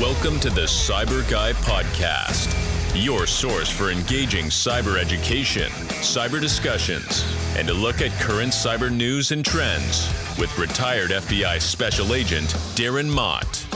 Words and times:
Welcome 0.00 0.38
to 0.40 0.50
the 0.50 0.60
Cyber 0.60 1.28
Guy 1.28 1.54
Podcast, 1.54 2.54
your 2.94 3.26
source 3.26 3.68
for 3.68 3.90
engaging 3.90 4.44
cyber 4.44 4.96
education, 4.96 5.68
cyber 6.02 6.40
discussions, 6.40 7.24
and 7.56 7.68
a 7.68 7.74
look 7.74 8.00
at 8.00 8.12
current 8.20 8.52
cyber 8.52 8.92
news 8.92 9.32
and 9.32 9.44
trends 9.44 10.06
with 10.38 10.56
retired 10.56 11.10
FBI 11.10 11.60
Special 11.60 12.14
Agent 12.14 12.46
Darren 12.76 13.12
Mott. 13.12 13.66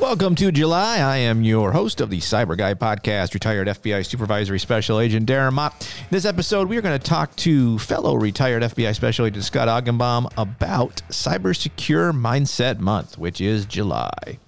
Welcome 0.00 0.34
to 0.36 0.50
July. 0.50 1.00
I 1.00 1.18
am 1.18 1.42
your 1.42 1.72
host 1.72 2.00
of 2.00 2.08
the 2.08 2.20
Cyber 2.20 2.56
Guy 2.56 2.72
podcast, 2.72 3.34
retired 3.34 3.68
FBI 3.68 4.06
Supervisory 4.06 4.58
Special 4.58 5.00
Agent 5.00 5.28
Darren 5.28 5.52
Mott. 5.52 5.86
In 6.00 6.06
this 6.12 6.24
episode, 6.24 6.66
we 6.66 6.78
are 6.78 6.82
going 6.82 6.98
to 6.98 7.04
talk 7.04 7.36
to 7.36 7.78
fellow 7.80 8.14
retired 8.14 8.62
FBI 8.62 8.94
Special 8.94 9.26
Agent 9.26 9.44
Scott 9.44 9.68
Augenbaum 9.68 10.32
about 10.38 11.02
Cyber 11.10 11.54
Secure 11.54 12.14
Mindset 12.14 12.78
Month, 12.78 13.18
which 13.18 13.42
is 13.42 13.66
July. 13.66 14.38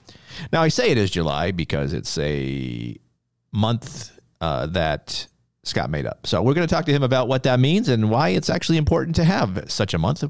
Now, 0.52 0.62
I 0.62 0.68
say 0.68 0.90
it 0.90 0.98
is 0.98 1.10
July 1.10 1.50
because 1.50 1.92
it's 1.92 2.16
a 2.18 2.96
month 3.52 4.18
uh, 4.40 4.66
that 4.66 5.26
Scott 5.62 5.90
made 5.90 6.06
up. 6.06 6.26
So 6.26 6.42
we're 6.42 6.54
going 6.54 6.66
to 6.66 6.74
talk 6.74 6.86
to 6.86 6.92
him 6.92 7.02
about 7.02 7.28
what 7.28 7.42
that 7.42 7.60
means 7.60 7.90
and 7.90 8.10
why 8.10 8.30
it's 8.30 8.48
actually 8.48 8.78
important 8.78 9.14
to 9.16 9.24
have 9.24 9.70
such 9.70 9.92
a 9.92 9.98
month. 9.98 10.24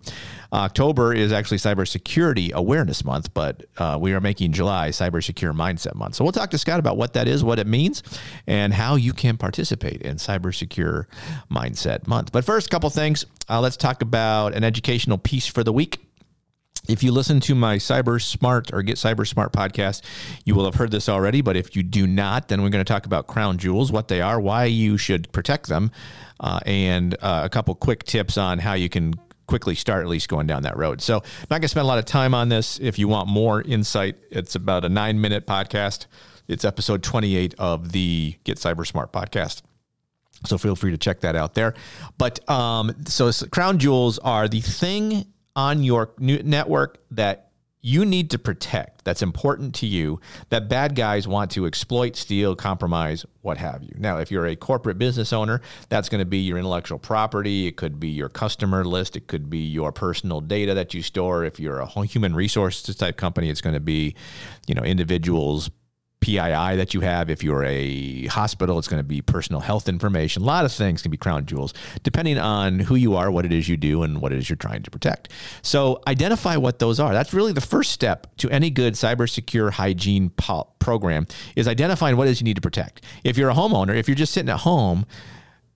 October 0.52 1.14
is 1.14 1.30
actually 1.30 1.58
Cybersecurity 1.58 2.52
Awareness 2.52 3.04
Month, 3.04 3.32
but 3.32 3.64
uh, 3.78 3.96
we 4.00 4.12
are 4.12 4.20
making 4.20 4.52
July 4.52 4.88
Cyber 4.88 5.22
Secure 5.22 5.52
Mindset 5.52 5.94
Month. 5.94 6.16
So 6.16 6.24
we'll 6.24 6.32
talk 6.32 6.50
to 6.50 6.58
Scott 6.58 6.80
about 6.80 6.96
what 6.96 7.12
that 7.12 7.28
is, 7.28 7.44
what 7.44 7.60
it 7.60 7.68
means, 7.68 8.02
and 8.48 8.74
how 8.74 8.96
you 8.96 9.12
can 9.12 9.36
participate 9.36 10.02
in 10.02 10.16
Cyber 10.16 10.52
Secure 10.52 11.06
Mindset 11.48 12.08
Month. 12.08 12.32
But 12.32 12.44
first, 12.44 12.66
a 12.66 12.70
couple 12.70 12.90
things. 12.90 13.24
Uh, 13.48 13.60
let's 13.60 13.76
talk 13.76 14.02
about 14.02 14.54
an 14.54 14.64
educational 14.64 15.16
piece 15.16 15.46
for 15.46 15.62
the 15.62 15.72
week. 15.72 16.00
If 16.90 17.04
you 17.04 17.12
listen 17.12 17.38
to 17.40 17.54
my 17.54 17.76
Cyber 17.76 18.20
Smart 18.20 18.72
or 18.72 18.82
Get 18.82 18.96
Cyber 18.96 19.24
Smart 19.24 19.52
podcast, 19.52 20.02
you 20.44 20.56
will 20.56 20.64
have 20.64 20.74
heard 20.74 20.90
this 20.90 21.08
already. 21.08 21.40
But 21.40 21.56
if 21.56 21.76
you 21.76 21.84
do 21.84 22.04
not, 22.04 22.48
then 22.48 22.62
we're 22.62 22.68
going 22.68 22.84
to 22.84 22.92
talk 22.92 23.06
about 23.06 23.28
crown 23.28 23.58
jewels, 23.58 23.92
what 23.92 24.08
they 24.08 24.20
are, 24.20 24.40
why 24.40 24.64
you 24.64 24.96
should 24.98 25.30
protect 25.30 25.68
them, 25.68 25.92
uh, 26.40 26.58
and 26.66 27.14
uh, 27.22 27.42
a 27.44 27.48
couple 27.48 27.76
quick 27.76 28.02
tips 28.02 28.36
on 28.36 28.58
how 28.58 28.72
you 28.72 28.88
can 28.88 29.14
quickly 29.46 29.76
start 29.76 30.02
at 30.02 30.08
least 30.08 30.28
going 30.28 30.48
down 30.48 30.64
that 30.64 30.76
road. 30.76 31.00
So, 31.00 31.18
I'm 31.18 31.22
not 31.48 31.56
going 31.56 31.62
to 31.62 31.68
spend 31.68 31.84
a 31.84 31.86
lot 31.86 32.00
of 32.00 32.06
time 32.06 32.34
on 32.34 32.48
this. 32.48 32.80
If 32.80 32.98
you 32.98 33.06
want 33.06 33.28
more 33.28 33.62
insight, 33.62 34.16
it's 34.32 34.56
about 34.56 34.84
a 34.84 34.88
nine 34.88 35.20
minute 35.20 35.46
podcast. 35.46 36.06
It's 36.48 36.64
episode 36.64 37.04
28 37.04 37.54
of 37.56 37.92
the 37.92 38.36
Get 38.42 38.58
Cyber 38.58 38.84
Smart 38.84 39.12
podcast. 39.12 39.62
So 40.46 40.58
feel 40.58 40.74
free 40.74 40.90
to 40.90 40.98
check 40.98 41.20
that 41.20 41.36
out 41.36 41.54
there. 41.54 41.74
But 42.18 42.48
um, 42.50 42.96
so 43.04 43.30
crown 43.52 43.78
jewels 43.78 44.18
are 44.18 44.48
the 44.48 44.60
thing 44.60 45.26
on 45.56 45.82
your 45.82 46.12
network 46.18 46.98
that 47.10 47.50
you 47.82 48.04
need 48.04 48.30
to 48.30 48.38
protect 48.38 49.04
that's 49.04 49.22
important 49.22 49.74
to 49.74 49.86
you 49.86 50.20
that 50.50 50.68
bad 50.68 50.94
guys 50.94 51.26
want 51.26 51.50
to 51.52 51.66
exploit, 51.66 52.14
steal, 52.14 52.54
compromise, 52.54 53.24
what 53.40 53.56
have 53.56 53.82
you. 53.82 53.92
Now, 53.96 54.18
if 54.18 54.30
you're 54.30 54.46
a 54.46 54.54
corporate 54.54 54.98
business 54.98 55.32
owner, 55.32 55.62
that's 55.88 56.10
going 56.10 56.18
to 56.18 56.26
be 56.26 56.38
your 56.38 56.58
intellectual 56.58 56.98
property. 56.98 57.66
It 57.66 57.76
could 57.76 57.98
be 57.98 58.08
your 58.08 58.28
customer 58.28 58.84
list. 58.84 59.16
It 59.16 59.28
could 59.28 59.48
be 59.48 59.60
your 59.60 59.92
personal 59.92 60.42
data 60.42 60.74
that 60.74 60.92
you 60.92 61.00
store. 61.00 61.44
If 61.44 61.58
you're 61.58 61.80
a 61.80 61.86
human 62.04 62.34
resources 62.34 62.94
type 62.96 63.16
company, 63.16 63.48
it's 63.48 63.62
going 63.62 63.74
to 63.74 63.80
be, 63.80 64.14
you 64.66 64.74
know, 64.74 64.82
individuals' 64.82 65.70
PII 66.20 66.76
that 66.76 66.92
you 66.94 67.00
have. 67.00 67.30
If 67.30 67.42
you're 67.42 67.64
a 67.64 68.26
hospital, 68.26 68.78
it's 68.78 68.88
going 68.88 69.00
to 69.00 69.06
be 69.06 69.22
personal 69.22 69.60
health 69.60 69.88
information. 69.88 70.42
A 70.42 70.44
lot 70.44 70.64
of 70.64 70.72
things 70.72 71.02
can 71.02 71.10
be 71.10 71.16
crown 71.16 71.46
jewels, 71.46 71.74
depending 72.02 72.38
on 72.38 72.78
who 72.78 72.94
you 72.94 73.16
are, 73.16 73.30
what 73.30 73.44
it 73.44 73.52
is 73.52 73.68
you 73.68 73.76
do, 73.76 74.02
and 74.02 74.20
what 74.20 74.32
it 74.32 74.38
is 74.38 74.48
you're 74.48 74.56
trying 74.56 74.82
to 74.82 74.90
protect. 74.90 75.30
So 75.62 76.02
identify 76.06 76.56
what 76.56 76.78
those 76.78 77.00
are. 77.00 77.12
That's 77.12 77.32
really 77.32 77.52
the 77.52 77.60
first 77.60 77.92
step 77.92 78.26
to 78.36 78.50
any 78.50 78.70
good 78.70 78.94
cyber 78.94 79.28
secure 79.28 79.70
hygiene 79.70 80.30
po- 80.30 80.68
program 80.78 81.26
is 81.56 81.66
identifying 81.66 82.16
what 82.16 82.28
it 82.28 82.32
is 82.32 82.40
you 82.40 82.44
need 82.44 82.56
to 82.56 82.62
protect. 82.62 83.02
If 83.24 83.36
you're 83.36 83.50
a 83.50 83.54
homeowner, 83.54 83.96
if 83.96 84.08
you're 84.08 84.14
just 84.14 84.32
sitting 84.32 84.50
at 84.50 84.60
home, 84.60 85.06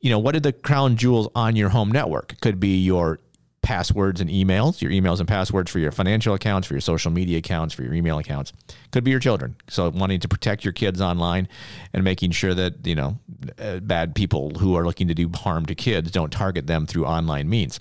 you 0.01 0.11
know, 0.11 0.19
what 0.19 0.37
are 0.37 0.41
the 0.41 0.53
crown 0.53 0.97
jewels 0.97 1.29
on 1.35 1.57
your 1.57 1.71
home 1.71 1.91
network? 1.91 2.35
It 2.35 2.41
could 2.43 2.61
be 2.61 2.83
your 2.83 3.21
passwords 3.65 4.21
and 4.21 4.31
emails, 4.31 4.81
your 4.81 4.93
emails 4.93 5.19
and 5.19 5.27
passwords 5.27 5.71
for 5.71 5.79
your 5.79 5.91
financial 5.91 6.35
accounts, 6.35 6.69
for 6.69 6.75
your 6.75 6.81
social 6.81 7.11
media 7.11 7.39
accounts, 7.39 7.75
for 7.75 7.83
your 7.83 7.95
email 7.95 8.19
accounts. 8.19 8.53
Could 8.93 9.03
be 9.03 9.11
your 9.11 9.21
children. 9.21 9.57
So 9.69 9.89
wanting 9.89 10.21
to 10.21 10.29
protect 10.29 10.65
your 10.65 10.73
kids 10.73 11.01
online 11.01 11.49
and 11.93 12.05
making 12.05 12.33
sure 12.33 12.55
that, 12.55 12.87
you 12.87 12.95
know, 12.95 13.19
uh, 13.59 13.81
bad 13.81 14.15
people 14.15 14.51
who 14.51 14.77
are 14.77 14.85
looking 14.85 15.09
to 15.09 15.15
do 15.15 15.31
harm 15.35 15.67
to 15.67 15.75
kids 15.75 16.11
don't 16.11 16.31
target 16.31 16.67
them 16.67 16.87
through 16.87 17.07
online 17.07 17.49
means. 17.49 17.81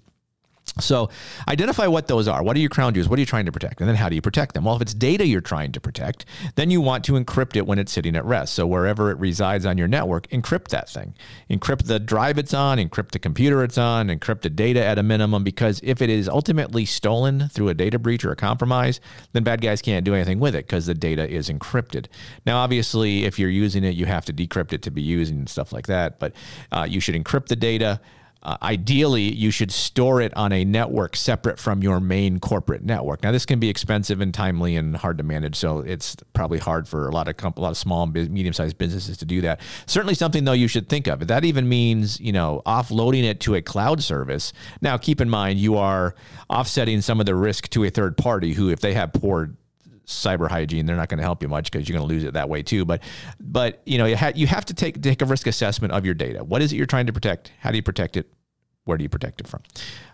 So 0.79 1.09
identify 1.47 1.85
what 1.85 2.07
those 2.07 2.27
are. 2.27 2.41
What 2.41 2.57
are 2.57 2.59
your 2.59 2.69
crown 2.69 2.95
jewels? 2.95 3.07
What 3.07 3.19
are 3.19 3.21
you 3.21 3.27
trying 3.27 3.45
to 3.45 3.51
protect? 3.51 3.79
And 3.79 3.87
then 3.87 3.95
how 3.95 4.09
do 4.09 4.15
you 4.15 4.21
protect 4.21 4.55
them? 4.55 4.63
Well, 4.63 4.75
if 4.75 4.81
it's 4.81 4.93
data 4.93 5.25
you're 5.27 5.39
trying 5.39 5.71
to 5.73 5.79
protect, 5.79 6.25
then 6.55 6.71
you 6.71 6.81
want 6.81 7.05
to 7.05 7.13
encrypt 7.13 7.55
it 7.55 7.67
when 7.67 7.77
it's 7.77 7.91
sitting 7.91 8.15
at 8.15 8.25
rest. 8.25 8.55
So 8.55 8.65
wherever 8.65 9.11
it 9.11 9.19
resides 9.19 9.67
on 9.67 9.77
your 9.77 9.87
network, 9.87 10.27
encrypt 10.29 10.69
that 10.69 10.89
thing. 10.89 11.13
Encrypt 11.47 11.85
the 11.85 11.99
drive 11.99 12.39
it's 12.39 12.55
on, 12.55 12.79
encrypt 12.79 13.11
the 13.11 13.19
computer 13.19 13.63
it's 13.63 13.77
on, 13.77 14.07
encrypt 14.07 14.41
the 14.41 14.49
data 14.49 14.83
at 14.83 14.97
a 14.97 15.03
minimum, 15.03 15.43
because 15.43 15.79
if 15.83 16.01
it 16.01 16.09
is 16.09 16.27
ultimately 16.27 16.85
stolen 16.85 17.49
through 17.49 17.69
a 17.69 17.75
data 17.75 17.99
breach 17.99 18.25
or 18.25 18.31
a 18.31 18.35
compromise, 18.35 18.99
then 19.33 19.43
bad 19.43 19.61
guys 19.61 19.79
can't 19.79 20.03
do 20.03 20.15
anything 20.15 20.39
with 20.39 20.55
it 20.55 20.65
because 20.65 20.87
the 20.87 20.95
data 20.95 21.29
is 21.29 21.49
encrypted. 21.49 22.07
Now, 22.47 22.57
obviously, 22.57 23.25
if 23.25 23.37
you're 23.37 23.49
using 23.49 23.83
it, 23.83 23.93
you 23.93 24.07
have 24.07 24.25
to 24.25 24.33
decrypt 24.33 24.73
it 24.73 24.81
to 24.83 24.91
be 24.91 25.03
used 25.03 25.31
and 25.31 25.47
stuff 25.47 25.71
like 25.71 25.85
that, 25.85 26.17
but 26.17 26.33
uh, 26.71 26.87
you 26.89 26.99
should 26.99 27.15
encrypt 27.15 27.47
the 27.47 27.55
data. 27.55 28.01
Uh, 28.43 28.57
ideally, 28.61 29.33
you 29.33 29.51
should 29.51 29.71
store 29.71 30.19
it 30.19 30.35
on 30.35 30.51
a 30.51 30.65
network 30.65 31.15
separate 31.15 31.57
from 31.57 31.81
your 31.81 32.01
main 32.01 32.39
corporate 32.39 32.83
network. 32.83 33.23
Now, 33.23 33.31
this 33.31 33.45
can 33.45 33.59
be 33.59 33.69
expensive 33.69 34.19
and 34.19 34.33
timely 34.33 34.75
and 34.75 34.97
hard 34.97 35.17
to 35.19 35.23
manage, 35.23 35.55
so 35.55 35.79
it's 35.79 36.17
probably 36.33 36.59
hard 36.59 36.87
for 36.87 37.07
a 37.07 37.11
lot 37.11 37.29
of 37.29 37.37
comp- 37.37 37.57
a 37.57 37.61
lot 37.61 37.71
of 37.71 37.77
small 37.77 38.03
and 38.03 38.13
medium-sized 38.13 38.77
businesses 38.77 39.17
to 39.17 39.25
do 39.25 39.39
that. 39.41 39.61
Certainly, 39.85 40.15
something 40.15 40.43
though 40.43 40.51
you 40.51 40.67
should 40.67 40.89
think 40.89 41.07
of. 41.07 41.25
That 41.27 41.45
even 41.45 41.69
means 41.69 42.19
you 42.19 42.33
know 42.33 42.61
offloading 42.65 43.23
it 43.23 43.39
to 43.41 43.55
a 43.55 43.61
cloud 43.61 44.03
service. 44.03 44.51
Now, 44.81 44.97
keep 44.97 45.21
in 45.21 45.29
mind 45.29 45.59
you 45.59 45.77
are 45.77 46.13
offsetting 46.49 46.99
some 47.01 47.19
of 47.21 47.25
the 47.25 47.35
risk 47.35 47.69
to 47.69 47.85
a 47.85 47.89
third 47.89 48.17
party 48.17 48.53
who, 48.53 48.69
if 48.69 48.81
they 48.81 48.93
have 48.93 49.13
poor 49.13 49.51
cyber 50.05 50.49
hygiene, 50.49 50.85
they're 50.85 50.95
not 50.95 51.09
going 51.09 51.17
to 51.17 51.23
help 51.23 51.41
you 51.41 51.47
much 51.47 51.71
because 51.71 51.87
you're 51.87 51.97
going 51.97 52.07
to 52.07 52.13
lose 52.13 52.23
it 52.23 52.33
that 52.33 52.49
way 52.49 52.61
too. 52.61 52.85
But, 52.85 53.03
but 53.39 53.81
you 53.85 53.97
know, 53.97 54.05
you, 54.05 54.17
ha- 54.17 54.33
you 54.35 54.47
have 54.47 54.65
to 54.65 54.73
take 54.73 55.01
take 55.01 55.21
a 55.21 55.25
risk 55.25 55.47
assessment 55.47 55.93
of 55.93 56.05
your 56.05 56.13
data. 56.13 56.43
What 56.43 56.61
is 56.61 56.73
it 56.73 56.77
you're 56.77 56.85
trying 56.85 57.07
to 57.07 57.13
protect? 57.13 57.51
How 57.59 57.71
do 57.71 57.77
you 57.77 57.83
protect 57.83 58.17
it? 58.17 58.27
Where 58.85 58.97
do 58.97 59.03
you 59.03 59.09
protect 59.09 59.39
it 59.39 59.47
from? 59.47 59.61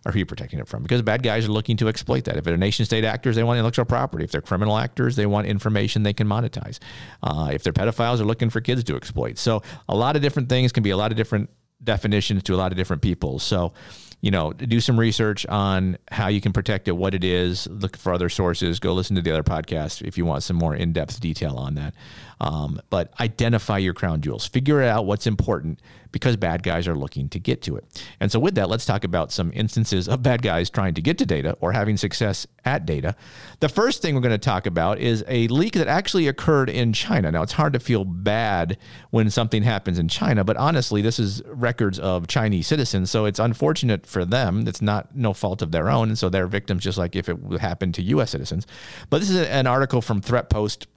Or 0.05 0.11
who 0.11 0.17
are 0.17 0.19
you 0.19 0.25
protecting 0.27 0.59
it 0.59 0.67
from? 0.67 0.83
Because 0.83 1.01
bad 1.01 1.23
guys 1.23 1.45
are 1.47 1.51
looking 1.51 1.75
to 1.77 1.87
exploit 1.87 2.25
that. 2.25 2.37
If 2.37 2.43
they're 2.43 2.55
nation 2.55 2.85
state 2.85 3.03
actors, 3.03 3.35
they 3.35 3.43
want 3.43 3.57
intellectual 3.57 3.85
property. 3.85 4.23
If 4.23 4.31
they're 4.31 4.41
criminal 4.41 4.77
actors, 4.77 5.15
they 5.15 5.25
want 5.25 5.47
information 5.47 6.03
they 6.03 6.13
can 6.13 6.27
monetize. 6.27 6.77
Uh, 7.23 7.49
if 7.51 7.63
they're 7.63 7.73
pedophiles, 7.73 8.17
they're 8.17 8.27
looking 8.27 8.51
for 8.51 8.61
kids 8.61 8.83
to 8.83 8.95
exploit. 8.95 9.39
So 9.39 9.63
a 9.87 9.95
lot 9.95 10.15
of 10.15 10.21
different 10.21 10.49
things 10.49 10.71
can 10.71 10.83
be 10.83 10.91
a 10.91 10.97
lot 10.97 11.09
of 11.09 11.17
different 11.17 11.49
definitions 11.83 12.43
to 12.43 12.53
a 12.53 12.57
lot 12.57 12.71
of 12.71 12.77
different 12.77 13.01
people. 13.01 13.39
So 13.39 13.73
you 14.21 14.31
know, 14.31 14.51
do 14.51 14.81
some 14.81 14.99
research 14.99 15.45
on 15.45 15.97
how 16.11 16.27
you 16.27 16.41
can 16.41 16.51
protect 16.51 16.87
it, 16.87 16.91
what 16.91 17.13
it 17.13 17.23
is, 17.23 17.67
look 17.67 17.95
for 17.95 18.13
other 18.13 18.27
sources, 18.27 18.79
go 18.79 18.93
listen 18.93 19.15
to 19.15 19.21
the 19.21 19.31
other 19.31 19.43
podcast 19.43 20.01
if 20.01 20.17
you 20.17 20.25
want 20.25 20.43
some 20.43 20.57
more 20.57 20.75
in 20.75 20.91
depth 20.91 21.19
detail 21.21 21.55
on 21.55 21.75
that. 21.75 21.93
Um, 22.41 22.81
but 22.89 23.13
identify 23.19 23.77
your 23.77 23.93
crown 23.93 24.21
jewels, 24.21 24.45
figure 24.45 24.81
out 24.81 25.05
what's 25.05 25.25
important 25.25 25.79
because 26.11 26.35
bad 26.37 26.63
guys 26.63 26.87
are 26.87 26.95
looking 26.95 27.29
to 27.29 27.39
get 27.39 27.61
to 27.63 27.75
it. 27.75 28.03
And 28.19 28.31
so, 28.31 28.39
with 28.39 28.55
that, 28.55 28.69
let's 28.69 28.85
talk 28.85 29.03
about 29.03 29.31
some 29.31 29.51
instances 29.53 30.07
of 30.07 30.23
bad 30.23 30.41
guys 30.41 30.69
trying 30.69 30.93
to 30.95 31.01
get 31.01 31.17
to 31.19 31.25
data 31.25 31.57
or 31.59 31.71
having 31.71 31.97
success 31.97 32.47
at 32.65 32.85
data. 32.85 33.15
The 33.59 33.69
first 33.69 34.01
thing 34.01 34.15
we're 34.15 34.21
going 34.21 34.31
to 34.31 34.37
talk 34.37 34.65
about 34.65 34.99
is 34.99 35.23
a 35.27 35.47
leak 35.47 35.73
that 35.73 35.87
actually 35.87 36.27
occurred 36.27 36.69
in 36.69 36.93
China. 36.93 37.31
Now, 37.31 37.43
it's 37.43 37.53
hard 37.53 37.73
to 37.73 37.79
feel 37.79 38.05
bad 38.05 38.77
when 39.11 39.29
something 39.29 39.63
happens 39.63 39.99
in 39.99 40.07
China, 40.07 40.43
but 40.43 40.57
honestly, 40.57 41.01
this 41.01 41.19
is 41.19 41.41
records 41.45 41.99
of 41.99 42.27
Chinese 42.27 42.67
citizens, 42.67 43.11
so 43.11 43.25
it's 43.25 43.39
unfortunate 43.39 44.05
for 44.05 44.25
them. 44.25 44.67
It's 44.67 44.81
not 44.81 45.15
no 45.15 45.33
fault 45.33 45.61
of 45.61 45.71
their 45.71 45.89
own, 45.89 46.09
and 46.09 46.17
so 46.17 46.29
they're 46.29 46.47
victims 46.47 46.83
just 46.83 46.97
like 46.97 47.15
if 47.15 47.29
it 47.29 47.37
happened 47.59 47.93
to 47.95 48.01
U.S. 48.03 48.31
citizens. 48.31 48.65
But 49.09 49.19
this 49.19 49.29
is 49.29 49.37
an 49.47 49.67
article 49.67 50.01
from 50.01 50.21
Threat 50.21 50.49
Post. 50.49 50.87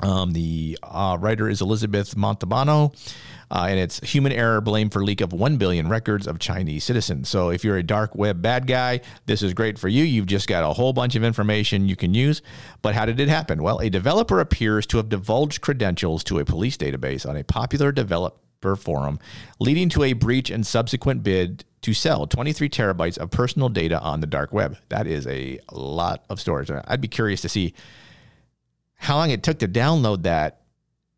Um, 0.00 0.32
the 0.32 0.78
uh, 0.82 1.16
writer 1.20 1.48
is 1.48 1.60
Elizabeth 1.60 2.14
Montalbano. 2.14 2.94
Uh, 3.50 3.66
and 3.70 3.78
it's 3.78 4.00
human 4.00 4.32
error 4.32 4.60
blamed 4.60 4.92
for 4.92 5.04
leak 5.04 5.20
of 5.20 5.32
1 5.32 5.56
billion 5.56 5.88
records 5.88 6.26
of 6.26 6.38
Chinese 6.38 6.82
citizens. 6.82 7.28
So 7.28 7.50
if 7.50 7.64
you're 7.64 7.76
a 7.76 7.82
dark 7.82 8.16
web 8.16 8.42
bad 8.42 8.66
guy, 8.66 9.00
this 9.26 9.42
is 9.42 9.54
great 9.54 9.78
for 9.78 9.88
you. 9.88 10.02
You've 10.02 10.26
just 10.26 10.48
got 10.48 10.68
a 10.68 10.72
whole 10.72 10.92
bunch 10.92 11.14
of 11.14 11.22
information 11.22 11.88
you 11.88 11.96
can 11.96 12.12
use. 12.12 12.42
But 12.82 12.94
how 12.94 13.06
did 13.06 13.20
it 13.20 13.28
happen? 13.28 13.62
Well, 13.62 13.78
a 13.78 13.88
developer 13.88 14.40
appears 14.40 14.84
to 14.86 14.96
have 14.96 15.08
divulged 15.08 15.60
credentials 15.60 16.24
to 16.24 16.40
a 16.40 16.44
police 16.44 16.76
database 16.76 17.28
on 17.28 17.36
a 17.36 17.44
popular 17.44 17.92
developer 17.92 18.74
forum, 18.74 19.20
leading 19.60 19.88
to 19.90 20.02
a 20.02 20.12
breach 20.12 20.50
and 20.50 20.66
subsequent 20.66 21.22
bid 21.22 21.64
to 21.82 21.94
sell 21.94 22.26
23 22.26 22.68
terabytes 22.68 23.16
of 23.16 23.30
personal 23.30 23.68
data 23.68 24.00
on 24.00 24.20
the 24.20 24.26
dark 24.26 24.52
web. 24.52 24.76
That 24.88 25.06
is 25.06 25.24
a 25.28 25.60
lot 25.70 26.24
of 26.28 26.40
storage. 26.40 26.68
I'd 26.68 27.00
be 27.00 27.06
curious 27.06 27.42
to 27.42 27.48
see 27.48 27.74
how 28.96 29.16
long 29.16 29.30
it 29.30 29.42
took 29.42 29.58
to 29.60 29.68
download 29.68 30.22
that. 30.24 30.62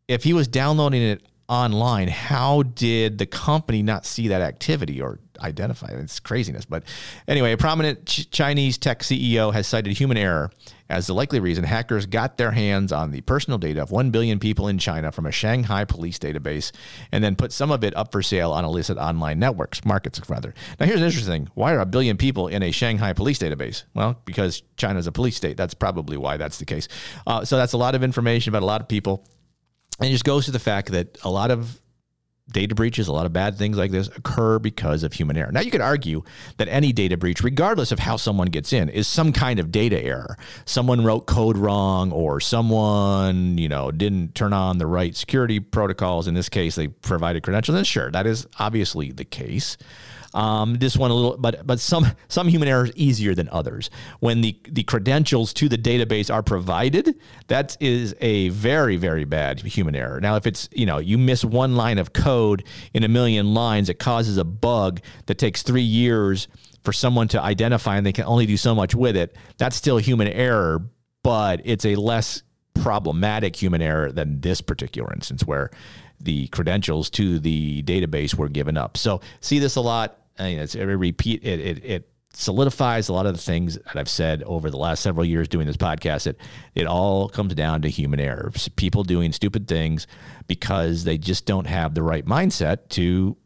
If 0.07 0.23
he 0.23 0.33
was 0.33 0.47
downloading 0.47 1.01
it 1.01 1.23
online. 1.49 2.07
How 2.07 2.61
did 2.61 3.17
the 3.17 3.25
company 3.25 3.81
not 3.81 4.05
see 4.05 4.27
that 4.27 4.41
activity 4.41 5.01
or 5.01 5.19
identify 5.41 5.87
it? 5.87 5.97
It's 5.97 6.19
craziness. 6.19 6.65
But 6.65 6.83
anyway, 7.27 7.51
a 7.51 7.57
prominent 7.57 8.05
Ch- 8.05 8.29
Chinese 8.29 8.77
tech 8.77 8.99
CEO 8.99 9.51
has 9.51 9.65
cited 9.65 9.97
human 9.97 10.15
error 10.15 10.51
as 10.89 11.07
the 11.07 11.13
likely 11.13 11.39
reason 11.39 11.63
hackers 11.63 12.05
got 12.05 12.37
their 12.37 12.51
hands 12.51 12.91
on 12.91 13.11
the 13.11 13.21
personal 13.21 13.57
data 13.57 13.81
of 13.81 13.91
1 13.91 14.11
billion 14.11 14.39
people 14.39 14.67
in 14.67 14.77
China 14.77 15.11
from 15.11 15.25
a 15.25 15.31
Shanghai 15.31 15.85
police 15.85 16.17
database 16.17 16.71
and 17.11 17.23
then 17.23 17.35
put 17.35 17.51
some 17.51 17.71
of 17.71 17.83
it 17.83 17.95
up 17.95 18.11
for 18.11 18.21
sale 18.21 18.51
on 18.51 18.63
illicit 18.63 18.97
online 18.97 19.39
networks, 19.39 19.83
markets, 19.85 20.21
rather. 20.29 20.53
Now, 20.79 20.85
here's 20.85 20.99
an 20.99 21.05
interesting. 21.05 21.49
Why 21.55 21.73
are 21.73 21.79
a 21.79 21.85
billion 21.85 22.17
people 22.17 22.47
in 22.47 22.63
a 22.63 22.71
Shanghai 22.71 23.13
police 23.13 23.39
database? 23.39 23.83
Well, 23.93 24.19
because 24.25 24.63
China's 24.77 25.07
a 25.07 25.11
police 25.11 25.35
state. 25.35 25.57
That's 25.57 25.73
probably 25.73 26.17
why 26.17 26.37
that's 26.37 26.57
the 26.57 26.65
case. 26.65 26.87
Uh, 27.25 27.43
so 27.45 27.57
that's 27.57 27.73
a 27.73 27.77
lot 27.77 27.95
of 27.95 28.03
information 28.03 28.51
about 28.51 28.63
a 28.63 28.67
lot 28.67 28.81
of 28.81 28.87
people. 28.87 29.25
And 29.99 30.09
it 30.09 30.11
just 30.11 30.23
goes 30.23 30.45
to 30.45 30.51
the 30.51 30.59
fact 30.59 30.91
that 30.91 31.17
a 31.23 31.29
lot 31.29 31.51
of 31.51 31.81
data 32.51 32.73
breaches, 32.73 33.07
a 33.07 33.13
lot 33.13 33.25
of 33.25 33.33
bad 33.33 33.57
things 33.57 33.77
like 33.77 33.91
this 33.91 34.07
occur 34.07 34.59
because 34.59 35.03
of 35.03 35.13
human 35.13 35.37
error. 35.37 35.51
Now, 35.51 35.61
you 35.61 35.71
could 35.71 35.81
argue 35.81 36.23
that 36.57 36.67
any 36.67 36.91
data 36.91 37.15
breach, 37.17 37.43
regardless 37.43 37.91
of 37.91 37.99
how 37.99 38.17
someone 38.17 38.47
gets 38.47 38.73
in, 38.73 38.89
is 38.89 39.07
some 39.07 39.31
kind 39.31 39.59
of 39.59 39.71
data 39.71 40.01
error. 40.03 40.37
Someone 40.65 41.03
wrote 41.03 41.27
code 41.27 41.57
wrong, 41.57 42.11
or 42.11 42.39
someone, 42.39 43.57
you 43.57 43.69
know, 43.69 43.91
didn't 43.91 44.35
turn 44.35 44.53
on 44.53 44.77
the 44.79 44.87
right 44.87 45.15
security 45.15 45.59
protocols. 45.59 46.27
In 46.27 46.33
this 46.33 46.49
case, 46.49 46.75
they 46.75 46.87
provided 46.87 47.43
credentials. 47.43 47.77
And 47.77 47.85
sure, 47.85 48.09
that 48.11 48.25
is 48.25 48.47
obviously 48.57 49.11
the 49.11 49.25
case. 49.25 49.77
Um, 50.33 50.75
this 50.75 50.95
one 50.95 51.09
a 51.09 51.13
little, 51.15 51.37
but 51.37 51.65
but 51.65 51.79
some 51.79 52.05
some 52.27 52.47
human 52.47 52.67
errors 52.67 52.91
easier 52.95 53.33
than 53.33 53.49
others. 53.49 53.89
When 54.19 54.41
the 54.41 54.55
the 54.69 54.83
credentials 54.83 55.53
to 55.53 55.67
the 55.67 55.77
database 55.77 56.31
are 56.31 56.43
provided, 56.43 57.15
that 57.47 57.75
is 57.79 58.15
a 58.21 58.49
very 58.49 58.95
very 58.95 59.25
bad 59.25 59.59
human 59.61 59.95
error. 59.95 60.21
Now, 60.21 60.35
if 60.35 60.45
it's 60.45 60.69
you 60.71 60.85
know 60.85 60.99
you 60.99 61.17
miss 61.17 61.43
one 61.43 61.75
line 61.75 61.97
of 61.97 62.13
code 62.13 62.63
in 62.93 63.03
a 63.03 63.07
million 63.07 63.53
lines, 63.55 63.89
it 63.89 63.97
causes 63.97 64.37
a 64.37 64.43
bug 64.43 65.01
that 65.25 65.39
takes 65.39 65.63
three 65.63 65.81
years 65.81 66.47
for 66.83 66.93
someone 66.93 67.27
to 67.29 67.41
identify, 67.41 67.97
and 67.97 68.05
they 68.05 68.13
can 68.13 68.25
only 68.25 68.45
do 68.45 68.57
so 68.57 68.75
much 68.75 68.93
with 68.93 69.17
it. 69.17 69.35
That's 69.57 69.75
still 69.75 69.97
human 69.97 70.27
error, 70.27 70.85
but 71.23 71.61
it's 71.65 71.85
a 71.85 71.95
less 71.95 72.43
problematic 72.75 73.55
human 73.55 73.81
error 73.81 74.11
than 74.11 74.41
this 74.41 74.61
particular 74.61 75.11
instance 75.13 75.43
where 75.43 75.69
the 76.19 76.47
credentials 76.47 77.09
to 77.09 77.39
the 77.39 77.83
database 77.83 78.35
were 78.35 78.49
given 78.49 78.77
up. 78.77 78.97
So 78.97 79.21
see 79.41 79.59
this 79.59 79.75
a 79.75 79.81
lot. 79.81 80.18
Uh, 80.39 80.43
I 80.43 80.45
mean, 80.45 80.59
it's 80.59 80.75
every 80.75 80.95
repeat. 80.95 81.43
It, 81.43 81.59
it, 81.59 81.85
it 81.85 82.09
solidifies 82.33 83.09
a 83.09 83.13
lot 83.13 83.25
of 83.25 83.33
the 83.33 83.41
things 83.41 83.75
that 83.75 83.95
I've 83.95 84.09
said 84.09 84.43
over 84.43 84.69
the 84.69 84.77
last 84.77 85.01
several 85.01 85.25
years 85.25 85.47
doing 85.47 85.67
this 85.67 85.77
podcast. 85.77 86.27
It 86.27 86.39
it 86.75 86.85
all 86.87 87.29
comes 87.29 87.53
down 87.55 87.81
to 87.81 87.89
human 87.89 88.19
error. 88.19 88.51
People 88.75 89.03
doing 89.03 89.31
stupid 89.33 89.67
things 89.67 90.07
because 90.47 91.03
they 91.03 91.17
just 91.17 91.45
don't 91.45 91.67
have 91.67 91.93
the 91.93 92.03
right 92.03 92.25
mindset 92.25 92.89
to 92.89 93.37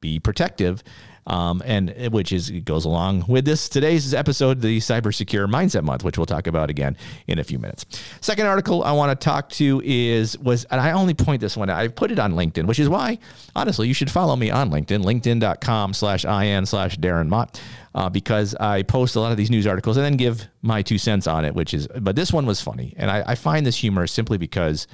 be 0.00 0.18
protective 0.18 0.82
um, 1.26 1.62
and 1.64 1.90
which 2.12 2.32
is 2.32 2.50
goes 2.50 2.84
along 2.84 3.24
with 3.26 3.44
this 3.44 3.68
today's 3.68 4.14
episode, 4.14 4.60
the 4.60 4.78
Cyber 4.78 5.14
Secure 5.14 5.48
Mindset 5.48 5.82
Month, 5.82 6.04
which 6.04 6.18
we'll 6.18 6.26
talk 6.26 6.46
about 6.46 6.70
again 6.70 6.96
in 7.26 7.38
a 7.38 7.44
few 7.44 7.58
minutes. 7.58 7.84
Second 8.20 8.46
article 8.46 8.84
I 8.84 8.92
want 8.92 9.18
to 9.18 9.24
talk 9.24 9.48
to 9.50 9.82
is 9.84 10.38
was, 10.38 10.64
and 10.66 10.80
I 10.80 10.92
only 10.92 11.14
point 11.14 11.40
this 11.40 11.56
one. 11.56 11.68
I 11.68 11.88
put 11.88 12.10
it 12.12 12.18
on 12.18 12.34
LinkedIn, 12.34 12.66
which 12.66 12.78
is 12.78 12.88
why 12.88 13.18
honestly 13.56 13.88
you 13.88 13.94
should 13.94 14.10
follow 14.10 14.36
me 14.36 14.50
on 14.50 14.70
LinkedIn, 14.70 15.02
LinkedIn.com/slash 15.02 16.24
in 16.24 16.66
slash 16.66 16.96
Darren 16.98 17.28
Mott. 17.28 17.60
Uh, 17.94 18.10
because 18.10 18.54
I 18.56 18.82
post 18.82 19.16
a 19.16 19.20
lot 19.20 19.30
of 19.30 19.38
these 19.38 19.50
news 19.50 19.66
articles 19.66 19.96
and 19.96 20.04
then 20.04 20.18
give 20.18 20.46
my 20.60 20.82
two 20.82 20.98
cents 20.98 21.26
on 21.26 21.46
it, 21.46 21.54
which 21.54 21.72
is, 21.72 21.88
but 21.98 22.14
this 22.14 22.30
one 22.30 22.44
was 22.44 22.60
funny, 22.60 22.92
and 22.98 23.10
I, 23.10 23.24
I 23.28 23.34
find 23.36 23.64
this 23.64 23.74
humorous 23.74 24.12
simply 24.12 24.36
because, 24.36 24.86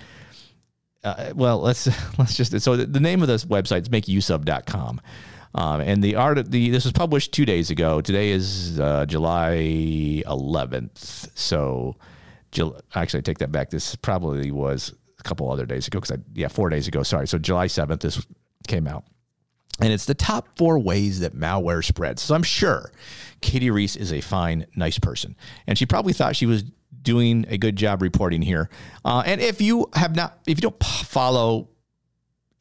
uh, 1.03 1.33
well, 1.35 1.61
let's 1.61 1.89
let's 2.19 2.37
just 2.37 2.61
so 2.61 2.77
the, 2.77 2.87
the 2.87 3.01
name 3.01 3.21
of 3.21 3.27
this 3.27 3.45
website 3.45 3.83
is 3.83 3.89
makeuseof.com. 3.89 5.01
Um, 5.55 5.81
and 5.81 6.03
the 6.03 6.17
art, 6.17 6.51
the 6.51 6.71
this 6.71 6.85
was 6.85 6.93
published 6.93 7.33
two 7.33 7.45
days 7.45 7.71
ago. 7.71 8.01
Today 8.01 8.31
is 8.31 8.81
uh, 8.81 9.05
July 9.07 10.23
11th. 10.27 11.31
So, 11.35 11.97
July, 12.53 12.81
actually, 12.95 13.19
I 13.19 13.23
take 13.23 13.39
that 13.39 13.53
back. 13.53 13.71
This 13.71 13.95
probably 13.97 14.51
was 14.51 14.95
a 15.19 15.23
couple 15.23 15.51
other 15.51 15.67
days 15.67 15.87
ago 15.87 16.01
because 16.01 16.17
I, 16.17 16.21
yeah, 16.35 16.49
four 16.49 16.69
days 16.69 16.89
ago. 16.89 17.03
Sorry. 17.03 17.29
So 17.29 17.39
July 17.39 17.67
7th, 17.67 18.01
this 18.01 18.27
came 18.67 18.87
out. 18.87 19.05
And 19.81 19.93
it's 19.93 20.05
the 20.05 20.15
top 20.15 20.57
four 20.57 20.79
ways 20.79 21.21
that 21.21 21.35
malware 21.35 21.85
spreads. 21.85 22.23
So 22.23 22.35
I'm 22.35 22.43
sure 22.43 22.93
Katie 23.41 23.71
Reese 23.71 23.97
is 23.97 24.13
a 24.13 24.21
fine, 24.21 24.67
nice 24.77 24.99
person. 24.99 25.35
And 25.67 25.79
she 25.79 25.87
probably 25.87 26.13
thought 26.13 26.37
she 26.37 26.47
was 26.47 26.65
doing 27.01 27.47
a 27.49 27.59
good 27.59 27.77
job 27.77 28.03
reporting 28.03 28.43
here. 28.43 28.69
Uh, 29.05 29.23
and 29.25 29.41
if 29.41 29.61
you 29.61 29.89
have 29.95 30.15
not, 30.15 30.39
if 30.47 30.59
you 30.59 30.63
don't 30.63 30.85
follow 30.85 31.69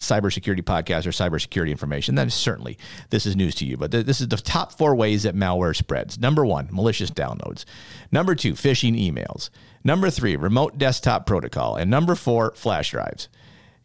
cybersecurity 0.02 0.64
podcast 0.64 1.06
or 1.06 1.12
cybersecurity 1.12 1.70
information, 1.70 2.16
then 2.16 2.30
certainly 2.30 2.78
this 3.12 3.26
is 3.26 3.36
news 3.36 3.56
to 3.56 3.66
you. 3.66 3.78
But 3.78 3.92
th- 3.92 4.06
this 4.06 4.20
is 4.20 4.28
the 4.28 4.38
top 4.38 4.78
four 4.78 4.96
ways 4.96 5.24
that 5.24 5.36
malware 5.36 5.76
spreads. 5.76 6.20
Number 6.20 6.46
one, 6.46 6.68
malicious 6.72 7.12
downloads. 7.12 7.66
Number 8.12 8.36
two, 8.36 8.54
phishing 8.54 9.00
emails. 9.00 9.50
Number 9.84 10.10
three, 10.10 10.36
remote 10.36 10.78
desktop 10.78 11.26
protocol. 11.26 11.76
And 11.76 11.90
number 11.90 12.16
four, 12.16 12.54
flash 12.56 12.92
drives. 12.92 13.30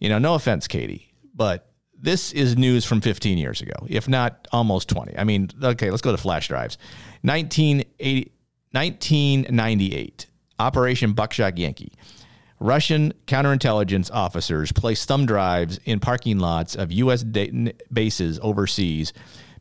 You 0.00 0.08
know, 0.08 0.18
no 0.18 0.34
offense, 0.34 0.66
Katie, 0.66 1.12
but 1.34 1.70
this 1.98 2.32
is 2.32 2.56
news 2.56 2.84
from 2.84 3.00
15 3.00 3.38
years 3.38 3.60
ago, 3.62 3.74
if 3.88 4.08
not 4.08 4.46
almost 4.52 4.88
20. 4.88 5.16
I 5.16 5.24
mean, 5.24 5.50
okay, 5.62 5.90
let's 5.90 6.02
go 6.02 6.12
to 6.12 6.18
flash 6.18 6.48
drives. 6.48 6.76
1980, 7.22 8.32
1998, 8.72 10.26
Operation 10.58 11.12
Buckshot 11.12 11.56
Yankee. 11.56 11.92
Russian 12.58 13.12
counterintelligence 13.26 14.10
officers 14.12 14.72
placed 14.72 15.06
thumb 15.06 15.26
drives 15.26 15.78
in 15.84 16.00
parking 16.00 16.38
lots 16.38 16.74
of 16.74 16.90
U.S. 16.92 17.22
bases 17.92 18.38
overseas. 18.42 19.12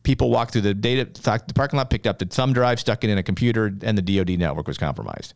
People 0.03 0.29
walked 0.29 0.51
through 0.53 0.61
the 0.61 0.73
data, 0.73 1.05
the 1.13 1.53
parking 1.53 1.77
lot 1.77 1.89
picked 1.89 2.07
up 2.07 2.19
the 2.19 2.25
thumb 2.25 2.53
drive, 2.53 2.79
stuck 2.79 3.03
it 3.03 3.09
in 3.09 3.17
a 3.17 3.23
computer, 3.23 3.73
and 3.81 3.97
the 3.97 4.01
DoD 4.01 4.39
network 4.39 4.67
was 4.67 4.77
compromised. 4.77 5.33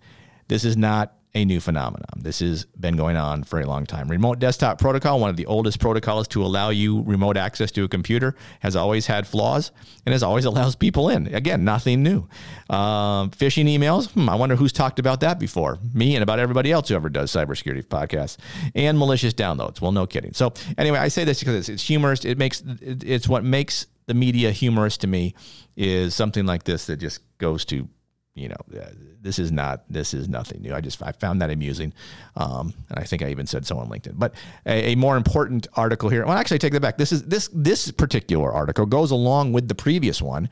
This 0.47 0.63
is 0.63 0.77
not 0.77 1.13
a 1.35 1.45
new 1.45 1.59
phenomenon. 1.59 2.09
This 2.17 2.39
has 2.39 2.65
been 2.65 2.95
going 2.95 3.15
on 3.15 3.43
for 3.43 3.59
a 3.59 3.67
long 3.67 3.85
time. 3.85 4.07
Remote 4.07 4.39
desktop 4.39 4.79
protocol, 4.79 5.19
one 5.19 5.29
of 5.29 5.37
the 5.37 5.45
oldest 5.45 5.79
protocols 5.79 6.27
to 6.29 6.43
allow 6.43 6.69
you 6.69 7.03
remote 7.03 7.37
access 7.37 7.71
to 7.71 7.83
a 7.83 7.87
computer, 7.87 8.35
has 8.61 8.75
always 8.75 9.05
had 9.05 9.27
flaws 9.27 9.71
and 10.05 10.13
has 10.13 10.23
always 10.23 10.45
allows 10.51 10.75
people 10.75 11.09
in. 11.09 11.27
Again, 11.27 11.63
nothing 11.63 12.01
new. 12.01 12.27
Um, 12.69 13.29
phishing 13.29 13.65
emails, 13.65 14.09
hmm, 14.11 14.27
I 14.27 14.35
wonder 14.35 14.55
who's 14.55 14.73
talked 14.73 14.97
about 14.97 15.19
that 15.19 15.39
before. 15.39 15.77
Me 15.93 16.15
and 16.15 16.23
about 16.23 16.39
everybody 16.39 16.71
else 16.71 16.89
who 16.89 16.95
ever 16.95 17.09
does 17.09 17.31
cybersecurity 17.31 17.85
podcasts. 17.85 18.37
And 18.73 18.97
malicious 18.97 19.33
downloads. 19.33 19.81
Well, 19.81 19.91
no 19.91 20.07
kidding. 20.07 20.33
So 20.33 20.53
anyway, 20.77 20.97
I 20.97 21.09
say 21.09 21.25
this 21.25 21.39
because 21.39 21.55
it's, 21.55 21.69
it's 21.69 21.83
humorous. 21.83 22.25
It 22.25 22.37
makes 22.39 22.63
it's 22.81 23.29
what 23.29 23.43
makes 23.43 23.85
the 24.07 24.15
media 24.15 24.51
humorous 24.51 24.97
to 24.97 25.07
me 25.07 25.35
is 25.77 26.15
something 26.15 26.47
like 26.47 26.63
this 26.63 26.87
that 26.87 26.97
just 26.97 27.21
goes 27.37 27.63
to 27.65 27.87
you 28.35 28.47
know, 28.47 28.79
uh, 28.79 28.89
this 29.21 29.37
is 29.39 29.51
not 29.51 29.83
this 29.89 30.13
is 30.13 30.29
nothing 30.29 30.61
new. 30.61 30.73
I 30.73 30.81
just 30.81 31.01
I 31.03 31.11
found 31.11 31.41
that 31.41 31.49
amusing, 31.49 31.93
um, 32.35 32.73
and 32.89 32.99
I 32.99 33.03
think 33.03 33.21
I 33.21 33.29
even 33.29 33.47
said 33.47 33.65
so 33.65 33.77
on 33.77 33.89
LinkedIn. 33.89 34.13
But 34.15 34.33
a, 34.65 34.91
a, 34.91 34.95
more 34.95 35.17
important 35.17 35.67
article 35.75 36.09
here. 36.09 36.25
Well, 36.25 36.37
actually, 36.37 36.59
take 36.59 36.73
that 36.73 36.81
back. 36.81 36.97
This 36.97 37.11
is 37.11 37.23
this 37.23 37.49
this 37.53 37.91
particular 37.91 38.51
article 38.51 38.85
goes 38.85 39.11
along 39.11 39.51
with 39.51 39.67
the 39.67 39.75
previous 39.75 40.21
one 40.21 40.49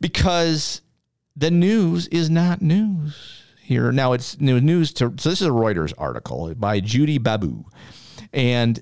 because 0.00 0.82
the 1.36 1.50
news 1.50 2.06
is 2.08 2.30
not 2.30 2.62
news 2.62 3.42
here. 3.60 3.90
Now 3.90 4.12
it's 4.12 4.40
new 4.40 4.60
news 4.60 4.92
to. 4.94 5.14
So 5.18 5.30
this 5.30 5.40
is 5.40 5.46
a 5.46 5.50
Reuters 5.50 5.92
article 5.98 6.54
by 6.54 6.80
Judy 6.80 7.18
Babu, 7.18 7.64
and 8.32 8.80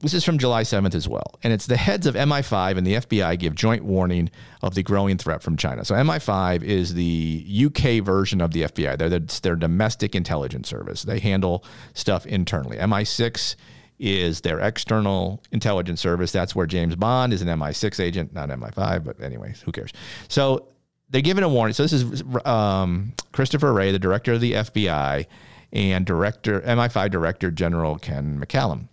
this 0.00 0.14
is 0.14 0.24
from 0.24 0.38
July 0.38 0.62
7th 0.62 0.94
as 0.94 1.08
well. 1.08 1.38
And 1.42 1.52
it's 1.52 1.66
the 1.66 1.76
heads 1.76 2.06
of 2.06 2.14
MI5 2.14 2.76
and 2.76 2.86
the 2.86 2.94
FBI 2.94 3.38
give 3.38 3.54
joint 3.54 3.84
warning 3.84 4.30
of 4.62 4.74
the 4.74 4.82
growing 4.82 5.18
threat 5.18 5.42
from 5.42 5.56
China. 5.56 5.84
So 5.84 5.94
MI5 5.94 6.62
is 6.62 6.94
the 6.94 7.66
UK 7.66 8.04
version 8.04 8.40
of 8.40 8.52
the 8.52 8.62
FBI. 8.62 8.96
They're 8.98 9.20
their 9.42 9.56
domestic 9.56 10.14
intelligence 10.14 10.68
service. 10.68 11.02
They 11.02 11.18
handle 11.18 11.64
stuff 11.94 12.26
internally. 12.26 12.78
MI6 12.78 13.56
is 13.98 14.40
their 14.40 14.58
external 14.60 15.42
intelligence 15.52 16.00
service. 16.00 16.32
That's 16.32 16.54
where 16.54 16.66
James 16.66 16.96
Bond 16.96 17.34
is 17.34 17.42
an 17.42 17.48
MI6 17.48 18.00
agent, 18.00 18.32
not 18.32 18.48
MI5, 18.48 19.04
but 19.04 19.20
anyways, 19.20 19.60
who 19.60 19.72
cares? 19.72 19.92
So 20.28 20.68
they're 21.10 21.20
given 21.20 21.44
a 21.44 21.48
warning. 21.48 21.74
So 21.74 21.82
this 21.82 21.92
is 21.92 22.22
um, 22.46 23.12
Christopher 23.32 23.72
Wray, 23.72 23.92
the 23.92 23.98
director 23.98 24.32
of 24.32 24.40
the 24.40 24.54
FBI, 24.54 25.26
and 25.72 26.06
director 26.06 26.62
MI5 26.62 27.10
Director 27.10 27.50
General 27.50 27.98
Ken 27.98 28.40
McCallum. 28.42 28.88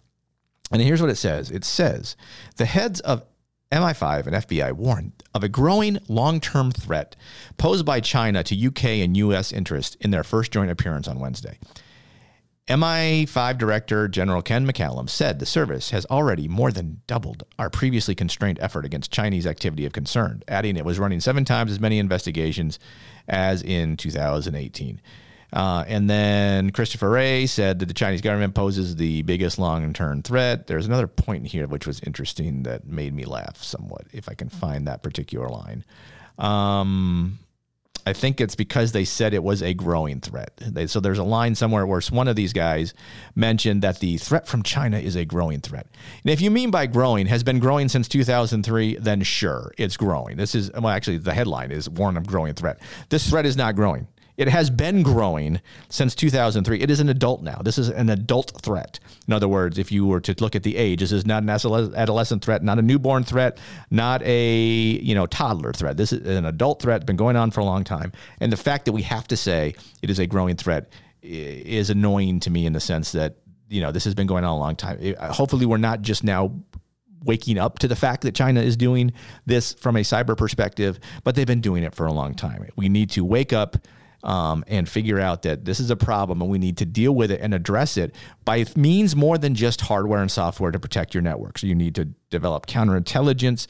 And 0.72 0.82
here's 0.82 1.02
what 1.02 1.10
it 1.10 1.16
says 1.16 1.52
it 1.52 1.64
says 1.64 2.16
the 2.58 2.66
heads 2.66 3.00
of 3.02 3.24
MI5 3.72 4.28
and 4.28 4.36
FBI 4.36 4.72
warned 4.74 5.24
of 5.34 5.44
a 5.44 5.50
growing 5.50 6.00
long 6.08 6.40
term 6.40 6.72
threat 6.72 7.16
posed 7.58 7.86
by 7.86 8.00
China 8.00 8.44
to 8.44 8.68
UK 8.68 8.86
and 8.86 9.18
US 9.18 9.52
interests 9.52 9.96
in 9.96 10.12
their 10.12 10.24
first 10.24 10.52
joint 10.52 10.72
appearance 10.72 11.08
on 11.08 11.20
Wednesday. 11.20 11.58
MI5 12.68 13.58
Director 13.58 14.10
General 14.10 14.42
Ken 14.42 14.70
McCallum 14.70 15.10
said 15.10 15.40
the 15.40 15.46
service 15.46 15.92
has 15.92 16.06
already 16.08 16.50
more 16.50 16.70
than 16.70 17.02
doubled 17.08 17.44
our 17.58 17.70
previously 17.70 18.14
constrained 18.14 18.60
effort 18.60 18.84
against 18.84 19.10
Chinese 19.10 19.48
activity 19.48 19.86
of 19.86 19.94
concern, 19.94 20.44
adding 20.50 20.76
it 20.76 20.84
was 20.84 21.00
running 21.00 21.22
seven 21.22 21.46
times 21.46 21.72
as 21.72 21.80
many 21.80 21.98
investigations 21.98 22.78
as 23.30 23.62
in 23.62 23.96
2018. 23.96 25.00
Uh, 25.54 25.86
and 25.88 26.10
then 26.10 26.72
Christopher 26.72 27.10
Wray 27.10 27.46
said 27.46 27.80
that 27.80 27.86
the 27.86 27.94
Chinese 27.94 28.22
government 28.22 28.54
poses 28.54 28.98
the 28.98 29.22
biggest 29.22 29.58
long 29.58 29.94
term 29.94 30.22
threat. 30.22 30.68
There's 30.68 30.86
another 30.86 31.08
point 31.08 31.48
here 31.48 31.68
which 31.68 31.88
was 31.88 32.02
interesting 32.02 32.64
that 32.64 32.86
made 32.86 33.14
me 33.14 33.26
laugh 33.26 33.64
somewhat, 33.64 34.06
if 34.12 34.28
I 34.28 34.34
can 34.34 34.50
find 34.50 34.88
that 34.88 35.04
particular 35.04 35.48
line. 35.48 35.86
Um, 36.38 37.40
I 38.08 38.14
think 38.14 38.40
it's 38.40 38.56
because 38.56 38.94
they 38.94 39.04
said 39.04 39.34
it 39.34 39.44
was 39.44 39.62
a 39.62 39.74
growing 39.74 40.22
threat. 40.22 40.56
They, 40.58 40.88
so 40.88 41.02
there's 41.02 41.18
a 41.18 41.26
line 41.26 41.56
somewhere 41.56 41.86
where 41.86 42.00
one 42.10 42.30
of 42.30 42.38
these 42.38 42.54
guys 42.54 42.94
mentioned 43.36 43.82
that 43.82 44.00
the 44.00 44.16
threat 44.16 44.48
from 44.48 44.64
China 44.64 44.98
is 44.98 45.18
a 45.18 45.26
growing 45.26 45.60
threat. 45.60 45.88
And 46.24 46.32
if 46.32 46.40
you 46.40 46.50
mean 46.50 46.72
by 46.72 46.88
growing 46.88 47.26
has 47.26 47.44
been 47.44 47.60
growing 47.60 47.90
since 47.90 48.08
2003, 48.08 48.96
then 48.96 49.24
sure, 49.24 49.74
it's 49.78 49.98
growing. 49.98 50.38
This 50.38 50.56
is 50.56 50.72
well, 50.72 50.88
actually 50.88 51.18
the 51.18 51.34
headline 51.34 51.72
is 51.72 51.90
warn 51.90 52.16
of 52.16 52.26
growing 52.26 52.54
threat. 52.54 52.80
This 53.10 53.30
threat 53.30 53.46
is 53.46 53.58
not 53.58 53.76
growing. 53.76 54.08
It 54.38 54.48
has 54.50 54.70
been 54.70 55.02
growing 55.02 55.62
since 55.90 56.14
2003. 56.14 56.80
It 56.80 56.92
is 56.92 57.00
an 57.00 57.10
adult 57.10 57.42
now. 57.42 57.60
This 57.64 57.80
is 57.80 57.90
an 57.90 58.10
adult 58.10 58.62
threat. 58.62 59.00
In 59.28 59.34
other 59.34 59.48
words, 59.48 59.80
if 59.80 59.92
you 59.92 60.06
were 60.06 60.20
to 60.22 60.36
look 60.40 60.56
at 60.56 60.62
the 60.62 60.78
age, 60.78 61.00
this 61.00 61.12
is 61.12 61.26
not 61.26 61.42
an 61.42 61.50
adolescent 61.50 62.46
threat, 62.46 62.64
not 62.64 62.78
a 62.78 62.84
newborn 62.84 63.24
threat, 63.24 63.58
not 63.90 64.22
a 64.22 64.52
you 64.52 65.16
know 65.16 65.26
toddler 65.26 65.74
threat. 65.74 65.98
This 65.98 66.14
is 66.14 66.38
an 66.38 66.46
adult 66.46 66.84
threat, 66.84 67.08
been 67.08 67.16
going 67.16 67.36
on 67.36 67.50
for 67.50 67.62
a 67.62 67.66
long 67.66 67.84
time. 67.84 68.12
And 68.40 68.54
the 68.54 68.58
fact 68.58 68.86
that 68.86 68.92
we 68.92 69.02
have 69.02 69.28
to 69.30 69.38
say 69.38 69.74
it 70.04 70.10
is 70.12 70.20
a 70.20 70.28
growing 70.28 70.56
threat 70.56 70.92
is 71.24 71.90
annoying 71.90 72.40
to 72.42 72.52
me 72.52 72.68
in 72.68 72.74
the 72.74 72.80
sense 72.80 73.12
that 73.14 73.38
you 73.70 73.82
know 73.82 73.92
this 73.92 74.06
has 74.06 74.14
been 74.14 74.28
going 74.28 74.44
on 74.44 74.52
a 74.52 74.60
long 74.60 74.76
time. 74.76 75.16
Hopefully, 75.20 75.66
we're 75.66 75.78
not 75.78 76.04
just 76.04 76.24
now 76.24 76.54
waking 77.24 77.58
up 77.58 77.80
to 77.80 77.88
the 77.88 77.96
fact 77.96 78.22
that 78.22 78.36
China 78.36 78.62
is 78.62 78.78
doing 78.78 79.12
this 79.48 79.74
from 79.74 79.96
a 79.96 80.02
cyber 80.02 80.38
perspective, 80.38 81.00
but 81.24 81.34
they've 81.34 81.48
been 81.48 81.62
doing 81.62 81.84
it 81.84 81.96
for 81.96 82.06
a 82.06 82.14
long 82.14 82.36
time. 82.36 82.64
We 82.76 82.88
need 82.88 83.10
to 83.12 83.26
wake 83.26 83.52
up 83.52 83.78
um, 84.28 84.64
and 84.68 84.88
figure 84.88 85.20
out 85.20 85.42
that 85.44 85.64
this 85.64 85.80
is 85.80 85.90
a 85.90 85.96
problem 85.96 86.42
and 86.42 86.52
we 86.52 86.60
need 86.60 86.78
to 86.78 86.86
deal 86.86 87.16
with 87.16 87.32
it 87.32 87.40
and 87.42 87.54
address 87.54 87.96
it 87.96 88.14
by 88.44 88.66
means 88.76 89.16
more 89.16 89.38
than 89.38 89.56
just 89.56 89.82
hardware 89.82 90.22
and 90.22 90.30
software 90.30 90.70
to 90.70 90.80
protect 90.80 91.16
your 91.16 91.24
network. 91.24 91.58
So 91.58 91.66
you 91.66 91.74
need 91.74 91.96
to 91.96 92.06
develop 92.30 92.68
counterintelligence 92.68 93.68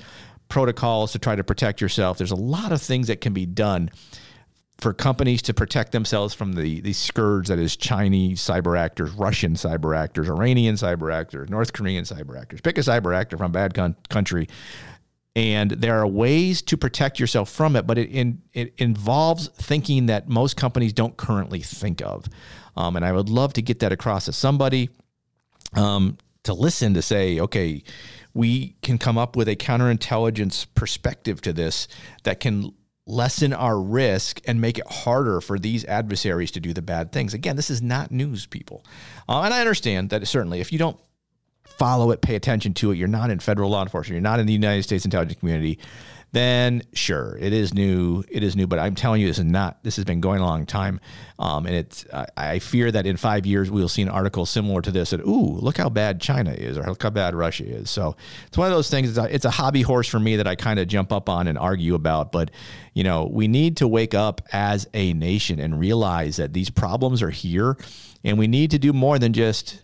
protocols 0.49 1.11
to 1.11 1.19
try 1.19 1.35
to 1.35 1.43
protect 1.43 1.79
yourself. 1.79 2.17
There's 2.17 2.31
a 2.31 2.35
lot 2.35 2.71
of 2.71 2.81
things 2.81 3.07
that 3.07 3.21
can 3.21 3.33
be 3.33 3.45
done 3.45 3.91
for 4.79 4.93
companies 4.93 5.41
to 5.43 5.53
protect 5.53 5.91
themselves 5.91 6.33
from 6.33 6.53
the, 6.53 6.81
the 6.81 6.93
scourge 6.93 7.47
that 7.47 7.59
is 7.59 7.75
Chinese 7.75 8.41
cyber 8.41 8.77
actors, 8.77 9.11
Russian 9.11 9.53
cyber 9.53 9.95
actors, 9.95 10.29
Iranian 10.29 10.75
cyber 10.75 11.13
actors, 11.13 11.49
North 11.49 11.73
Korean 11.73 12.03
cyber 12.03 12.39
actors. 12.39 12.61
Pick 12.61 12.77
a 12.77 12.81
cyber 12.81 13.15
actor 13.15 13.37
from 13.37 13.47
a 13.47 13.53
bad 13.53 13.73
con- 13.73 13.95
country 14.09 14.47
and 15.37 15.69
there 15.69 15.99
are 15.99 16.07
ways 16.07 16.63
to 16.63 16.75
protect 16.75 17.19
yourself 17.19 17.51
from 17.51 17.75
it, 17.75 17.85
but 17.85 17.99
it 17.99 18.09
in, 18.09 18.41
it 18.53 18.73
involves 18.79 19.49
thinking 19.49 20.07
that 20.07 20.27
most 20.27 20.57
companies 20.57 20.93
don't 20.93 21.15
currently 21.15 21.59
think 21.59 22.01
of. 22.01 22.25
Um, 22.75 22.95
and 22.95 23.05
I 23.05 23.11
would 23.11 23.29
love 23.29 23.53
to 23.53 23.61
get 23.61 23.79
that 23.81 23.91
across 23.91 24.25
to 24.25 24.33
somebody 24.33 24.89
um, 25.75 26.17
to 26.41 26.55
listen 26.55 26.95
to 26.95 27.03
say, 27.03 27.39
okay, 27.39 27.83
we 28.33 28.77
can 28.81 28.97
come 28.97 29.19
up 29.19 29.35
with 29.35 29.47
a 29.47 29.55
counterintelligence 29.55 30.65
perspective 30.73 31.39
to 31.41 31.53
this 31.53 31.87
that 32.23 32.39
can 32.39 32.73
lessen 33.05 33.53
our 33.53 33.79
risk 33.79 34.41
and 34.47 34.59
make 34.59 34.79
it 34.79 34.87
harder 34.87 35.39
for 35.39 35.59
these 35.59 35.85
adversaries 35.85 36.49
to 36.49 36.59
do 36.59 36.73
the 36.73 36.81
bad 36.81 37.11
things. 37.11 37.35
Again, 37.35 37.55
this 37.55 37.69
is 37.69 37.83
not 37.83 38.09
news, 38.09 38.47
people. 38.47 38.83
Uh, 39.29 39.41
and 39.41 39.53
I 39.53 39.59
understand 39.59 40.09
that 40.09 40.27
certainly 40.27 40.61
if 40.61 40.71
you 40.71 40.79
don't 40.79 40.99
follow 41.77 42.11
it, 42.11 42.21
pay 42.21 42.35
attention 42.35 42.73
to 42.75 42.91
it, 42.91 42.97
you're 42.97 43.07
not 43.07 43.29
in 43.29 43.39
federal 43.39 43.69
law 43.69 43.83
enforcement, 43.83 44.15
you're 44.15 44.21
not 44.21 44.39
in 44.39 44.47
the 44.47 44.53
United 44.53 44.83
States 44.83 45.05
intelligence 45.05 45.39
community, 45.39 45.79
then 46.33 46.81
sure, 46.93 47.37
it 47.39 47.53
is 47.53 47.73
new. 47.73 48.23
It 48.29 48.43
is 48.43 48.55
new, 48.55 48.67
but 48.67 48.79
I'm 48.79 48.95
telling 48.95 49.21
you, 49.21 49.27
this 49.27 49.39
is 49.39 49.45
not. 49.45 49.81
This 49.83 49.95
has 49.95 50.03
been 50.03 50.19
going 50.19 50.41
a 50.41 50.45
long 50.45 50.65
time, 50.65 50.99
um, 51.39 51.65
and 51.65 51.73
it's. 51.73 52.05
I, 52.13 52.27
I, 52.35 52.59
fear 52.59 52.91
that 52.91 53.05
in 53.05 53.15
five 53.15 53.45
years 53.45 53.71
we'll 53.71 53.87
see 53.87 54.01
an 54.01 54.09
article 54.09 54.45
similar 54.45 54.81
to 54.81 54.91
this. 54.91 55.11
That 55.11 55.21
ooh, 55.21 55.57
look 55.57 55.77
how 55.77 55.87
bad 55.87 56.19
China 56.19 56.51
is, 56.51 56.77
or 56.77 56.83
look 56.83 57.01
how 57.01 57.11
bad 57.11 57.33
Russia 57.33 57.65
is. 57.65 57.89
So 57.89 58.17
it's 58.45 58.57
one 58.57 58.67
of 58.67 58.73
those 58.73 58.89
things. 58.89 59.09
It's 59.09 59.17
a, 59.17 59.33
it's 59.33 59.45
a 59.45 59.49
hobby 59.49 59.83
horse 59.83 60.09
for 60.09 60.19
me 60.19 60.35
that 60.35 60.47
I 60.47 60.55
kind 60.55 60.79
of 60.79 60.89
jump 60.89 61.13
up 61.13 61.29
on 61.29 61.47
and 61.47 61.57
argue 61.57 61.95
about. 61.95 62.33
But 62.33 62.51
you 62.93 63.05
know, 63.05 63.29
we 63.31 63.47
need 63.47 63.77
to 63.77 63.87
wake 63.87 64.13
up 64.13 64.41
as 64.51 64.85
a 64.93 65.13
nation 65.13 65.61
and 65.61 65.79
realize 65.79 66.35
that 66.35 66.51
these 66.51 66.69
problems 66.69 67.21
are 67.21 67.29
here, 67.29 67.77
and 68.25 68.37
we 68.37 68.47
need 68.47 68.71
to 68.71 68.79
do 68.79 68.91
more 68.91 69.17
than 69.17 69.31
just 69.31 69.81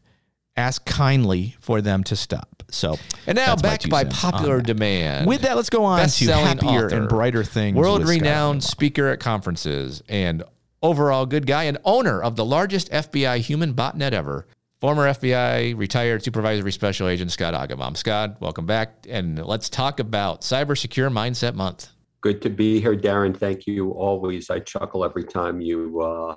ask 0.55 0.85
kindly 0.85 1.55
for 1.59 1.81
them 1.81 2.03
to 2.05 2.15
stop. 2.15 2.63
So, 2.69 2.97
and 3.27 3.35
now 3.35 3.55
back 3.55 3.87
by 3.89 4.03
popular 4.05 4.61
demand. 4.61 5.27
With 5.27 5.41
that, 5.41 5.55
let's 5.55 5.69
go 5.69 5.83
on 5.83 6.07
to 6.07 6.33
happier 6.33 6.85
author, 6.87 6.95
and 6.95 7.09
brighter 7.09 7.43
things. 7.43 7.77
World-renowned 7.77 8.63
speaker 8.63 9.09
at 9.09 9.19
conferences 9.19 10.01
and 10.09 10.43
overall 10.81 11.25
good 11.25 11.45
guy 11.45 11.63
and 11.63 11.77
owner 11.85 12.21
of 12.21 12.35
the 12.35 12.45
largest 12.45 12.91
FBI 12.91 13.39
human 13.39 13.73
botnet 13.73 14.11
ever. 14.11 14.47
Former 14.81 15.07
FBI 15.07 15.77
retired 15.77 16.23
supervisory 16.23 16.71
special 16.71 17.07
agent 17.07 17.31
Scott 17.31 17.53
Augenbaum. 17.53 17.95
Scott, 17.95 18.41
welcome 18.41 18.65
back, 18.65 19.05
and 19.07 19.43
let's 19.45 19.69
talk 19.69 19.99
about 19.99 20.41
Cyber 20.41 20.77
Secure 20.77 21.09
Mindset 21.09 21.53
Month. 21.53 21.89
Good 22.19 22.41
to 22.41 22.49
be 22.49 22.81
here, 22.81 22.95
Darren. 22.95 23.35
Thank 23.35 23.65
you. 23.65 23.91
Always, 23.91 24.49
I 24.49 24.59
chuckle 24.59 25.05
every 25.05 25.23
time 25.23 25.61
you 25.61 26.01
uh, 26.01 26.35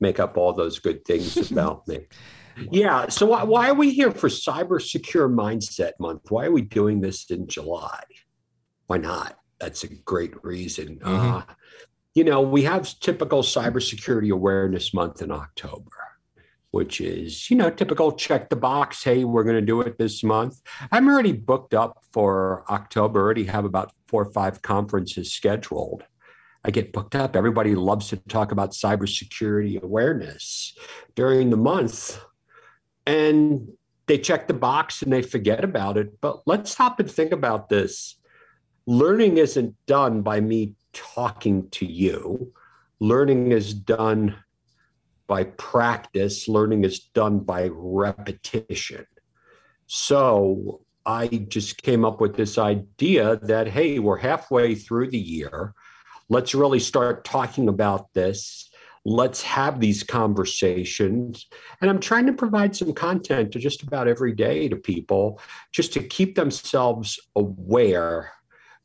make 0.00 0.18
up 0.18 0.36
all 0.36 0.52
those 0.52 0.78
good 0.78 1.04
things 1.04 1.50
about 1.50 1.86
me. 1.86 2.06
Yeah. 2.70 3.08
So 3.08 3.26
why, 3.26 3.44
why, 3.44 3.68
are 3.68 3.74
we 3.74 3.92
here 3.92 4.10
for 4.10 4.28
Cyber 4.28 4.80
Secure 4.80 5.28
Mindset 5.28 5.92
Month? 5.98 6.30
Why 6.30 6.46
are 6.46 6.52
we 6.52 6.62
doing 6.62 7.00
this 7.00 7.30
in 7.30 7.46
July? 7.46 8.02
Why 8.86 8.98
not? 8.98 9.38
That's 9.58 9.84
a 9.84 9.88
great 9.88 10.32
reason. 10.44 10.98
Mm-hmm. 10.98 11.36
Uh, 11.36 11.42
you 12.14 12.24
know, 12.24 12.40
we 12.40 12.62
have 12.62 12.98
typical 13.00 13.42
Cybersecurity 13.42 14.30
Awareness 14.30 14.94
Month 14.94 15.20
in 15.20 15.30
October, 15.30 15.90
which 16.70 17.00
is, 17.00 17.50
you 17.50 17.56
know, 17.56 17.68
typical 17.68 18.12
check 18.12 18.48
the 18.48 18.56
box. 18.56 19.04
Hey, 19.04 19.24
we're 19.24 19.44
going 19.44 19.56
to 19.56 19.62
do 19.62 19.82
it 19.82 19.98
this 19.98 20.24
month. 20.24 20.60
I'm 20.90 21.08
already 21.08 21.32
booked 21.32 21.74
up 21.74 22.04
for 22.12 22.64
October. 22.70 23.20
already 23.20 23.44
have 23.44 23.64
about 23.64 23.92
four 24.06 24.22
or 24.22 24.32
five 24.32 24.62
conferences 24.62 25.32
scheduled. 25.32 26.04
I 26.64 26.70
get 26.70 26.92
booked 26.92 27.14
up. 27.14 27.36
Everybody 27.36 27.74
loves 27.74 28.08
to 28.08 28.16
talk 28.16 28.50
about 28.50 28.72
cybersecurity 28.72 29.80
awareness 29.80 30.76
during 31.14 31.50
the 31.50 31.56
month 31.56 32.18
and 33.06 33.68
they 34.06 34.18
check 34.18 34.46
the 34.46 34.54
box 34.54 35.02
and 35.02 35.12
they 35.12 35.22
forget 35.22 35.64
about 35.64 35.96
it. 35.96 36.20
But 36.20 36.42
let's 36.46 36.72
stop 36.72 37.00
and 37.00 37.10
think 37.10 37.32
about 37.32 37.68
this. 37.68 38.18
Learning 38.86 39.38
isn't 39.38 39.74
done 39.86 40.22
by 40.22 40.40
me 40.40 40.74
talking 40.92 41.68
to 41.70 41.86
you. 41.86 42.52
Learning 43.00 43.52
is 43.52 43.74
done 43.74 44.36
by 45.26 45.44
practice. 45.44 46.48
Learning 46.48 46.84
is 46.84 47.00
done 47.00 47.40
by 47.40 47.68
repetition. 47.72 49.06
So 49.86 50.82
I 51.04 51.26
just 51.26 51.82
came 51.82 52.04
up 52.04 52.20
with 52.20 52.36
this 52.36 52.58
idea 52.58 53.36
that, 53.42 53.68
hey, 53.68 53.98
we're 53.98 54.18
halfway 54.18 54.74
through 54.74 55.10
the 55.10 55.18
year. 55.18 55.74
Let's 56.28 56.54
really 56.54 56.80
start 56.80 57.24
talking 57.24 57.68
about 57.68 58.12
this 58.12 58.65
let's 59.06 59.40
have 59.40 59.78
these 59.78 60.02
conversations. 60.02 61.46
And 61.80 61.88
I'm 61.88 62.00
trying 62.00 62.26
to 62.26 62.32
provide 62.32 62.74
some 62.74 62.92
content 62.92 63.52
to 63.52 63.60
just 63.60 63.84
about 63.84 64.08
every 64.08 64.34
day 64.34 64.68
to 64.68 64.74
people 64.74 65.40
just 65.70 65.92
to 65.92 66.02
keep 66.02 66.34
themselves 66.34 67.20
aware 67.36 68.32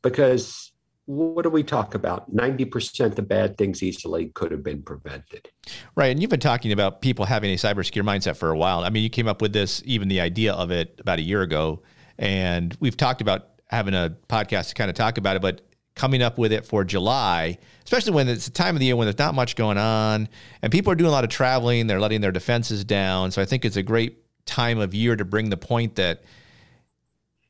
because 0.00 0.70
what 1.06 1.42
do 1.42 1.50
we 1.50 1.64
talk 1.64 1.96
about? 1.96 2.32
90% 2.32 3.18
of 3.18 3.28
bad 3.28 3.58
things 3.58 3.82
easily 3.82 4.28
could 4.28 4.52
have 4.52 4.62
been 4.62 4.80
prevented. 4.82 5.48
Right. 5.96 6.12
And 6.12 6.22
you've 6.22 6.30
been 6.30 6.38
talking 6.38 6.70
about 6.70 7.02
people 7.02 7.24
having 7.24 7.50
a 7.50 7.56
cybersecurity 7.56 8.04
mindset 8.04 8.36
for 8.36 8.50
a 8.50 8.56
while. 8.56 8.84
I 8.84 8.90
mean, 8.90 9.02
you 9.02 9.10
came 9.10 9.26
up 9.26 9.42
with 9.42 9.52
this, 9.52 9.82
even 9.84 10.06
the 10.06 10.20
idea 10.20 10.52
of 10.52 10.70
it 10.70 10.94
about 11.00 11.18
a 11.18 11.22
year 11.22 11.42
ago. 11.42 11.82
And 12.16 12.76
we've 12.78 12.96
talked 12.96 13.20
about 13.20 13.48
having 13.70 13.94
a 13.94 14.16
podcast 14.28 14.68
to 14.68 14.74
kind 14.76 14.88
of 14.88 14.94
talk 14.94 15.18
about 15.18 15.34
it, 15.34 15.42
but 15.42 15.62
coming 15.94 16.22
up 16.22 16.38
with 16.38 16.52
it 16.52 16.64
for 16.64 16.84
July, 16.84 17.58
especially 17.84 18.12
when 18.12 18.28
it's 18.28 18.46
the 18.46 18.52
time 18.52 18.74
of 18.74 18.80
the 18.80 18.86
year 18.86 18.96
when 18.96 19.06
there's 19.06 19.18
not 19.18 19.34
much 19.34 19.56
going 19.56 19.78
on 19.78 20.28
and 20.62 20.72
people 20.72 20.92
are 20.92 20.96
doing 20.96 21.08
a 21.08 21.12
lot 21.12 21.24
of 21.24 21.30
traveling, 21.30 21.86
they're 21.86 22.00
letting 22.00 22.20
their 22.20 22.32
defenses 22.32 22.84
down. 22.84 23.30
So 23.30 23.42
I 23.42 23.44
think 23.44 23.64
it's 23.64 23.76
a 23.76 23.82
great 23.82 24.18
time 24.46 24.78
of 24.78 24.94
year 24.94 25.16
to 25.16 25.24
bring 25.24 25.50
the 25.50 25.56
point 25.56 25.96
that 25.96 26.22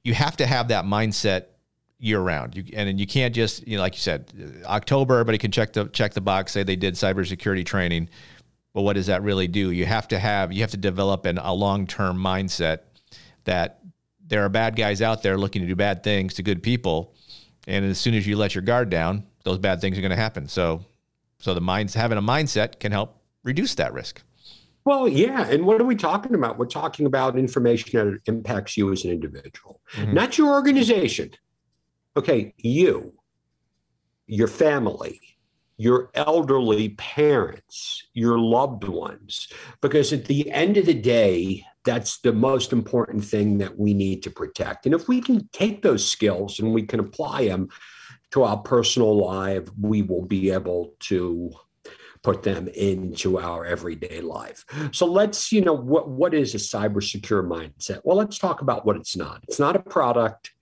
you 0.02 0.14
have 0.14 0.36
to 0.38 0.46
have 0.46 0.68
that 0.68 0.84
mindset 0.84 1.46
year 1.98 2.20
round. 2.20 2.56
You, 2.56 2.64
and, 2.74 2.88
and 2.88 2.98
you 2.98 3.06
can't 3.06 3.34
just, 3.34 3.66
you 3.66 3.76
know, 3.76 3.82
like 3.82 3.94
you 3.94 4.00
said, 4.00 4.32
October, 4.64 5.14
everybody 5.14 5.38
can 5.38 5.52
check 5.52 5.72
the 5.72 5.86
check 5.86 6.12
the 6.12 6.20
box, 6.20 6.52
say 6.52 6.64
they 6.64 6.76
did 6.76 6.94
cybersecurity 6.94 7.64
training. 7.64 8.08
But 8.74 8.82
what 8.82 8.94
does 8.94 9.06
that 9.06 9.22
really 9.22 9.48
do? 9.48 9.70
You 9.70 9.86
have 9.86 10.08
to 10.08 10.18
have, 10.18 10.52
you 10.52 10.62
have 10.62 10.70
to 10.72 10.76
develop 10.76 11.26
an, 11.26 11.38
a 11.38 11.54
long 11.54 11.86
term 11.86 12.16
mindset 12.18 12.80
that 13.44 13.80
there 14.26 14.44
are 14.44 14.48
bad 14.48 14.76
guys 14.76 15.02
out 15.02 15.22
there 15.22 15.36
looking 15.36 15.62
to 15.62 15.68
do 15.68 15.76
bad 15.76 16.02
things 16.02 16.34
to 16.34 16.42
good 16.42 16.62
people 16.62 17.14
and 17.66 17.84
as 17.84 17.98
soon 17.98 18.14
as 18.14 18.26
you 18.26 18.36
let 18.36 18.54
your 18.54 18.62
guard 18.62 18.90
down, 18.90 19.24
those 19.44 19.58
bad 19.58 19.80
things 19.80 19.98
are 19.98 20.00
going 20.00 20.10
to 20.10 20.16
happen. 20.16 20.48
So, 20.48 20.84
so 21.38 21.54
the 21.54 21.60
minds 21.60 21.94
having 21.94 22.18
a 22.18 22.22
mindset 22.22 22.80
can 22.80 22.92
help 22.92 23.18
reduce 23.42 23.74
that 23.76 23.92
risk. 23.92 24.22
Well, 24.84 25.06
yeah. 25.06 25.46
And 25.46 25.64
what 25.64 25.80
are 25.80 25.84
we 25.84 25.94
talking 25.94 26.34
about? 26.34 26.58
We're 26.58 26.66
talking 26.66 27.06
about 27.06 27.38
information 27.38 27.90
that 27.92 28.18
impacts 28.26 28.76
you 28.76 28.90
as 28.92 29.04
an 29.04 29.12
individual, 29.12 29.80
mm-hmm. 29.92 30.12
not 30.12 30.38
your 30.38 30.52
organization. 30.52 31.30
Okay, 32.16 32.52
you, 32.58 33.14
your 34.26 34.48
family, 34.48 35.20
your 35.76 36.10
elderly 36.14 36.90
parents, 36.90 38.02
your 38.12 38.38
loved 38.38 38.84
ones, 38.84 39.48
because 39.80 40.12
at 40.12 40.26
the 40.26 40.50
end 40.50 40.76
of 40.76 40.86
the 40.86 40.94
day, 40.94 41.64
that's 41.84 42.18
the 42.20 42.32
most 42.32 42.72
important 42.72 43.24
thing 43.24 43.58
that 43.58 43.78
we 43.78 43.94
need 43.94 44.22
to 44.22 44.30
protect. 44.30 44.86
And 44.86 44.94
if 44.94 45.08
we 45.08 45.20
can 45.20 45.48
take 45.52 45.82
those 45.82 46.06
skills 46.06 46.58
and 46.60 46.72
we 46.72 46.82
can 46.82 47.00
apply 47.00 47.48
them 47.48 47.68
to 48.32 48.44
our 48.44 48.58
personal 48.58 49.16
life, 49.16 49.68
we 49.80 50.02
will 50.02 50.24
be 50.24 50.50
able 50.50 50.94
to 51.00 51.52
put 52.22 52.42
them 52.44 52.68
into 52.68 53.38
our 53.38 53.66
everyday 53.66 54.20
life. 54.20 54.64
So 54.92 55.06
let's, 55.06 55.50
you 55.50 55.60
know, 55.60 55.72
what, 55.72 56.08
what 56.08 56.34
is 56.34 56.54
a 56.54 56.58
cyber 56.58 57.02
secure 57.02 57.42
mindset? 57.42 58.00
Well, 58.04 58.16
let's 58.16 58.38
talk 58.38 58.62
about 58.62 58.86
what 58.86 58.96
it's 58.96 59.16
not. 59.16 59.42
It's 59.48 59.58
not 59.58 59.76
a 59.76 59.80
product. 59.80 60.52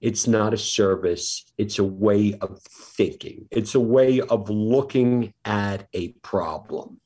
It's 0.00 0.26
not 0.26 0.54
a 0.54 0.58
service. 0.58 1.44
It's 1.58 1.78
a 1.78 1.84
way 1.84 2.38
of 2.40 2.62
thinking. 2.62 3.46
It's 3.50 3.74
a 3.74 3.80
way 3.80 4.20
of 4.20 4.48
looking 4.48 5.34
at 5.44 5.88
a 5.92 6.12
problem. 6.22 7.00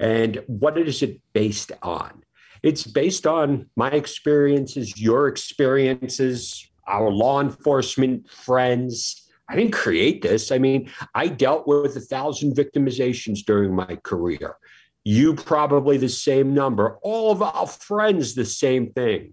And 0.00 0.42
what 0.48 0.76
is 0.76 1.02
it 1.02 1.20
based 1.32 1.70
on? 1.82 2.24
It's 2.62 2.86
based 2.86 3.26
on 3.26 3.70
my 3.76 3.90
experiences, 3.90 5.00
your 5.00 5.28
experiences, 5.28 6.68
our 6.86 7.10
law 7.10 7.40
enforcement 7.40 8.28
friends. 8.30 9.28
I 9.48 9.56
didn't 9.56 9.72
create 9.72 10.22
this. 10.22 10.52
I 10.52 10.58
mean, 10.58 10.90
I 11.14 11.28
dealt 11.28 11.66
with 11.66 11.96
a 11.96 12.00
thousand 12.00 12.54
victimizations 12.54 13.44
during 13.44 13.74
my 13.74 13.98
career. 14.02 14.56
You 15.04 15.34
probably 15.34 15.96
the 15.96 16.08
same 16.08 16.54
number. 16.54 16.98
All 17.02 17.32
of 17.32 17.42
our 17.42 17.66
friends, 17.66 18.34
the 18.34 18.44
same 18.44 18.92
thing. 18.92 19.32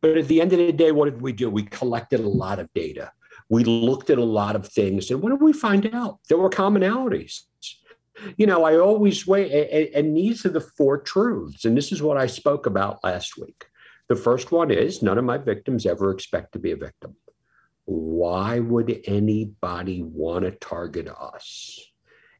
But 0.00 0.16
at 0.16 0.28
the 0.28 0.40
end 0.40 0.52
of 0.52 0.58
the 0.58 0.72
day, 0.72 0.92
what 0.92 1.06
did 1.06 1.22
we 1.22 1.32
do? 1.32 1.50
We 1.50 1.64
collected 1.64 2.20
a 2.20 2.28
lot 2.28 2.58
of 2.58 2.72
data. 2.74 3.12
We 3.48 3.64
looked 3.64 4.10
at 4.10 4.18
a 4.18 4.24
lot 4.24 4.56
of 4.56 4.68
things. 4.68 5.10
And 5.10 5.22
what 5.22 5.30
did 5.30 5.40
we 5.40 5.52
find 5.52 5.92
out? 5.94 6.18
There 6.28 6.38
were 6.38 6.50
commonalities. 6.50 7.42
You 8.36 8.46
know, 8.46 8.64
I 8.64 8.78
always 8.78 9.26
wait, 9.26 9.92
and 9.94 10.16
these 10.16 10.44
are 10.46 10.50
the 10.50 10.60
four 10.60 10.98
truths. 10.98 11.64
And 11.64 11.76
this 11.76 11.92
is 11.92 12.02
what 12.02 12.16
I 12.16 12.26
spoke 12.26 12.66
about 12.66 13.02
last 13.04 13.38
week. 13.38 13.66
The 14.08 14.16
first 14.16 14.52
one 14.52 14.70
is 14.70 15.02
none 15.02 15.18
of 15.18 15.24
my 15.24 15.38
victims 15.38 15.86
ever 15.86 16.10
expect 16.10 16.52
to 16.52 16.58
be 16.58 16.72
a 16.72 16.76
victim. 16.76 17.16
Why 17.84 18.58
would 18.58 19.02
anybody 19.04 20.02
want 20.02 20.44
to 20.44 20.50
target 20.50 21.08
us? 21.08 21.80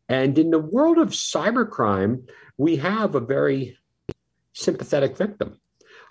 And 0.09 0.39
in 0.39 0.51
the 0.51 0.59
world 0.59 0.99
of 0.99 1.11
cybercrime, 1.11 2.29
we 2.57 2.77
have 2.77 3.15
a 3.15 3.21
very 3.21 3.79
sympathetic 4.55 5.17
victim. 5.17 5.61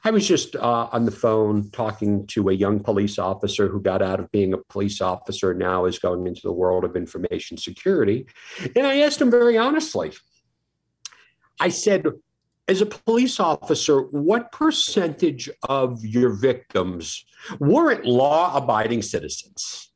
I 0.04 0.12
was 0.12 0.28
just 0.28 0.56
uh, 0.56 0.88
on 0.92 1.06
the 1.06 1.12
phone 1.12 1.70
talking 1.72 2.28
to 2.28 2.50
a 2.50 2.54
young 2.54 2.80
police 2.80 3.20
officer 3.20 3.68
who 3.68 3.82
got 3.82 4.02
out 4.02 4.20
of 4.20 4.32
being 4.32 4.54
a 4.54 4.58
police 4.58 5.02
officer 5.02 5.52
and 5.52 5.60
now 5.60 5.86
is 5.86 6.00
going 6.00 6.28
into 6.28 6.42
the 6.44 6.54
world 6.54 6.84
of 6.84 6.96
information 6.96 7.58
security. 7.58 8.28
And 8.76 8.88
I 8.88 9.00
asked 9.00 9.22
him 9.22 9.32
very 9.32 9.58
honestly 9.58 10.14
I 11.60 11.70
said, 11.70 12.06
as 12.68 12.82
a 12.82 12.86
police 12.86 13.40
officer, 13.40 14.02
what 14.02 14.52
percentage 14.52 15.50
of 15.68 16.06
your 16.06 16.30
victims 16.30 17.26
weren't 17.60 18.06
law 18.06 18.56
abiding 18.56 19.02
citizens? 19.02 19.92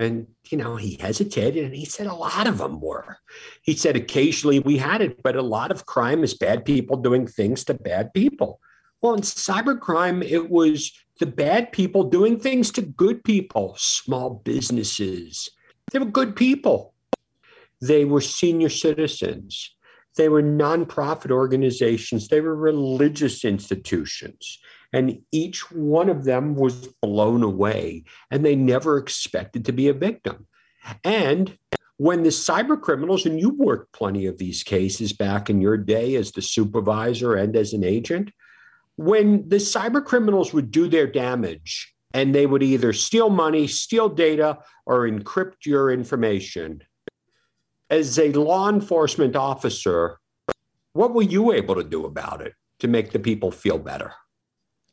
And, 0.00 0.28
you 0.48 0.58
know, 0.58 0.76
he 0.76 0.96
hesitated 1.00 1.64
and 1.64 1.74
he 1.74 1.84
said 1.84 2.06
a 2.06 2.14
lot 2.14 2.46
of 2.46 2.58
them 2.58 2.80
were. 2.80 3.18
He 3.62 3.74
said 3.74 3.96
occasionally 3.96 4.60
we 4.60 4.78
had 4.78 5.00
it, 5.00 5.22
but 5.22 5.34
a 5.34 5.42
lot 5.42 5.70
of 5.70 5.86
crime 5.86 6.22
is 6.22 6.34
bad 6.34 6.64
people 6.64 6.96
doing 6.96 7.26
things 7.26 7.64
to 7.64 7.74
bad 7.74 8.12
people. 8.14 8.60
Well, 9.00 9.14
in 9.14 9.20
cybercrime, 9.20 10.24
it 10.24 10.50
was 10.50 10.92
the 11.20 11.26
bad 11.26 11.72
people 11.72 12.04
doing 12.04 12.38
things 12.38 12.70
to 12.72 12.82
good 12.82 13.22
people, 13.24 13.74
small 13.78 14.42
businesses. 14.44 15.48
They 15.92 15.98
were 15.98 16.06
good 16.06 16.34
people. 16.36 16.94
They 17.80 18.04
were 18.04 18.20
senior 18.20 18.68
citizens. 18.68 19.74
They 20.16 20.28
were 20.28 20.42
nonprofit 20.42 21.30
organizations. 21.30 22.28
They 22.28 22.40
were 22.40 22.56
religious 22.56 23.44
institutions. 23.44 24.58
And 24.92 25.20
each 25.30 25.70
one 25.70 26.08
of 26.08 26.24
them 26.24 26.54
was 26.56 26.88
blown 27.02 27.42
away, 27.42 28.04
and 28.30 28.44
they 28.44 28.56
never 28.56 28.98
expected 28.98 29.64
to 29.66 29.72
be 29.72 29.88
a 29.88 29.92
victim. 29.92 30.46
And 31.04 31.56
when 31.98 32.22
the 32.22 32.30
cyber 32.30 32.80
criminals, 32.80 33.26
and 33.26 33.38
you 33.38 33.50
worked 33.50 33.92
plenty 33.92 34.26
of 34.26 34.38
these 34.38 34.62
cases 34.62 35.12
back 35.12 35.50
in 35.50 35.60
your 35.60 35.76
day 35.76 36.16
as 36.16 36.32
the 36.32 36.42
supervisor 36.42 37.34
and 37.34 37.54
as 37.54 37.72
an 37.72 37.84
agent, 37.84 38.30
when 38.98 39.48
the 39.48 39.56
cyber 39.56 40.04
criminals 40.04 40.52
would 40.52 40.72
do 40.72 40.88
their 40.88 41.06
damage 41.06 41.94
and 42.14 42.34
they 42.34 42.46
would 42.46 42.64
either 42.64 42.92
steal 42.92 43.30
money, 43.30 43.68
steal 43.68 44.08
data, 44.08 44.58
or 44.86 45.08
encrypt 45.08 45.64
your 45.64 45.92
information, 45.92 46.82
as 47.90 48.18
a 48.18 48.32
law 48.32 48.68
enforcement 48.68 49.36
officer, 49.36 50.18
what 50.94 51.14
were 51.14 51.22
you 51.22 51.52
able 51.52 51.76
to 51.76 51.84
do 51.84 52.06
about 52.06 52.42
it 52.42 52.54
to 52.80 52.88
make 52.88 53.12
the 53.12 53.20
people 53.20 53.52
feel 53.52 53.78
better? 53.78 54.12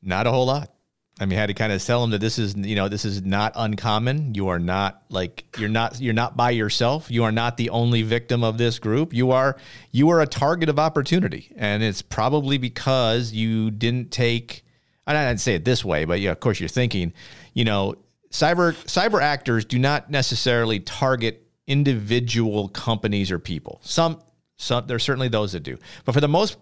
Not 0.04 0.28
a 0.28 0.32
whole 0.32 0.46
lot. 0.46 0.75
I 1.18 1.26
mean, 1.26 1.38
I 1.38 1.42
had 1.42 1.48
to 1.48 1.54
kind 1.54 1.72
of 1.72 1.82
tell 1.82 2.02
them 2.02 2.12
that 2.12 2.20
this 2.20 2.38
is, 2.38 2.56
you 2.58 2.76
know, 2.76 2.90
this 2.90 3.06
is 3.06 3.22
not 3.22 3.54
uncommon. 3.56 4.36
You 4.36 4.50
are 4.50 4.60
not 4.60 5.02
like 5.10 5.46
you're 5.58 5.70
not 5.70 6.02
you're 6.02 6.14
not 6.14 6.36
by 6.36 6.50
yourself. 6.52 7.10
You 7.10 7.24
are 7.24 7.32
not 7.32 7.56
the 7.56 7.70
only 7.70 8.02
victim 8.02 8.44
of 8.44 8.58
this 8.58 8.80
group. 8.80 9.14
You 9.14 9.32
are 9.32 9.56
you 9.92 10.10
are 10.10 10.20
a 10.20 10.28
target 10.28 10.68
of 10.68 10.78
opportunity, 10.78 11.54
and 11.56 11.82
it's 11.84 12.02
probably 12.02 12.58
because 12.58 13.32
you 13.32 13.72
didn't 13.72 14.12
take. 14.12 14.66
I 15.08 15.14
didn't 15.14 15.40
say 15.40 15.56
it 15.56 15.64
this 15.64 15.86
way, 15.86 16.04
but 16.04 16.20
yeah, 16.20 16.32
of 16.32 16.40
course 16.40 16.60
you're 16.60 16.68
thinking, 16.68 17.14
you 17.54 17.64
know, 17.64 17.96
cyber 18.30 18.74
cyber 18.84 19.22
actors 19.22 19.64
do 19.64 19.80
not 19.80 20.12
necessarily 20.12 20.82
target 20.82 21.48
individual 21.66 22.68
companies 22.68 23.32
or 23.32 23.40
people. 23.40 23.80
Some 23.84 24.22
some 24.58 24.88
there's 24.88 25.04
certainly 25.04 25.30
those 25.30 25.54
that 25.54 25.62
do, 25.62 25.78
but 26.04 26.12
for 26.12 26.20
the 26.20 26.28
most 26.28 26.58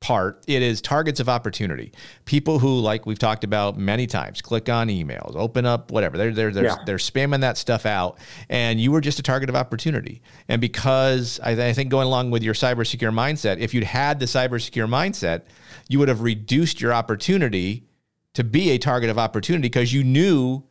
part, 0.00 0.44
it 0.46 0.62
is 0.62 0.80
targets 0.80 1.20
of 1.20 1.28
opportunity. 1.28 1.92
People 2.24 2.58
who, 2.58 2.78
like 2.78 3.06
we've 3.06 3.18
talked 3.18 3.44
about 3.44 3.76
many 3.76 4.06
times, 4.06 4.42
click 4.42 4.68
on 4.68 4.88
emails, 4.88 5.34
open 5.34 5.66
up 5.66 5.90
whatever. 5.90 6.16
They're 6.16 6.32
they're 6.32 6.50
they're, 6.50 6.64
yeah. 6.64 6.76
they're 6.84 6.96
spamming 6.96 7.40
that 7.40 7.56
stuff 7.56 7.86
out, 7.86 8.18
and 8.48 8.80
you 8.80 8.92
were 8.92 9.00
just 9.00 9.18
a 9.18 9.22
target 9.22 9.48
of 9.48 9.56
opportunity. 9.56 10.22
And 10.48 10.60
because 10.60 11.40
I, 11.42 11.50
I 11.52 11.72
think 11.72 11.90
going 11.90 12.06
along 12.06 12.30
with 12.30 12.42
your 12.42 12.54
cyber 12.54 12.86
secure 12.86 13.12
mindset, 13.12 13.58
if 13.58 13.74
you'd 13.74 13.84
had 13.84 14.20
the 14.20 14.26
cyber 14.26 14.60
secure 14.60 14.86
mindset, 14.86 15.42
you 15.88 15.98
would 15.98 16.08
have 16.08 16.20
reduced 16.22 16.80
your 16.80 16.92
opportunity 16.92 17.86
to 18.34 18.44
be 18.44 18.70
a 18.70 18.78
target 18.78 19.08
of 19.08 19.18
opportunity 19.18 19.62
because 19.62 19.92
you 19.92 20.04
knew 20.04 20.62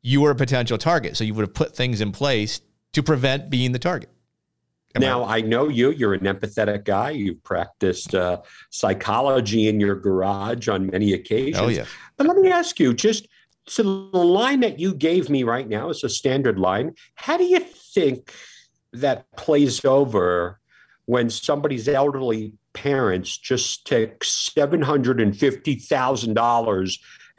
you 0.00 0.20
were 0.20 0.30
a 0.30 0.34
potential 0.34 0.78
target. 0.78 1.16
So 1.16 1.24
you 1.24 1.34
would 1.34 1.42
have 1.42 1.54
put 1.54 1.76
things 1.76 2.00
in 2.00 2.10
place 2.10 2.60
to 2.92 3.02
prevent 3.02 3.50
being 3.50 3.72
the 3.72 3.78
target. 3.78 4.08
Am 4.94 5.00
now 5.00 5.22
I? 5.22 5.36
I? 5.36 5.40
know 5.40 5.68
you. 5.68 5.90
You're 5.90 6.14
an 6.14 6.24
empathetic 6.24 6.84
guy. 6.84 7.10
You've 7.10 7.42
practiced 7.44 8.14
uh, 8.14 8.42
psychology 8.70 9.68
in 9.68 9.80
your 9.80 9.96
garage 9.96 10.68
on 10.68 10.86
many 10.86 11.12
occasions. 11.12 11.58
Oh 11.58 11.68
yeah. 11.68 11.86
But 12.16 12.26
let 12.26 12.36
me 12.36 12.50
ask 12.50 12.78
you, 12.78 12.94
just 12.94 13.28
so 13.66 13.82
the 13.82 14.18
line 14.18 14.60
that 14.60 14.78
you 14.78 14.94
gave 14.94 15.30
me 15.30 15.44
right 15.44 15.68
now 15.68 15.88
is 15.88 16.02
a 16.04 16.08
standard 16.08 16.58
line. 16.58 16.94
How 17.14 17.36
do 17.36 17.44
you 17.44 17.60
think 17.60 18.32
that 18.92 19.30
plays 19.36 19.84
over 19.84 20.60
when 21.06 21.30
somebody's 21.30 21.88
elderly 21.88 22.52
parents 22.74 23.36
just 23.36 23.86
take 23.86 24.24
seven 24.24 24.82
hundred 24.82 25.20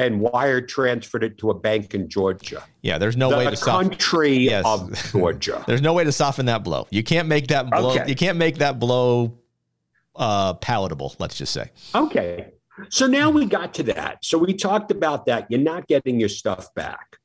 and 0.06 0.16
fifty 0.16 0.26
thousand 0.26 0.32
dollars 0.32 0.34
and 0.34 0.34
wire 0.34 0.62
transferred 0.62 1.24
it 1.24 1.38
to 1.40 1.50
a 1.50 1.54
bank 1.54 1.94
in 1.94 2.10
Georgia. 2.10 2.64
Yeah, 2.82 2.98
there's 2.98 3.18
no 3.18 3.30
the 3.30 3.38
way 3.38 3.50
to 3.50 3.56
soften. 3.56 3.90
country 3.90 4.38
yes. 4.38 4.64
of 4.66 4.94
Georgia. 5.12 5.64
there's 5.68 5.82
no 5.82 5.94
way 5.94 6.04
to 6.04 6.12
soften 6.12 6.46
that 6.48 6.64
blow. 6.64 6.88
You 6.90 7.04
can't 7.04 7.28
make 7.28 7.48
that 7.48 7.70
blow. 7.70 7.92
Okay. 7.92 8.06
You 8.08 8.16
can't 8.16 8.38
make 8.38 8.58
that 8.58 8.80
blow 8.80 9.38
uh, 10.16 10.54
palatable. 10.56 11.16
Let's 11.20 11.38
just 11.38 11.54
say. 11.54 11.72
Okay. 11.94 12.54
So 12.90 13.06
now 13.06 13.30
we 13.30 13.46
got 13.46 13.74
to 13.76 13.84
that. 13.84 14.26
So 14.26 14.38
we 14.38 14.54
talked 14.54 14.92
about 14.92 15.26
that. 15.28 15.48
You're 15.50 15.60
not 15.60 15.88
getting 15.88 16.20
your 16.20 16.30
stuff 16.30 16.74
back. 16.74 17.18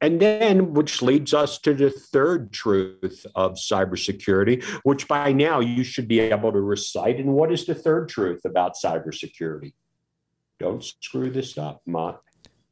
And 0.00 0.20
then, 0.20 0.74
which 0.74 1.00
leads 1.00 1.32
us 1.32 1.58
to 1.60 1.72
the 1.72 1.90
third 1.90 2.52
truth 2.52 3.26
of 3.34 3.54
cybersecurity, 3.54 4.62
which 4.82 5.08
by 5.08 5.32
now 5.32 5.60
you 5.60 5.84
should 5.84 6.06
be 6.06 6.20
able 6.20 6.52
to 6.52 6.60
recite. 6.60 7.16
And 7.16 7.32
what 7.32 7.50
is 7.50 7.64
the 7.64 7.74
third 7.74 8.08
truth 8.08 8.44
about 8.44 8.74
cybersecurity? 8.76 9.72
Don't 10.58 10.82
screw 10.82 11.30
this 11.30 11.58
up, 11.58 11.82
Mott. 11.86 12.22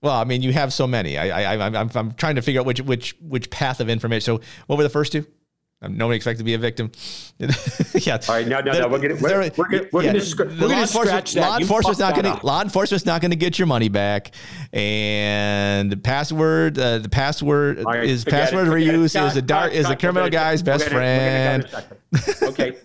Well, 0.02 0.14
I 0.14 0.24
mean, 0.24 0.42
you 0.42 0.52
have 0.52 0.72
so 0.72 0.86
many. 0.86 1.16
I, 1.16 1.54
I, 1.54 1.66
I'm, 1.66 1.90
I'm 1.94 2.12
trying 2.12 2.36
to 2.36 2.42
figure 2.42 2.60
out 2.60 2.66
which, 2.66 2.80
which, 2.82 3.16
which 3.22 3.48
path 3.48 3.80
of 3.80 3.88
information. 3.88 4.20
So, 4.20 4.40
what 4.66 4.76
were 4.76 4.82
the 4.82 4.90
first 4.90 5.12
two? 5.12 5.26
Um, 5.84 5.96
nobody 5.96 6.16
expected 6.16 6.38
to 6.38 6.44
be 6.44 6.54
a 6.54 6.58
victim. 6.58 6.90
yeah. 7.38 8.18
All 8.28 8.34
right. 8.34 8.46
No, 8.46 8.60
no, 8.60 8.72
no. 8.72 8.88
We're 8.88 8.98
gonna, 8.98 9.16
we're, 9.16 9.50
we're 9.56 9.68
gonna, 9.68 9.88
we're 9.92 10.02
yeah, 10.02 10.12
gonna, 10.12 10.60
we're 10.60 10.68
gonna 10.68 10.86
scratch 10.86 11.32
that. 11.34 11.40
Law 11.40 11.58
enforcement's 11.58 11.98
not 11.98 12.14
gonna. 12.14 12.40
Law 12.42 12.62
enforcement's 12.62 13.04
not 13.04 13.20
gonna 13.20 13.36
get 13.36 13.58
your 13.58 13.66
money 13.66 13.88
back. 13.88 14.34
And 14.72 15.90
the 15.92 15.96
password, 15.96 16.78
uh, 16.78 16.98
the 16.98 17.08
password 17.08 17.82
right, 17.84 18.04
is 18.04 18.24
password 18.24 18.68
reuse 18.68 19.26
is 19.26 19.36
a 19.36 19.42
dark 19.42 19.72
is 19.72 19.88
a 19.88 19.96
criminal 19.96 20.30
guy's 20.30 20.62
best 20.62 20.88
friend. 20.88 21.66
okay. 22.42 22.76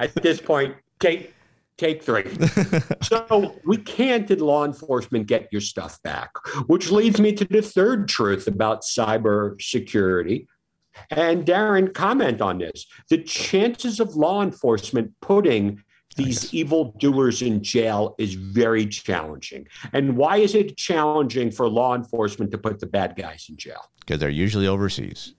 At 0.00 0.14
this 0.16 0.40
point, 0.40 0.74
Kate 1.00 1.32
Take 1.78 2.02
three. 2.02 2.24
so 3.02 3.56
we 3.64 3.76
can't, 3.78 4.30
in 4.30 4.38
law 4.38 4.64
enforcement, 4.64 5.26
get 5.26 5.48
your 5.50 5.60
stuff 5.60 6.00
back, 6.02 6.30
which 6.66 6.90
leads 6.90 7.20
me 7.20 7.32
to 7.32 7.44
the 7.44 7.62
third 7.62 8.08
truth 8.08 8.46
about 8.46 8.82
cyber 8.82 9.60
security. 9.60 10.46
And 11.10 11.46
Darren, 11.46 11.92
comment 11.92 12.40
on 12.40 12.58
this. 12.58 12.86
The 13.08 13.18
chances 13.18 14.00
of 14.00 14.14
law 14.14 14.42
enforcement 14.42 15.12
putting 15.22 15.82
these 16.16 16.52
evil 16.52 16.94
doers 16.98 17.40
in 17.42 17.62
jail 17.62 18.14
is 18.18 18.34
very 18.34 18.86
challenging. 18.86 19.66
And 19.92 20.16
why 20.16 20.36
is 20.38 20.54
it 20.54 20.76
challenging 20.76 21.50
for 21.50 21.68
law 21.68 21.94
enforcement 21.94 22.50
to 22.50 22.58
put 22.58 22.80
the 22.80 22.86
bad 22.86 23.16
guys 23.16 23.46
in 23.48 23.56
jail? 23.56 23.90
Because 24.00 24.20
they're 24.20 24.28
usually 24.28 24.66
overseas. 24.66 25.34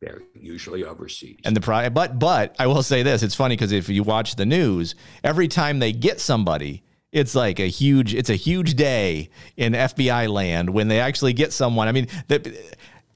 They're 0.00 0.22
usually 0.34 0.84
overseas. 0.84 1.40
And 1.44 1.56
the 1.56 1.90
but 1.92 2.18
but 2.18 2.54
I 2.58 2.66
will 2.68 2.82
say 2.82 3.02
this, 3.02 3.22
it's 3.22 3.34
funny 3.34 3.56
because 3.56 3.72
if 3.72 3.88
you 3.88 4.02
watch 4.02 4.36
the 4.36 4.46
news, 4.46 4.94
every 5.24 5.48
time 5.48 5.80
they 5.80 5.92
get 5.92 6.20
somebody, 6.20 6.84
it's 7.10 7.34
like 7.34 7.58
a 7.58 7.66
huge 7.66 8.14
it's 8.14 8.30
a 8.30 8.36
huge 8.36 8.74
day 8.74 9.30
in 9.56 9.72
FBI 9.72 10.28
land 10.28 10.70
when 10.70 10.88
they 10.88 11.00
actually 11.00 11.32
get 11.32 11.52
someone. 11.52 11.88
I 11.88 11.92
mean, 11.92 12.06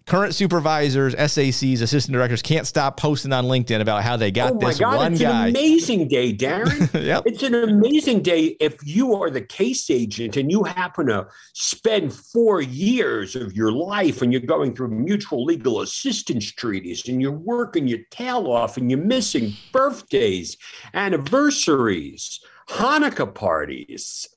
current 0.06 0.34
supervisors, 0.34 1.14
SACs, 1.14 1.82
assistant 1.82 2.12
directors 2.12 2.42
can't 2.42 2.66
stop 2.66 2.96
posting 2.96 3.32
on 3.32 3.44
LinkedIn 3.44 3.80
about 3.80 4.02
how 4.02 4.16
they 4.16 4.30
got 4.30 4.52
oh 4.52 4.58
this 4.58 4.78
God, 4.78 4.96
one 4.96 5.12
it's 5.12 5.22
guy. 5.22 5.48
an 5.48 5.56
amazing 5.56 6.08
day, 6.08 6.32
Darren. 6.32 6.90
Yep. 7.02 7.24
It's 7.26 7.42
an 7.42 7.54
amazing 7.54 8.22
day 8.22 8.56
if 8.60 8.76
you 8.84 9.14
are 9.14 9.28
the 9.28 9.40
case 9.40 9.90
agent 9.90 10.36
and 10.36 10.50
you 10.50 10.62
happen 10.62 11.06
to 11.06 11.26
spend 11.52 12.14
four 12.14 12.62
years 12.62 13.34
of 13.34 13.54
your 13.54 13.72
life 13.72 14.22
and 14.22 14.32
you're 14.32 14.40
going 14.40 14.74
through 14.74 14.88
mutual 14.88 15.44
legal 15.44 15.80
assistance 15.80 16.52
treaties 16.52 17.08
and 17.08 17.20
you're 17.20 17.32
working 17.32 17.88
your 17.88 18.00
tail 18.10 18.46
off 18.46 18.76
and 18.76 18.90
you're 18.90 19.00
missing 19.00 19.52
birthdays, 19.72 20.56
anniversaries, 20.94 22.40
Hanukkah 22.70 23.32
parties, 23.34 24.28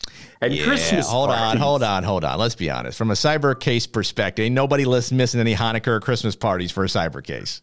and 0.41 0.53
Yeah, 0.53 0.65
Christmas. 0.65 1.07
hold 1.09 1.29
on, 1.29 1.57
hold 1.57 1.83
on, 1.83 2.03
hold 2.03 2.23
on. 2.25 2.38
Let's 2.39 2.55
be 2.55 2.69
honest. 2.69 2.97
From 2.97 3.11
a 3.11 3.15
cyber 3.15 3.57
case 3.59 3.88
perspective, 3.88 4.45
ain't 4.45 4.55
nobody 4.55 4.85
missing 4.85 5.39
any 5.39 5.55
Hanukkah 5.55 5.88
or 5.88 5.99
Christmas 5.99 6.35
parties 6.35 6.71
for 6.71 6.83
a 6.83 6.88
cyber 6.88 7.23
case. 7.23 7.61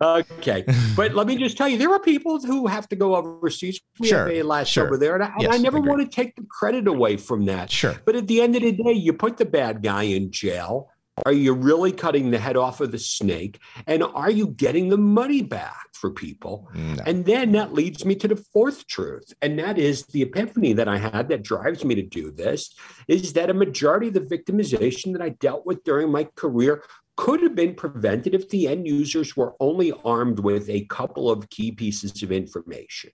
Okay, 0.00 0.64
but 0.96 1.14
let 1.14 1.26
me 1.26 1.36
just 1.36 1.56
tell 1.56 1.68
you, 1.68 1.76
there 1.76 1.90
are 1.92 1.98
people 1.98 2.38
who 2.40 2.68
have 2.68 2.88
to 2.90 2.96
go 2.96 3.16
overseas. 3.16 3.80
We 3.98 4.08
Sure, 4.08 4.28
have 4.32 4.46
last 4.46 4.68
sure. 4.68 4.86
over 4.86 4.96
there, 4.96 5.14
and 5.16 5.24
I, 5.24 5.32
Yes, 5.40 5.54
I 5.54 5.58
never 5.58 5.78
agreed. 5.78 5.88
want 5.90 6.02
to 6.10 6.14
take 6.14 6.36
the 6.36 6.44
credit 6.48 6.86
away 6.86 7.16
from 7.16 7.46
that. 7.46 7.70
Sure. 7.70 7.96
But 8.04 8.14
at 8.14 8.28
the 8.28 8.40
end 8.40 8.54
of 8.54 8.62
the 8.62 8.72
day, 8.72 8.92
you 8.92 9.12
put 9.12 9.36
the 9.38 9.44
bad 9.44 9.82
guy 9.82 10.04
in 10.04 10.30
jail. 10.30 10.88
Are 11.26 11.32
you 11.32 11.52
really 11.52 11.92
cutting 11.92 12.30
the 12.30 12.38
head 12.38 12.56
off 12.56 12.80
of 12.80 12.92
the 12.92 12.98
snake? 12.98 13.58
And 13.86 14.02
are 14.02 14.30
you 14.30 14.48
getting 14.48 14.88
the 14.88 14.98
money 14.98 15.42
back 15.42 15.88
for 15.92 16.10
people? 16.10 16.68
No. 16.74 17.02
And 17.06 17.24
then 17.24 17.52
that 17.52 17.72
leads 17.72 18.04
me 18.04 18.14
to 18.16 18.28
the 18.28 18.36
fourth 18.52 18.86
truth. 18.86 19.32
And 19.42 19.58
that 19.58 19.78
is 19.78 20.06
the 20.06 20.22
epiphany 20.22 20.72
that 20.74 20.88
I 20.88 20.98
had 20.98 21.28
that 21.28 21.42
drives 21.42 21.84
me 21.84 21.94
to 21.94 22.02
do 22.02 22.30
this 22.30 22.74
is 23.06 23.32
that 23.34 23.50
a 23.50 23.54
majority 23.54 24.08
of 24.08 24.14
the 24.14 24.20
victimization 24.20 25.12
that 25.12 25.22
I 25.22 25.30
dealt 25.30 25.66
with 25.66 25.84
during 25.84 26.10
my 26.10 26.24
career 26.34 26.82
could 27.16 27.42
have 27.42 27.54
been 27.54 27.74
prevented 27.74 28.34
if 28.34 28.48
the 28.48 28.68
end 28.68 28.86
users 28.86 29.36
were 29.36 29.54
only 29.58 29.92
armed 30.04 30.38
with 30.38 30.70
a 30.70 30.84
couple 30.84 31.28
of 31.30 31.50
key 31.50 31.72
pieces 31.72 32.22
of 32.22 32.30
information. 32.30 33.10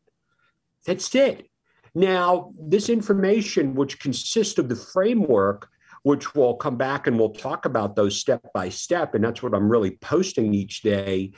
That's 0.86 1.14
it. 1.14 1.48
Now, 1.94 2.52
this 2.60 2.88
information, 2.88 3.74
which 3.74 4.00
consists 4.00 4.58
of 4.58 4.68
the 4.68 4.76
framework, 4.76 5.70
which 6.04 6.34
we'll 6.34 6.54
come 6.54 6.76
back 6.76 7.06
and 7.06 7.18
we'll 7.18 7.30
talk 7.30 7.64
about 7.64 7.96
those 7.96 8.20
step 8.20 8.52
by 8.54 8.68
step, 8.68 9.14
and 9.14 9.24
that's 9.24 9.42
what 9.42 9.54
I'm 9.54 9.68
really 9.68 9.92
posting 9.96 10.54
each 10.54 10.82
day, 10.82 11.32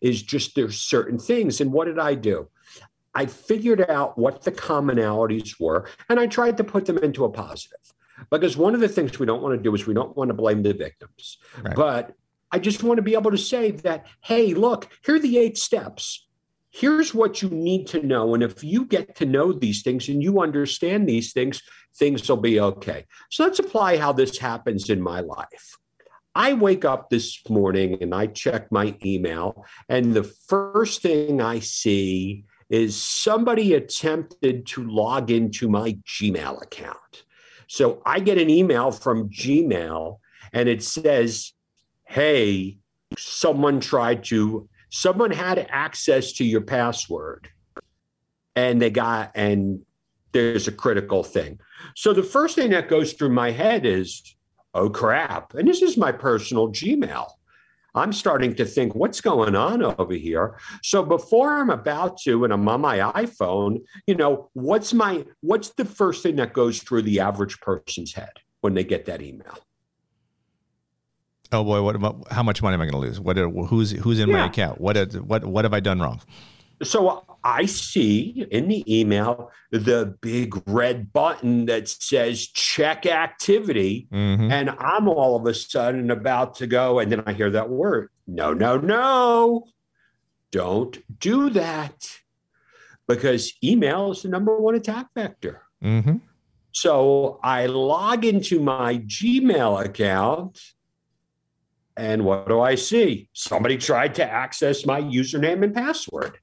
is 0.00 0.22
just 0.22 0.54
there's 0.54 0.80
certain 0.80 1.18
things. 1.18 1.60
And 1.60 1.72
what 1.72 1.84
did 1.84 1.98
I 1.98 2.14
do? 2.14 2.48
I 3.14 3.26
figured 3.26 3.88
out 3.90 4.16
what 4.16 4.42
the 4.42 4.52
commonalities 4.52 5.60
were, 5.60 5.88
and 6.08 6.18
I 6.18 6.26
tried 6.26 6.56
to 6.56 6.64
put 6.64 6.86
them 6.86 6.98
into 6.98 7.24
a 7.24 7.30
positive. 7.30 7.78
Because 8.30 8.56
one 8.56 8.74
of 8.74 8.80
the 8.80 8.88
things 8.88 9.18
we 9.18 9.26
don't 9.26 9.42
want 9.42 9.56
to 9.56 9.62
do 9.62 9.74
is 9.74 9.86
we 9.86 9.94
don't 9.94 10.16
want 10.16 10.28
to 10.28 10.34
blame 10.34 10.62
the 10.62 10.72
victims. 10.72 11.38
Right. 11.60 11.74
But 11.74 12.14
I 12.52 12.60
just 12.60 12.84
want 12.84 12.98
to 12.98 13.02
be 13.02 13.14
able 13.14 13.32
to 13.32 13.38
say 13.38 13.72
that, 13.72 14.06
hey, 14.20 14.54
look, 14.54 14.88
here 15.04 15.16
are 15.16 15.18
the 15.18 15.38
eight 15.38 15.58
steps. 15.58 16.26
Here's 16.70 17.12
what 17.12 17.42
you 17.42 17.50
need 17.50 17.88
to 17.88 18.02
know. 18.02 18.34
And 18.34 18.42
if 18.42 18.62
you 18.62 18.84
get 18.84 19.16
to 19.16 19.26
know 19.26 19.52
these 19.52 19.82
things 19.82 20.08
and 20.08 20.22
you 20.22 20.40
understand 20.40 21.08
these 21.08 21.32
things, 21.32 21.62
things 21.96 22.28
will 22.28 22.36
be 22.36 22.60
okay. 22.60 23.06
So 23.30 23.44
let's 23.44 23.58
apply 23.58 23.98
how 23.98 24.12
this 24.12 24.38
happens 24.38 24.90
in 24.90 25.00
my 25.00 25.20
life. 25.20 25.78
I 26.34 26.52
wake 26.54 26.84
up 26.84 27.10
this 27.10 27.38
morning 27.48 27.98
and 28.00 28.14
I 28.14 28.26
check 28.26 28.72
my 28.72 28.96
email, 29.04 29.64
and 29.88 30.14
the 30.14 30.24
first 30.24 31.02
thing 31.02 31.40
I 31.40 31.60
see 31.60 32.44
is 32.68 33.00
somebody 33.00 33.74
attempted 33.74 34.66
to 34.66 34.82
log 34.82 35.30
into 35.30 35.68
my 35.68 35.96
Gmail 36.06 36.60
account. 36.62 37.24
So 37.68 38.02
I 38.04 38.20
get 38.20 38.38
an 38.38 38.50
email 38.50 38.90
from 38.90 39.28
Gmail 39.30 40.18
and 40.52 40.68
it 40.68 40.82
says, 40.82 41.52
Hey, 42.04 42.78
someone 43.16 43.80
tried 43.80 44.24
to, 44.24 44.68
someone 44.90 45.30
had 45.30 45.66
access 45.70 46.32
to 46.34 46.44
your 46.44 46.62
password 46.62 47.48
and 48.56 48.80
they 48.80 48.90
got, 48.90 49.32
and 49.34 49.82
there's 50.34 50.68
a 50.68 50.72
critical 50.72 51.24
thing. 51.24 51.58
So 51.96 52.12
the 52.12 52.22
first 52.22 52.54
thing 52.54 52.70
that 52.70 52.90
goes 52.90 53.14
through 53.14 53.30
my 53.30 53.50
head 53.50 53.86
is, 53.86 54.34
Oh 54.74 54.90
crap. 54.90 55.54
And 55.54 55.68
this 55.68 55.82
is 55.82 55.96
my 55.96 56.12
personal 56.12 56.68
Gmail. 56.68 57.28
I'm 57.96 58.12
starting 58.12 58.56
to 58.56 58.64
think, 58.64 58.96
what's 58.96 59.20
going 59.20 59.54
on 59.54 59.80
over 59.80 60.14
here? 60.14 60.58
So 60.82 61.04
before 61.04 61.60
I'm 61.60 61.70
about 61.70 62.18
to, 62.22 62.42
and 62.42 62.52
I'm 62.52 62.68
on 62.68 62.80
my 62.80 62.98
iPhone, 62.98 63.82
you 64.08 64.16
know, 64.16 64.50
what's 64.54 64.92
my 64.92 65.24
what's 65.42 65.70
the 65.70 65.84
first 65.84 66.24
thing 66.24 66.34
that 66.36 66.52
goes 66.52 66.82
through 66.82 67.02
the 67.02 67.20
average 67.20 67.60
person's 67.60 68.12
head 68.12 68.32
when 68.62 68.74
they 68.74 68.82
get 68.82 69.04
that 69.04 69.22
email? 69.22 69.58
Oh 71.52 71.62
boy, 71.62 71.82
what 71.82 71.94
about 71.94 72.32
how 72.32 72.42
much 72.42 72.60
money 72.60 72.74
am 72.74 72.80
I 72.80 72.86
going 72.86 72.94
to 72.94 72.98
lose? 72.98 73.20
What? 73.20 73.36
Who's 73.36 73.92
who's 73.92 74.18
in 74.18 74.32
my 74.32 74.46
account? 74.46 74.80
What? 74.80 74.96
What? 75.14 75.44
What 75.44 75.64
have 75.64 75.72
I 75.72 75.78
done 75.78 76.00
wrong? 76.00 76.20
So 76.84 77.38
I 77.42 77.66
see 77.66 78.46
in 78.50 78.68
the 78.68 79.00
email 79.00 79.50
the 79.70 80.16
big 80.20 80.62
red 80.66 81.12
button 81.12 81.66
that 81.66 81.88
says 81.88 82.46
check 82.46 83.06
activity. 83.06 84.06
Mhm. 84.12 84.50
And 84.50 84.70
I'm 84.70 85.08
all 85.08 85.36
of 85.36 85.46
a 85.46 85.54
sudden 85.54 86.10
about 86.10 86.54
to 86.56 86.66
go, 86.66 86.98
and 86.98 87.10
then 87.10 87.22
I 87.26 87.32
hear 87.32 87.50
that 87.50 87.68
word. 87.68 88.10
No, 88.26 88.54
no, 88.54 88.78
no. 88.78 89.64
Don't 90.50 90.98
do 91.20 91.50
that. 91.50 92.20
Because 93.06 93.52
email 93.62 94.12
is 94.12 94.22
the 94.22 94.28
number 94.28 94.56
one 94.56 94.74
attack 94.74 95.08
vector. 95.14 95.62
Mhm. 95.82 96.20
So 96.72 97.38
I 97.42 97.66
log 97.66 98.24
into 98.24 98.60
my 98.60 98.98
Gmail 98.98 99.84
account. 99.84 100.60
And 101.96 102.24
what 102.24 102.48
do 102.48 102.60
I 102.60 102.74
see? 102.74 103.28
Somebody 103.32 103.76
tried 103.76 104.14
to 104.16 104.24
access 104.24 104.84
my 104.84 105.00
username 105.00 105.62
and 105.62 105.74
password. 105.74 106.38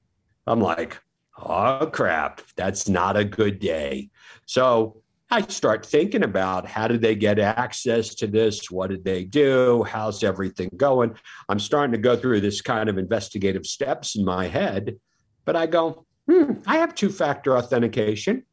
I'm 0.46 0.60
like, 0.60 1.00
oh 1.38 1.88
crap, 1.92 2.42
that's 2.56 2.88
not 2.88 3.16
a 3.16 3.24
good 3.24 3.58
day. 3.58 4.10
So 4.46 5.02
I 5.30 5.40
start 5.42 5.86
thinking 5.86 6.24
about 6.24 6.66
how 6.66 6.88
did 6.88 7.00
they 7.00 7.14
get 7.14 7.38
access 7.38 8.14
to 8.16 8.26
this? 8.26 8.70
What 8.70 8.90
did 8.90 9.02
they 9.02 9.24
do? 9.24 9.82
How's 9.84 10.22
everything 10.22 10.70
going? 10.76 11.14
I'm 11.48 11.58
starting 11.58 11.92
to 11.92 11.98
go 11.98 12.16
through 12.16 12.42
this 12.42 12.60
kind 12.60 12.88
of 12.88 12.98
investigative 12.98 13.64
steps 13.64 14.14
in 14.14 14.24
my 14.24 14.46
head, 14.46 14.96
but 15.44 15.56
I 15.56 15.66
go, 15.66 16.04
hmm, 16.28 16.54
I 16.66 16.76
have 16.76 16.94
two 16.94 17.08
factor 17.08 17.56
authentication. 17.56 18.44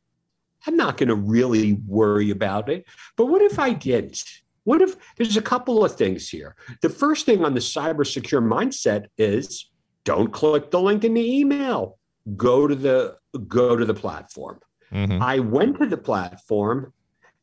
I'm 0.66 0.78
not 0.78 0.98
going 0.98 1.10
to 1.10 1.16
really 1.16 1.74
worry 1.86 2.32
about 2.32 2.70
it. 2.70 2.86
But 3.18 3.26
what 3.26 3.42
if 3.42 3.60
I 3.60 3.74
didn't? 3.74 4.24
What 4.64 4.82
if 4.82 4.96
there's 5.18 5.38
a 5.38 5.42
couple 5.42 5.84
of 5.84 5.96
things 5.96 6.30
here? 6.30 6.56
The 6.82 6.90
first 6.90 7.26
thing 7.26 7.44
on 7.44 7.56
the 7.56 7.60
cyber 7.60 8.06
secure 8.06 8.42
mindset 8.42 9.08
is 9.18 9.69
don't 10.10 10.32
click 10.32 10.72
the 10.72 10.82
link 10.82 11.04
in 11.04 11.14
the 11.14 11.40
email. 11.40 12.00
Go 12.36 12.68
to 12.68 12.74
the 12.74 13.18
go 13.48 13.76
to 13.76 13.86
the 13.86 13.94
platform. 13.94 14.60
Mhm. 14.92 15.22
I 15.22 15.38
went 15.38 15.78
to 15.80 15.86
the 15.86 15.98
platform 15.98 16.94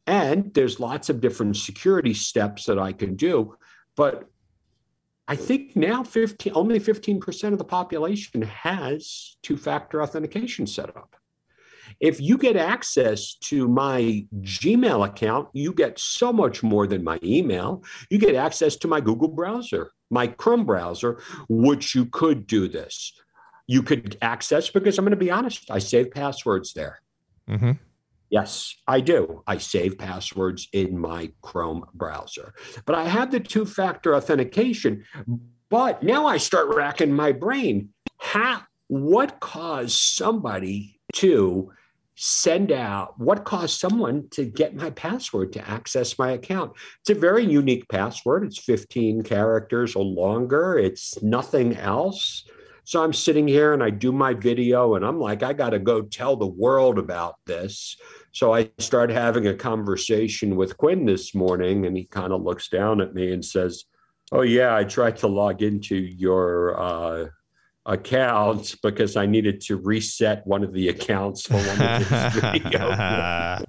and 0.09 0.53
there's 0.53 0.81
lots 0.81 1.09
of 1.09 1.21
different 1.21 1.57
security 1.57 2.13
steps 2.13 2.65
that 2.67 2.77
I 2.77 2.93
can 2.93 3.15
do, 3.15 3.57
but 3.95 4.25
I 5.29 5.37
think 5.37 5.77
now 5.77 6.03
15 6.03 6.53
only 6.57 6.81
15% 6.81 7.53
of 7.53 7.59
the 7.59 7.65
population 7.65 8.43
has 8.43 9.37
two-factor 9.43 10.03
authentication 10.03 10.67
set 10.67 10.89
up. 10.97 11.15
If 12.01 12.21
you 12.21 12.39
get 12.39 12.57
access 12.57 13.35
to 13.45 13.69
my 13.69 14.27
Gmail 14.41 15.07
account, 15.07 15.49
you 15.53 15.73
get 15.73 15.99
so 15.99 16.33
much 16.33 16.63
more 16.63 16.87
than 16.87 17.05
my 17.05 17.19
email. 17.23 17.83
You 18.11 18.19
get 18.19 18.35
access 18.35 18.77
to 18.77 18.89
my 18.89 19.01
Google 19.01 19.29
browser, 19.29 19.93
my 20.11 20.27
Chrome 20.27 20.65
browser, 20.65 21.21
which 21.49 21.95
you 21.95 22.07
could 22.07 22.47
do 22.47 22.69
this. 22.69 23.13
You 23.67 23.83
could 23.83 24.17
access 24.23 24.71
because 24.71 24.99
I'm 24.99 25.05
going 25.05 25.11
to 25.11 25.17
be 25.17 25.31
honest, 25.31 25.71
I 25.71 25.79
save 25.81 26.11
passwords 26.13 26.73
there. 26.73 27.01
Mm-hmm. 27.49 27.73
Yes, 28.29 28.75
I 28.89 29.01
do. 29.01 29.43
I 29.47 29.59
save 29.59 29.99
passwords 29.99 30.69
in 30.73 30.99
my 30.99 31.31
Chrome 31.43 31.85
browser. 31.95 32.55
But 32.85 32.97
I 32.97 33.05
have 33.05 33.31
the 33.31 33.41
two 33.41 33.65
factor 33.65 34.15
authentication. 34.15 35.05
But 35.69 36.03
now 36.03 36.27
I 36.27 36.39
start 36.39 36.75
racking 36.75 37.13
my 37.13 37.33
brain. 37.33 37.91
How, 38.19 38.63
what 38.89 39.41
caused 39.41 39.97
somebody 39.97 41.01
to 41.15 41.73
send 42.17 42.73
out 42.73 43.19
what 43.21 43.45
caused 43.45 43.79
someone 43.79 44.27
to 44.31 44.45
get 44.45 44.75
my 44.75 44.91
password 44.91 45.53
to 45.53 45.69
access 45.69 46.19
my 46.19 46.31
account. 46.31 46.73
It's 47.01 47.11
a 47.11 47.15
very 47.15 47.45
unique 47.45 47.89
password. 47.89 48.45
It's 48.45 48.59
15 48.59 49.23
characters 49.23 49.95
or 49.95 50.05
longer. 50.05 50.79
It's 50.79 51.23
nothing 51.23 51.77
else. 51.77 52.45
So 52.85 53.03
I'm 53.03 53.13
sitting 53.13 53.47
here 53.47 53.75
and 53.75 53.83
I 53.83 53.91
do 53.91 54.13
my 54.13 54.33
video 54.33 54.95
and 54.95 55.05
I'm 55.05 55.19
like, 55.21 55.43
I 55.43 55.53
got 55.53 55.71
to 55.71 55.79
go 55.79 56.03
tell 56.03 56.37
the 56.37 56.47
world 56.47 56.99
about 56.99 57.35
this. 57.45 57.97
So 58.33 58.55
I 58.55 58.71
start 58.79 59.11
having 59.11 59.49
a 59.49 59.55
conversation 59.55 60.57
with 60.57 60.77
Quinn 60.77 61.05
this 61.05 61.35
morning 61.35 61.85
and 61.85 61.97
he 61.97 62.05
kind 62.05 62.33
of 62.33 62.43
looks 62.43 62.69
down 62.69 63.01
at 63.01 63.13
me 63.13 63.33
and 63.33 63.45
says, 63.45 63.85
Oh, 64.33 64.43
yeah, 64.43 64.75
I 64.75 64.85
tried 64.85 65.17
to 65.19 65.29
log 65.29 65.63
into 65.63 65.97
your 65.97 66.81
uh, 66.81 67.27
accounts 67.87 68.75
because 68.75 69.17
I 69.17 69.27
needed 69.27 69.61
to 69.63 69.77
reset 69.77 70.47
one 70.47 70.63
of 70.65 70.73
the 70.73 70.89
accounts 70.89 71.47
for 71.47 71.55
one 71.55 71.81
of 71.81 71.99
his 71.99 72.09
videos. 72.43 73.65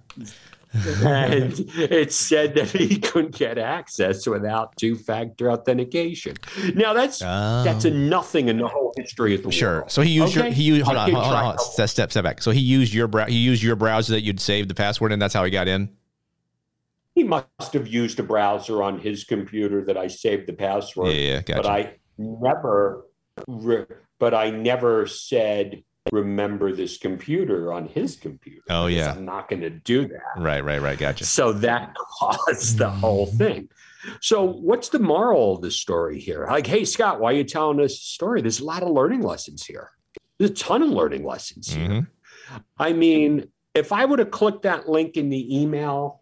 and 0.74 1.54
it 1.78 2.12
said 2.12 2.54
that 2.56 2.70
he 2.70 3.00
couldn't 3.00 3.36
get 3.36 3.58
access 3.58 4.28
without 4.28 4.76
two-factor 4.76 5.52
authentication. 5.52 6.36
Now 6.76 6.94
that's 6.94 7.22
oh. 7.22 7.64
that's 7.64 7.86
a 7.86 7.92
nothing 7.92 8.50
in 8.50 8.58
the 8.58 8.68
whole 8.68 8.94
history 8.98 9.34
of 9.34 9.44
the 9.44 9.52
sure. 9.52 9.70
world. 9.70 9.84
Sure. 9.84 9.90
So 9.90 10.02
he 10.02 10.12
used 10.12 10.38
okay? 10.38 10.48
your 10.48 10.54
he 10.54 10.64
used 10.64 10.82
hold 10.84 10.98
on, 10.98 11.12
hold 11.12 11.24
on, 11.24 11.34
hold 11.34 11.52
on, 11.54 11.60
step, 11.60 11.90
step 11.90 12.12
step 12.12 12.24
back. 12.24 12.42
So 12.42 12.52
he 12.52 12.60
used 12.60 12.94
your 12.94 13.08
brow 13.08 13.28
he 13.28 13.38
used 13.38 13.64
your 13.64 13.76
browser 13.76 14.14
that 14.14 14.22
you'd 14.22 14.42
saved 14.42 14.70
the 14.70 14.76
password 14.76 15.12
and 15.12 15.22
that's 15.22 15.34
how 15.34 15.44
he 15.46 15.52
got 15.52 15.68
in. 15.68 15.90
He 17.16 17.24
must 17.24 17.74
have 17.74 17.88
used 17.88 18.20
a 18.20 18.24
browser 18.24 18.84
on 18.84 19.00
his 19.00 19.24
computer 19.24 19.84
that 19.86 19.98
I 19.98 20.08
saved 20.08 20.48
the 20.48 20.54
password. 20.54 21.14
Yeah, 21.14 21.22
yeah, 21.22 21.42
gotcha. 21.42 21.62
But 21.62 21.66
I 21.66 21.96
never 22.18 23.06
but 24.20 24.34
I 24.34 24.50
never 24.50 25.08
said 25.08 25.84
remember 26.12 26.74
this 26.74 26.98
computer 26.98 27.74
on 27.74 27.88
his 27.88 28.16
computer. 28.16 28.62
Oh 28.70 28.88
yeah. 28.88 29.12
I'm 29.12 29.26
not 29.26 29.50
going 29.50 29.62
to 29.62 29.70
do 29.70 30.08
that. 30.08 30.42
Right, 30.42 30.64
right, 30.64 30.82
right. 30.82 30.98
Gotcha. 30.98 31.26
So 31.26 31.54
that 31.54 31.96
caused 32.20 32.78
the 32.78 32.90
whole 32.90 33.26
thing. 33.26 33.70
So 34.22 34.44
what's 34.44 34.90
the 34.90 35.00
moral 35.00 35.56
of 35.56 35.62
the 35.62 35.72
story 35.72 36.20
here? 36.20 36.48
Like, 36.50 36.68
hey 36.68 36.86
Scott, 36.86 37.20
why 37.20 37.32
are 37.32 37.36
you 37.36 37.44
telling 37.44 37.80
us 37.82 37.94
a 37.94 37.98
story? 37.98 38.42
There's 38.42 38.60
a 38.60 38.66
lot 38.66 38.84
of 38.84 38.90
learning 38.90 39.22
lessons 39.22 39.66
here. 39.66 39.92
There's 40.38 40.52
a 40.52 40.56
ton 40.56 40.84
of 40.84 40.90
learning 40.90 41.26
lessons 41.26 41.74
here. 41.74 41.90
Mm-hmm. 41.90 42.58
I 42.78 42.94
mean, 42.94 43.50
if 43.74 43.92
I 43.92 44.06
would 44.06 44.20
have 44.20 44.32
clicked 44.32 44.64
that 44.64 44.88
link 44.88 45.18
in 45.18 45.30
the 45.30 45.62
email, 45.62 46.22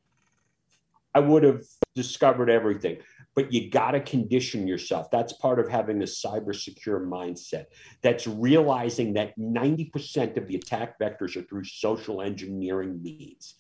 I 1.14 1.20
would 1.20 1.44
have 1.44 1.64
discovered 1.94 2.50
everything 2.50 2.98
but 3.36 3.52
you 3.52 3.70
got 3.70 3.92
to 3.92 4.00
condition 4.00 4.68
yourself. 4.68 5.12
That's 5.12 5.34
part 5.34 5.60
of 5.60 5.68
having 5.68 6.02
a 6.02 6.06
cyber 6.06 6.56
secure 6.56 7.02
mindset. 7.02 7.66
That's 8.02 8.26
realizing 8.26 9.14
that 9.14 9.38
90% 9.38 10.38
of 10.38 10.48
the 10.48 10.56
attack 10.56 10.98
vectors 11.00 11.36
are 11.36 11.42
through 11.44 11.66
social 11.66 12.22
engineering 12.22 13.04
means. 13.04 13.56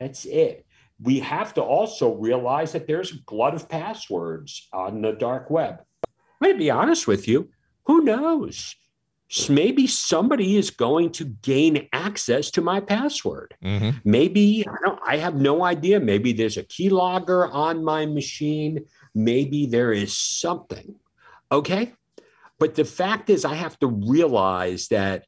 That's 0.00 0.24
it. 0.24 0.64
We 1.00 1.20
have 1.20 1.54
to 1.54 1.62
also 1.62 2.14
realize 2.14 2.72
that 2.72 2.86
there's 2.86 3.12
a 3.12 3.18
glut 3.26 3.54
of 3.54 3.68
passwords 3.68 4.66
on 4.72 5.02
the 5.02 5.12
dark 5.12 5.50
web. 5.50 5.82
I'm 6.06 6.48
going 6.48 6.54
to 6.54 6.58
be 6.58 6.70
honest 6.70 7.06
with 7.06 7.28
you. 7.28 7.50
Who 7.84 8.02
knows? 8.02 8.74
maybe 9.48 9.86
somebody 9.86 10.56
is 10.56 10.70
going 10.70 11.10
to 11.12 11.24
gain 11.42 11.86
access 11.92 12.50
to 12.52 12.62
my 12.62 12.80
password. 12.80 13.54
Mm-hmm. 13.62 13.98
Maybe 14.04 14.66
I, 14.66 15.14
I, 15.14 15.16
have 15.18 15.34
no 15.34 15.64
idea. 15.64 16.00
Maybe 16.00 16.32
there's 16.32 16.56
a 16.56 16.64
keylogger 16.64 17.52
on 17.52 17.84
my 17.84 18.06
machine 18.06 18.86
maybe 19.14 19.66
there 19.66 19.92
is 19.92 20.16
something. 20.16 20.96
Okay. 21.50 21.92
But 22.58 22.74
the 22.74 22.84
fact 22.84 23.30
is, 23.30 23.44
I 23.44 23.54
have 23.54 23.78
to 23.78 23.86
realize 23.86 24.88
that 24.88 25.26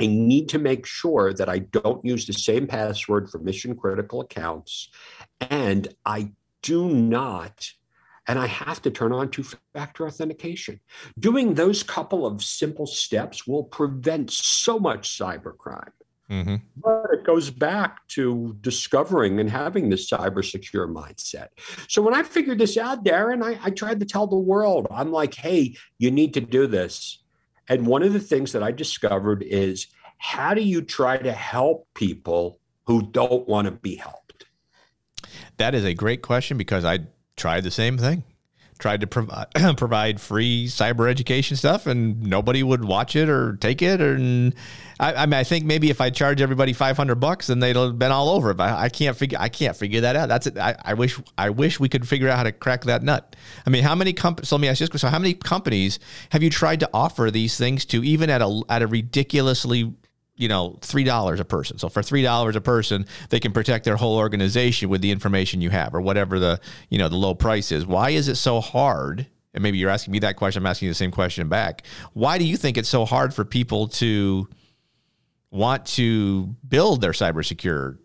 I 0.00 0.06
need 0.06 0.50
to 0.50 0.58
make 0.58 0.86
sure 0.86 1.32
that 1.32 1.48
I 1.48 1.60
don't 1.60 2.04
use 2.04 2.26
the 2.26 2.32
same 2.34 2.66
password 2.66 3.30
for 3.30 3.38
mission 3.38 3.74
critical 3.74 4.20
accounts. 4.20 4.90
And 5.40 5.88
I 6.04 6.32
do 6.62 6.88
not, 6.88 7.70
and 8.28 8.38
I 8.38 8.46
have 8.46 8.82
to 8.82 8.90
turn 8.90 9.12
on 9.12 9.30
two 9.30 9.44
factor 9.72 10.06
authentication. 10.06 10.80
Doing 11.18 11.54
those 11.54 11.82
couple 11.82 12.26
of 12.26 12.42
simple 12.42 12.86
steps 12.86 13.46
will 13.46 13.64
prevent 13.64 14.30
so 14.30 14.78
much 14.78 15.18
cybercrime. 15.18 15.92
Mm-hmm. 16.30 16.56
But 16.76 17.06
it 17.12 17.24
goes 17.24 17.50
back 17.50 18.06
to 18.08 18.56
discovering 18.60 19.38
and 19.38 19.48
having 19.48 19.88
this 19.88 20.10
cyber 20.10 20.44
secure 20.44 20.88
mindset. 20.88 21.48
So 21.88 22.02
when 22.02 22.14
I 22.14 22.22
figured 22.22 22.58
this 22.58 22.76
out, 22.76 23.04
Darren, 23.04 23.44
I, 23.44 23.58
I 23.62 23.70
tried 23.70 24.00
to 24.00 24.06
tell 24.06 24.26
the 24.26 24.36
world, 24.36 24.88
I'm 24.90 25.12
like, 25.12 25.34
hey, 25.34 25.76
you 25.98 26.10
need 26.10 26.34
to 26.34 26.40
do 26.40 26.66
this. 26.66 27.22
And 27.68 27.86
one 27.86 28.02
of 28.02 28.12
the 28.12 28.20
things 28.20 28.52
that 28.52 28.62
I 28.62 28.72
discovered 28.72 29.42
is 29.42 29.86
how 30.18 30.54
do 30.54 30.62
you 30.62 30.82
try 30.82 31.16
to 31.16 31.32
help 31.32 31.88
people 31.94 32.60
who 32.86 33.02
don't 33.02 33.46
want 33.46 33.66
to 33.66 33.72
be 33.72 33.96
helped? 33.96 34.46
That 35.58 35.74
is 35.74 35.84
a 35.84 35.94
great 35.94 36.22
question 36.22 36.56
because 36.56 36.84
I 36.84 37.00
tried 37.36 37.64
the 37.64 37.70
same 37.70 37.98
thing 37.98 38.24
tried 38.78 39.00
to 39.00 39.06
provide 39.06 39.46
provide 39.76 40.20
free 40.20 40.66
cyber 40.66 41.08
education 41.08 41.56
stuff, 41.56 41.86
and 41.86 42.22
nobody 42.22 42.62
would 42.62 42.84
watch 42.84 43.16
it 43.16 43.28
or 43.28 43.56
take 43.56 43.82
it. 43.82 44.00
Or 44.00 44.16
I, 44.98 45.14
I, 45.14 45.26
mean, 45.26 45.34
I 45.34 45.44
think 45.44 45.64
maybe 45.64 45.90
if 45.90 46.00
I 46.00 46.10
charge 46.10 46.40
everybody 46.40 46.72
five 46.72 46.96
hundred 46.96 47.16
bucks, 47.16 47.46
then 47.46 47.60
they'd 47.60 47.76
have 47.76 47.98
been 47.98 48.12
all 48.12 48.30
over 48.30 48.50
it. 48.50 48.56
But 48.56 48.72
I 48.72 48.88
can't 48.88 49.16
figure 49.16 49.38
I 49.40 49.48
can't 49.48 49.76
figure 49.76 50.02
that 50.02 50.16
out. 50.16 50.28
That's 50.28 50.46
it. 50.46 50.58
I, 50.58 50.76
I 50.84 50.94
wish 50.94 51.18
I 51.38 51.50
wish 51.50 51.80
we 51.80 51.88
could 51.88 52.06
figure 52.06 52.28
out 52.28 52.36
how 52.36 52.44
to 52.44 52.52
crack 52.52 52.84
that 52.84 53.02
nut. 53.02 53.36
I 53.66 53.70
mean, 53.70 53.82
how 53.82 53.94
many 53.94 54.12
companies? 54.12 54.48
So 54.48 54.56
let 54.56 54.60
me 54.62 54.68
ask 54.68 54.80
you 54.80 54.86
this: 54.86 55.00
So, 55.00 55.08
how 55.08 55.18
many 55.18 55.34
companies 55.34 55.98
have 56.30 56.42
you 56.42 56.50
tried 56.50 56.80
to 56.80 56.90
offer 56.92 57.30
these 57.30 57.56
things 57.56 57.84
to, 57.86 58.04
even 58.04 58.30
at 58.30 58.42
a 58.42 58.62
at 58.68 58.82
a 58.82 58.86
ridiculously 58.86 59.94
you 60.36 60.48
know, 60.48 60.78
three 60.82 61.04
dollars 61.04 61.40
a 61.40 61.44
person. 61.44 61.78
So 61.78 61.88
for 61.88 62.02
three 62.02 62.22
dollars 62.22 62.56
a 62.56 62.60
person, 62.60 63.06
they 63.30 63.40
can 63.40 63.52
protect 63.52 63.84
their 63.84 63.96
whole 63.96 64.16
organization 64.16 64.88
with 64.88 65.00
the 65.00 65.10
information 65.10 65.60
you 65.60 65.70
have, 65.70 65.94
or 65.94 66.00
whatever 66.00 66.38
the 66.38 66.60
you 66.90 66.98
know 66.98 67.08
the 67.08 67.16
low 67.16 67.34
price 67.34 67.72
is. 67.72 67.86
Why 67.86 68.10
is 68.10 68.28
it 68.28 68.36
so 68.36 68.60
hard? 68.60 69.26
And 69.54 69.62
maybe 69.62 69.78
you're 69.78 69.90
asking 69.90 70.12
me 70.12 70.18
that 70.18 70.36
question. 70.36 70.62
I'm 70.62 70.66
asking 70.66 70.86
you 70.86 70.90
the 70.90 70.96
same 70.96 71.10
question 71.10 71.48
back. 71.48 71.86
Why 72.12 72.36
do 72.36 72.44
you 72.44 72.58
think 72.58 72.76
it's 72.76 72.90
so 72.90 73.06
hard 73.06 73.32
for 73.32 73.44
people 73.44 73.88
to 73.88 74.48
want 75.50 75.86
to 75.86 76.54
build 76.68 77.00
their 77.00 77.12
cyber 77.12 77.42
secure, 77.42 77.98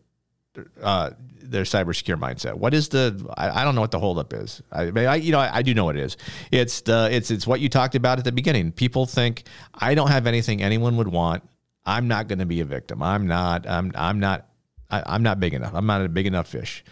uh, 0.82 1.10
their 1.42 1.64
cyber 1.64 1.94
secure 1.94 2.16
mindset? 2.16 2.54
What 2.54 2.74
is 2.74 2.88
the? 2.88 3.30
I, 3.36 3.62
I, 3.62 3.64
don't 3.66 3.76
know 3.76 3.82
what 3.82 3.92
the 3.92 4.00
holdup 4.00 4.32
is. 4.32 4.62
I, 4.72 4.84
I 4.84 5.16
you 5.16 5.34
know, 5.34 5.40
I, 5.40 5.58
I 5.58 5.62
do 5.62 5.74
know 5.74 5.84
what 5.84 5.98
it 5.98 6.04
is. 6.04 6.16
It's 6.52 6.80
the 6.82 7.10
it's 7.12 7.30
it's 7.30 7.46
what 7.46 7.60
you 7.60 7.68
talked 7.68 7.96
about 7.96 8.18
at 8.18 8.24
the 8.24 8.32
beginning. 8.32 8.72
People 8.72 9.06
think 9.06 9.44
I 9.74 9.94
don't 9.94 10.10
have 10.10 10.28
anything 10.28 10.64
anyone 10.64 10.96
would 10.96 11.10
want 11.10 11.44
I'm 11.86 12.08
not 12.08 12.28
going 12.28 12.40
to 12.40 12.46
be 12.46 12.62
a 12.62 12.66
victim. 12.66 13.02
I'm 13.02 13.28
not. 13.28 13.68
I'm. 13.68 13.92
I'm 13.96 14.20
not. 14.20 14.48
I, 14.90 15.16
am 15.16 15.24
not 15.24 15.40
big 15.40 15.54
enough. 15.54 15.74
I'm 15.74 15.86
not 15.86 16.02
a 16.02 16.10
big 16.10 16.28
enough 16.28 16.48
fish. 16.48 16.84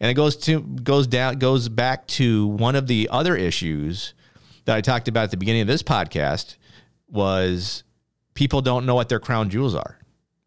And 0.00 0.10
it 0.10 0.14
goes 0.14 0.36
to 0.38 0.60
goes 0.60 1.06
down 1.06 1.38
goes 1.38 1.68
back 1.68 2.06
to 2.08 2.46
one 2.48 2.76
of 2.76 2.86
the 2.86 3.08
other 3.10 3.36
issues 3.36 4.14
that 4.66 4.76
I 4.76 4.80
talked 4.80 5.08
about 5.08 5.24
at 5.24 5.30
the 5.30 5.36
beginning 5.36 5.62
of 5.62 5.68
this 5.68 5.82
podcast 5.82 6.56
was 7.08 7.84
people 8.34 8.60
don't 8.60 8.84
know 8.84 8.94
what 8.94 9.08
their 9.08 9.20
crown 9.20 9.48
jewels 9.48 9.74
are 9.74 9.98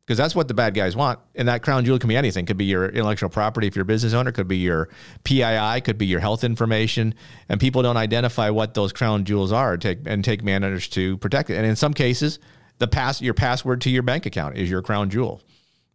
because 0.09 0.17
that's 0.17 0.35
what 0.35 0.47
the 0.47 0.53
bad 0.55 0.73
guys 0.73 0.95
want. 0.95 1.19
And 1.35 1.47
that 1.47 1.61
crown 1.61 1.85
jewel 1.85 1.99
can 1.99 2.09
be 2.09 2.17
anything. 2.17 2.47
Could 2.47 2.57
be 2.57 2.65
your 2.65 2.89
intellectual 2.89 3.29
property 3.29 3.67
if 3.67 3.75
you're 3.75 3.83
a 3.83 3.85
business 3.85 4.13
owner. 4.13 4.31
Could 4.31 4.47
be 4.47 4.57
your 4.57 4.89
PII. 5.23 5.81
Could 5.81 5.99
be 5.99 6.07
your 6.07 6.19
health 6.19 6.43
information. 6.43 7.13
And 7.47 7.59
people 7.59 7.83
don't 7.83 7.95
identify 7.95 8.49
what 8.49 8.73
those 8.73 8.91
crown 8.91 9.23
jewels 9.23 9.51
are 9.51 9.77
take, 9.77 9.99
and 10.07 10.23
take 10.23 10.43
managers 10.43 10.87
to 10.89 11.17
protect 11.17 11.51
it. 11.51 11.57
And 11.57 11.65
in 11.67 11.75
some 11.75 11.93
cases, 11.93 12.39
the 12.79 12.87
pass 12.87 13.21
your 13.21 13.33
password 13.33 13.81
to 13.81 13.89
your 13.89 14.03
bank 14.03 14.25
account 14.25 14.57
is 14.57 14.69
your 14.69 14.81
crown 14.81 15.09
jewel. 15.09 15.41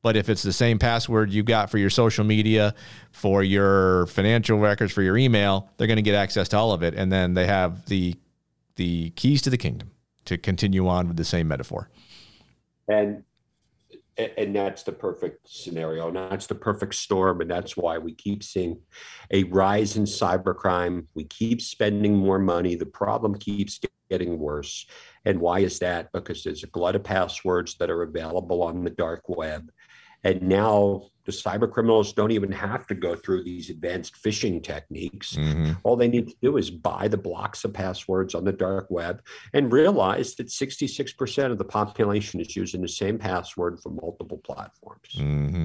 But 0.03 0.17
if 0.17 0.29
it's 0.29 0.43
the 0.43 0.53
same 0.53 0.79
password 0.79 1.33
you've 1.33 1.47
got 1.47 1.71
for 1.71 1.79
your 1.79 1.89
social 1.89 2.25
media, 2.25 2.75
for 3.11 3.43
your 3.43 4.07
financial 4.09 4.59
records, 4.59 4.93
for 4.93 5.01
your 5.01 5.17
email, 5.17 5.71
they're 5.77 5.87
going 5.87 5.97
to 5.97 6.03
get 6.03 6.15
access 6.15 6.47
to 6.49 6.59
all 6.59 6.73
of 6.73 6.83
it, 6.83 6.95
and 6.95 7.11
then 7.11 7.35
they 7.35 7.47
have 7.47 7.87
the 7.87 8.15
the 8.77 9.11
keys 9.11 9.41
to 9.43 9.51
the 9.51 9.57
kingdom 9.57 9.93
to 10.27 10.37
continue 10.37 10.87
on 10.89 11.09
with 11.09 11.17
the 11.17 11.25
same 11.25 11.49
metaphor. 11.49 11.89
And 12.87 13.25
and 14.17 14.55
that's 14.55 14.83
the 14.83 14.93
perfect 14.93 15.49
scenario. 15.49 16.09
And 16.09 16.17
that's 16.17 16.47
the 16.47 16.55
perfect 16.55 16.95
storm. 16.95 17.41
And 17.41 17.51
that's 17.51 17.77
why 17.77 17.99
we 17.99 18.15
keep 18.15 18.43
seeing 18.43 18.79
a 19.31 19.45
rise 19.45 19.97
in 19.97 20.05
cybercrime. 20.05 21.07
We 21.15 21.25
keep 21.25 21.61
spending 21.61 22.17
more 22.17 22.39
money. 22.39 22.77
The 22.77 22.87
problem 22.87 23.35
keeps 23.35 23.81
getting 24.11 24.39
worse. 24.39 24.87
And 25.25 25.41
why 25.41 25.61
is 25.61 25.79
that? 25.81 26.13
Because 26.13 26.45
there's 26.45 26.63
a 26.63 26.69
glut 26.69 26.97
of 26.97 27.05
passwords 27.05 27.77
that 27.79 27.91
are 27.91 28.03
available 28.03 28.63
on 28.63 28.85
the 28.85 28.91
dark 28.91 29.23
web. 29.29 29.71
And 30.25 30.43
now 30.43 31.11
the 31.25 31.33
cyber 31.33 31.71
criminals 31.71 32.13
don't 32.13 32.33
even 32.33 32.53
have 32.53 32.87
to 32.89 32.95
go 32.95 33.15
through 33.15 33.45
these 33.45 33.71
advanced 33.71 34.23
phishing 34.23 34.63
techniques. 34.63 35.35
Mm-hmm. 35.35 35.73
All 35.83 35.97
they 35.97 36.09
need 36.09 36.29
to 36.29 36.37
do 36.43 36.57
is 36.57 36.71
buy 36.71 37.09
the 37.09 37.17
blocks 37.17 37.65
of 37.65 37.73
passwords 37.73 38.35
on 38.35 38.45
the 38.45 38.53
dark 38.53 38.89
web 38.91 39.23
and 39.53 39.73
realize 39.73 40.35
that 40.35 40.49
66% 40.49 41.51
of 41.51 41.59
the 41.59 41.65
population 41.65 42.41
is 42.41 42.57
using 42.57 42.83
the 42.83 42.89
same 42.89 43.19
password 43.19 43.81
for 43.81 43.91
multiple 43.91 44.39
platforms. 44.39 45.11
Mm-hmm 45.17 45.65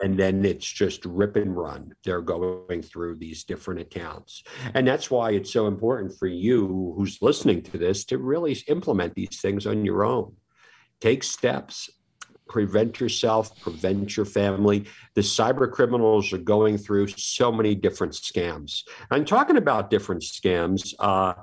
and 0.00 0.18
then 0.18 0.44
it's 0.44 0.66
just 0.70 1.04
rip 1.04 1.36
and 1.36 1.56
run. 1.56 1.94
They're 2.04 2.22
going 2.22 2.82
through 2.82 3.16
these 3.16 3.44
different 3.44 3.80
accounts. 3.80 4.44
And 4.74 4.86
that's 4.86 5.10
why 5.10 5.32
it's 5.32 5.52
so 5.52 5.66
important 5.66 6.16
for 6.16 6.26
you 6.26 6.94
who's 6.96 7.20
listening 7.20 7.62
to 7.62 7.78
this 7.78 8.04
to 8.06 8.18
really 8.18 8.56
implement 8.68 9.14
these 9.14 9.40
things 9.40 9.66
on 9.66 9.84
your 9.84 10.04
own. 10.04 10.36
Take 11.00 11.24
steps, 11.24 11.90
prevent 12.48 13.00
yourself, 13.00 13.58
prevent 13.60 14.16
your 14.16 14.26
family. 14.26 14.86
The 15.14 15.20
cyber 15.20 15.70
criminals 15.70 16.32
are 16.32 16.38
going 16.38 16.78
through 16.78 17.08
so 17.08 17.52
many 17.52 17.74
different 17.74 18.14
scams. 18.14 18.84
I'm 19.10 19.24
talking 19.24 19.56
about 19.56 19.90
different 19.90 20.22
scams. 20.22 20.94
Uh, 20.98 21.34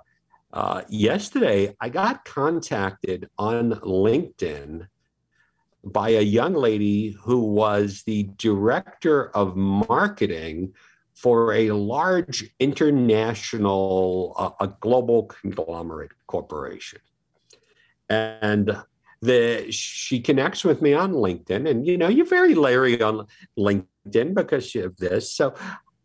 uh, 0.52 0.82
yesterday, 0.90 1.76
I 1.80 1.90
got 1.90 2.26
contacted 2.26 3.30
on 3.38 3.72
LinkedIn 3.72 4.88
by 5.84 6.10
a 6.10 6.22
young 6.22 6.54
lady 6.54 7.12
who 7.12 7.42
was 7.42 8.04
the 8.06 8.24
director 8.38 9.30
of 9.36 9.56
marketing 9.56 10.74
for 11.14 11.54
a 11.54 11.72
large 11.72 12.54
international, 12.60 14.34
uh, 14.38 14.66
a 14.66 14.68
global 14.80 15.24
conglomerate 15.24 16.12
corporation. 16.28 17.00
And 18.10 18.78
the 19.22 19.72
she 19.72 20.20
connects 20.20 20.64
with 20.64 20.82
me 20.82 20.94
on 20.94 21.14
LinkedIn, 21.14 21.70
and 21.70 21.86
you 21.86 21.98
know 21.98 22.08
you're 22.08 22.26
very 22.26 22.56
Larry 22.56 23.02
on 23.02 23.28
LinkedIn 23.58 24.34
because 24.34 24.76
of 24.76 24.98
this. 24.98 25.32
So 25.32 25.54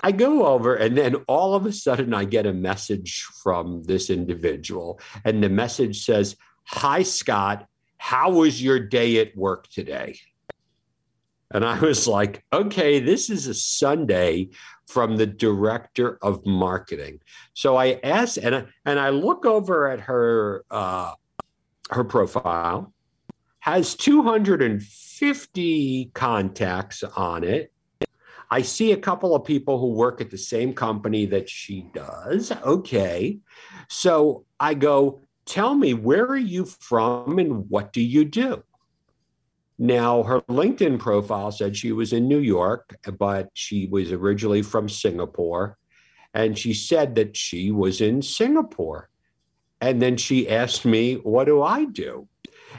I 0.00 0.12
go 0.12 0.46
over, 0.46 0.74
and 0.74 0.96
then 0.96 1.16
all 1.26 1.54
of 1.54 1.66
a 1.66 1.72
sudden 1.72 2.14
I 2.14 2.24
get 2.24 2.46
a 2.46 2.52
message 2.52 3.22
from 3.42 3.82
this 3.84 4.10
individual, 4.10 5.00
and 5.24 5.42
the 5.42 5.48
message 5.48 6.04
says, 6.04 6.36
"Hi 6.64 7.02
Scott, 7.02 7.66
how 7.98 8.30
was 8.30 8.62
your 8.62 8.80
day 8.80 9.18
at 9.18 9.36
work 9.36 9.68
today?" 9.68 10.16
And 11.52 11.64
I 11.64 11.78
was 11.80 12.06
like, 12.06 12.44
okay, 12.52 13.00
this 13.00 13.28
is 13.28 13.46
a 13.48 13.54
Sunday 13.54 14.50
from 14.86 15.16
the 15.16 15.26
director 15.26 16.18
of 16.22 16.46
marketing. 16.46 17.20
So 17.54 17.76
I 17.76 17.98
asked, 18.04 18.38
and 18.38 18.54
I, 18.54 18.64
and 18.84 19.00
I 19.00 19.10
look 19.10 19.44
over 19.46 19.88
at 19.88 20.00
her 20.00 20.64
uh, 20.70 21.14
her 21.90 22.04
profile, 22.04 22.92
has 23.60 23.94
250 23.94 26.10
contacts 26.14 27.02
on 27.02 27.44
it. 27.44 27.72
I 28.50 28.62
see 28.62 28.92
a 28.92 28.96
couple 28.96 29.36
of 29.36 29.44
people 29.44 29.78
who 29.78 29.92
work 29.92 30.20
at 30.20 30.30
the 30.30 30.38
same 30.38 30.74
company 30.74 31.26
that 31.26 31.48
she 31.48 31.86
does. 31.94 32.50
Okay. 32.50 33.38
So 33.88 34.44
I 34.58 34.74
go, 34.74 35.20
tell 35.46 35.74
me, 35.74 35.94
where 35.94 36.26
are 36.26 36.36
you 36.36 36.64
from 36.64 37.38
and 37.38 37.70
what 37.70 37.92
do 37.92 38.02
you 38.02 38.24
do? 38.24 38.64
Now, 39.78 40.24
her 40.24 40.40
LinkedIn 40.42 40.98
profile 40.98 41.52
said 41.52 41.76
she 41.76 41.92
was 41.92 42.12
in 42.12 42.28
New 42.28 42.40
York, 42.40 42.96
but 43.18 43.48
she 43.54 43.86
was 43.86 44.12
originally 44.12 44.62
from 44.62 44.88
Singapore. 44.88 45.78
And 46.34 46.58
she 46.58 46.74
said 46.74 47.14
that 47.14 47.36
she 47.36 47.70
was 47.70 48.00
in 48.00 48.20
Singapore. 48.20 49.08
And 49.80 50.02
then 50.02 50.16
she 50.16 50.48
asked 50.48 50.84
me, 50.84 51.14
What 51.14 51.44
do 51.44 51.62
I 51.62 51.86
do? 51.86 52.28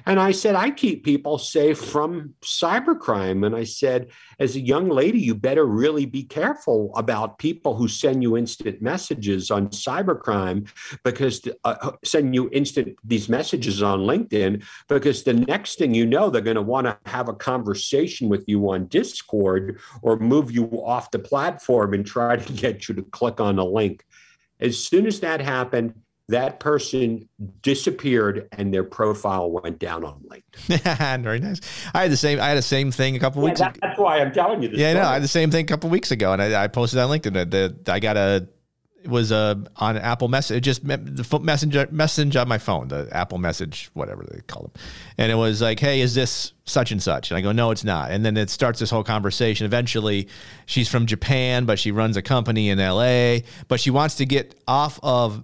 And 0.06 0.20
I 0.20 0.32
said, 0.32 0.56
I 0.56 0.72
keep 0.72 1.04
people 1.04 1.38
safe 1.38 1.80
from 1.80 2.34
cybercrime. 2.42 3.46
And 3.46 3.56
I 3.56 3.64
said, 3.64 4.10
as 4.40 4.56
a 4.56 4.60
young 4.60 4.90
lady, 4.90 5.20
you 5.20 5.36
better 5.36 5.66
really 5.66 6.06
be 6.06 6.24
careful 6.24 6.92
about 6.96 7.38
people 7.38 7.76
who 7.76 7.88
send 7.88 8.24
you 8.24 8.38
instant 8.38 8.82
messages 8.82 9.52
on 9.52 9.68
cybercrime 9.70 10.68
because 11.04 11.42
uh, 11.64 11.76
uh, 11.82 11.92
send 12.04 12.34
you 12.34 12.50
instant 12.52 12.96
these 13.04 13.30
messages 13.30 13.84
on 13.84 14.00
LinkedIn 14.02 14.64
because 14.88 15.24
the 15.24 15.34
next 15.34 15.78
thing 15.78 15.94
you 15.94 16.06
know, 16.06 16.30
they're 16.30 16.42
going 16.42 16.56
to 16.56 16.62
want 16.62 16.88
to 16.88 16.98
have 17.06 17.30
a 17.30 17.34
conversation 17.34 18.30
with 18.30 18.44
you 18.48 18.70
on 18.70 18.88
Discord 18.88 19.80
or 20.02 20.18
move 20.18 20.52
you 20.52 20.66
off 20.84 21.12
the 21.12 21.20
platform 21.20 21.94
and 21.94 22.06
try 22.06 22.36
to 22.36 22.54
get 22.62 22.88
you 22.88 22.96
to 22.96 23.04
click 23.04 23.40
on 23.40 23.60
a 23.60 23.66
link. 23.66 24.06
As 24.60 24.78
soon 24.78 25.08
as 25.08 25.20
that 25.22 25.42
happened, 25.42 25.96
that 26.32 26.60
person 26.60 27.28
disappeared 27.62 28.48
and 28.54 28.74
their 28.74 28.84
profile 28.84 29.52
went 29.52 29.80
down 29.80 30.04
on 30.04 30.24
LinkedIn. 30.28 31.22
Very 31.24 31.40
nice. 31.40 31.62
I 31.94 32.04
had 32.04 32.12
the 32.12 32.18
same. 32.18 32.40
I 32.40 32.50
had 32.50 32.58
the 32.58 32.64
same 32.64 32.92
thing 32.92 33.16
a 33.16 33.20
couple 33.20 33.42
yeah, 33.42 33.50
weeks. 33.50 33.60
That, 33.60 33.78
that's 33.82 34.00
why 34.00 34.20
I'm 34.20 34.32
telling 34.32 34.64
you 34.64 34.70
this. 34.70 34.80
Yeah, 34.80 34.94
no, 34.94 35.04
I 35.04 35.14
had 35.14 35.24
the 35.24 35.28
same 35.28 35.52
thing 35.52 35.66
a 35.66 35.68
couple 35.68 35.90
weeks 35.90 36.12
ago, 36.12 36.34
and 36.34 36.42
I, 36.42 36.64
I 36.64 36.68
posted 36.68 37.00
on 37.00 37.10
LinkedIn 37.10 37.34
that, 37.34 37.52
that 37.52 37.90
I 37.90 38.00
got 38.00 38.18
a 38.18 38.48
it 39.04 39.10
was 39.10 39.32
uh, 39.32 39.56
on 39.78 39.98
Apple 39.98 40.28
Message, 40.28 40.64
just 40.64 40.86
the 40.86 41.40
messenger 41.42 41.88
message 41.92 42.36
on 42.36 42.48
my 42.48 42.60
phone, 42.60 42.90
the 42.90 43.08
Apple 43.12 43.40
Message, 43.40 43.90
whatever 43.94 44.24
they 44.30 44.42
call 44.42 44.64
them, 44.64 44.72
and 45.18 45.32
it 45.32 45.36
was 45.36 45.62
like, 45.62 45.80
"Hey, 45.80 46.02
is 46.02 46.14
this 46.14 46.54
such 46.66 46.92
and 46.92 47.02
such?" 47.02 47.32
And 47.32 47.38
I 47.38 47.42
go, 47.42 47.52
"No, 47.52 47.72
it's 47.72 47.84
not." 47.84 48.12
And 48.12 48.24
then 48.24 48.38
it 48.38 48.50
starts 48.50 48.80
this 48.80 48.92
whole 48.92 49.04
conversation. 49.04 49.66
Eventually, 49.66 50.28
she's 50.68 50.88
from 50.88 51.08
Japan, 51.08 51.66
but 51.66 51.80
she 51.80 51.92
runs 51.92 52.16
a 52.16 52.22
company 52.22 52.70
in 52.70 52.80
L.A. 52.80 53.44
But 53.68 53.80
she 53.80 53.90
wants 53.90 54.16
to 54.16 54.26
get 54.26 54.54
off 54.68 55.00
of 55.02 55.44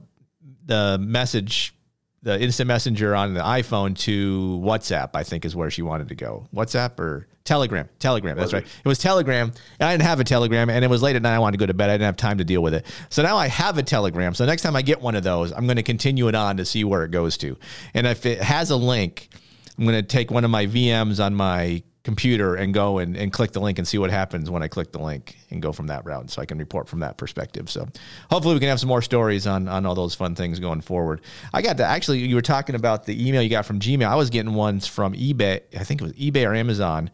the 0.67 0.97
message, 1.01 1.73
the 2.21 2.39
instant 2.39 2.67
messenger 2.67 3.15
on 3.15 3.33
the 3.33 3.41
iPhone 3.41 3.97
to 3.99 4.61
WhatsApp, 4.63 5.11
I 5.15 5.23
think 5.23 5.45
is 5.45 5.55
where 5.55 5.71
she 5.71 5.81
wanted 5.81 6.09
to 6.09 6.15
go. 6.15 6.47
WhatsApp 6.53 6.99
or 6.99 7.27
Telegram? 7.45 7.87
Telegram. 7.99 8.37
That's 8.37 8.51
right. 8.51 8.65
It 8.65 8.87
was 8.87 8.99
Telegram. 8.99 9.51
And 9.79 9.87
I 9.87 9.93
didn't 9.93 10.03
have 10.03 10.19
a 10.19 10.25
Telegram 10.25 10.69
and 10.69 10.83
it 10.83 10.89
was 10.89 11.01
late 11.01 11.15
at 11.15 11.21
night. 11.21 11.35
I 11.35 11.39
wanted 11.39 11.57
to 11.57 11.63
go 11.63 11.67
to 11.67 11.73
bed. 11.73 11.89
I 11.89 11.93
didn't 11.93 12.05
have 12.05 12.17
time 12.17 12.37
to 12.39 12.43
deal 12.43 12.61
with 12.61 12.73
it. 12.73 12.85
So 13.09 13.23
now 13.23 13.37
I 13.37 13.47
have 13.47 13.77
a 13.77 13.83
Telegram. 13.83 14.33
So 14.33 14.45
next 14.45 14.61
time 14.61 14.75
I 14.75 14.81
get 14.81 15.01
one 15.01 15.15
of 15.15 15.23
those, 15.23 15.53
I'm 15.53 15.65
going 15.65 15.77
to 15.77 15.83
continue 15.83 16.27
it 16.27 16.35
on 16.35 16.57
to 16.57 16.65
see 16.65 16.83
where 16.83 17.05
it 17.05 17.11
goes 17.11 17.37
to. 17.37 17.57
And 17.93 18.05
if 18.05 18.25
it 18.25 18.41
has 18.41 18.69
a 18.69 18.75
link, 18.75 19.29
I'm 19.77 19.85
going 19.85 19.95
to 19.95 20.03
take 20.03 20.29
one 20.29 20.43
of 20.43 20.51
my 20.51 20.65
VMs 20.65 21.23
on 21.23 21.35
my 21.35 21.83
computer 22.07 22.55
and 22.55 22.73
go 22.73 22.99
and, 22.99 23.17
and 23.17 23.33
click 23.33 23.51
the 23.51 23.59
link 23.59 23.77
and 23.77 23.85
see 23.85 23.97
what 23.97 24.09
happens 24.09 24.49
when 24.49 24.63
I 24.63 24.69
click 24.69 24.93
the 24.93 24.97
link 24.97 25.35
and 25.51 25.61
go 25.61 25.73
from 25.73 25.87
that 25.87 26.05
route 26.05 26.29
so 26.29 26.41
I 26.41 26.45
can 26.45 26.57
report 26.57 26.87
from 26.87 27.01
that 27.01 27.17
perspective. 27.17 27.69
So 27.69 27.85
hopefully 28.31 28.53
we 28.53 28.61
can 28.61 28.69
have 28.69 28.79
some 28.79 28.87
more 28.87 29.01
stories 29.01 29.45
on, 29.45 29.67
on 29.67 29.85
all 29.85 29.93
those 29.93 30.15
fun 30.15 30.33
things 30.33 30.57
going 30.61 30.79
forward. 30.79 31.19
I 31.53 31.61
got 31.61 31.75
to 31.79 31.83
actually, 31.83 32.19
you 32.19 32.35
were 32.35 32.41
talking 32.41 32.75
about 32.75 33.05
the 33.05 33.27
email 33.27 33.41
you 33.41 33.49
got 33.49 33.65
from 33.65 33.81
Gmail. 33.81 34.07
I 34.07 34.15
was 34.15 34.29
getting 34.29 34.53
ones 34.53 34.87
from 34.87 35.15
eBay. 35.15 35.59
I 35.77 35.83
think 35.83 35.99
it 35.99 36.05
was 36.05 36.13
eBay 36.13 36.47
or 36.47 36.55
Amazon 36.55 37.09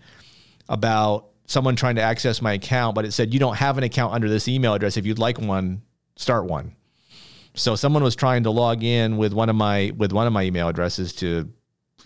about 0.69 1.29
someone 1.47 1.75
trying 1.75 1.95
to 1.95 2.03
access 2.03 2.39
my 2.39 2.53
account, 2.53 2.93
but 2.93 3.03
it 3.03 3.13
said 3.13 3.33
you 3.33 3.39
don't 3.39 3.55
have 3.55 3.79
an 3.79 3.83
account 3.83 4.13
under 4.13 4.29
this 4.29 4.47
email 4.47 4.75
address. 4.75 4.95
If 4.95 5.07
you'd 5.07 5.17
like 5.17 5.41
one, 5.41 5.81
start 6.17 6.45
one. 6.45 6.75
So 7.55 7.75
someone 7.75 8.03
was 8.03 8.15
trying 8.15 8.43
to 8.43 8.51
log 8.51 8.83
in 8.83 9.17
with 9.17 9.33
one 9.33 9.49
of 9.49 9.55
my 9.55 9.91
with 9.97 10.11
one 10.11 10.27
of 10.27 10.33
my 10.33 10.43
email 10.43 10.67
addresses 10.67 11.13
to 11.15 11.51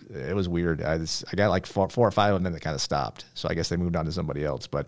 it 0.09 0.35
was 0.35 0.47
weird. 0.47 0.81
I, 0.81 0.97
just, 0.97 1.25
I 1.31 1.35
got 1.35 1.49
like 1.49 1.65
four, 1.65 1.89
four 1.89 2.07
or 2.07 2.11
five 2.11 2.33
of 2.33 2.43
them 2.43 2.53
that 2.53 2.61
kind 2.61 2.73
of 2.73 2.81
stopped. 2.81 3.25
So 3.33 3.47
I 3.49 3.53
guess 3.53 3.69
they 3.69 3.77
moved 3.77 3.95
on 3.95 4.05
to 4.05 4.11
somebody 4.11 4.45
else. 4.45 4.67
But 4.67 4.87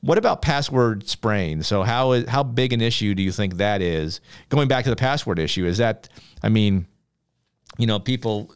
what 0.00 0.18
about 0.18 0.42
password 0.42 1.08
spraying? 1.08 1.62
So 1.62 1.82
how 1.82 2.12
is 2.12 2.28
how 2.28 2.42
big 2.42 2.72
an 2.72 2.80
issue 2.80 3.14
do 3.14 3.22
you 3.22 3.32
think 3.32 3.56
that 3.56 3.80
is? 3.80 4.20
Going 4.48 4.68
back 4.68 4.84
to 4.84 4.90
the 4.90 4.96
password 4.96 5.38
issue, 5.38 5.64
is 5.64 5.78
that 5.78 6.08
I 6.42 6.48
mean, 6.48 6.86
you 7.78 7.86
know, 7.86 7.98
people 7.98 8.54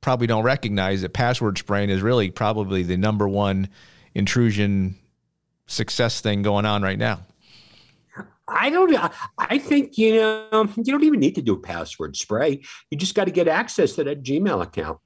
probably 0.00 0.26
don't 0.26 0.44
recognize 0.44 1.02
that 1.02 1.12
password 1.12 1.58
spraying 1.58 1.90
is 1.90 2.02
really 2.02 2.30
probably 2.30 2.82
the 2.82 2.96
number 2.96 3.28
one 3.28 3.68
intrusion 4.14 4.96
success 5.66 6.20
thing 6.20 6.42
going 6.42 6.64
on 6.64 6.82
right 6.82 6.98
now. 6.98 7.20
I 8.48 8.70
don't. 8.70 8.96
I 9.38 9.58
think 9.58 9.98
you 9.98 10.14
know 10.14 10.68
you 10.76 10.84
don't 10.84 11.04
even 11.04 11.20
need 11.20 11.34
to 11.34 11.42
do 11.42 11.54
a 11.54 11.58
password 11.58 12.16
spray. 12.16 12.62
You 12.90 12.98
just 12.98 13.14
got 13.14 13.24
to 13.24 13.32
get 13.32 13.48
access 13.48 13.94
to 13.94 14.04
that 14.04 14.22
Gmail 14.22 14.62
account. 14.62 14.98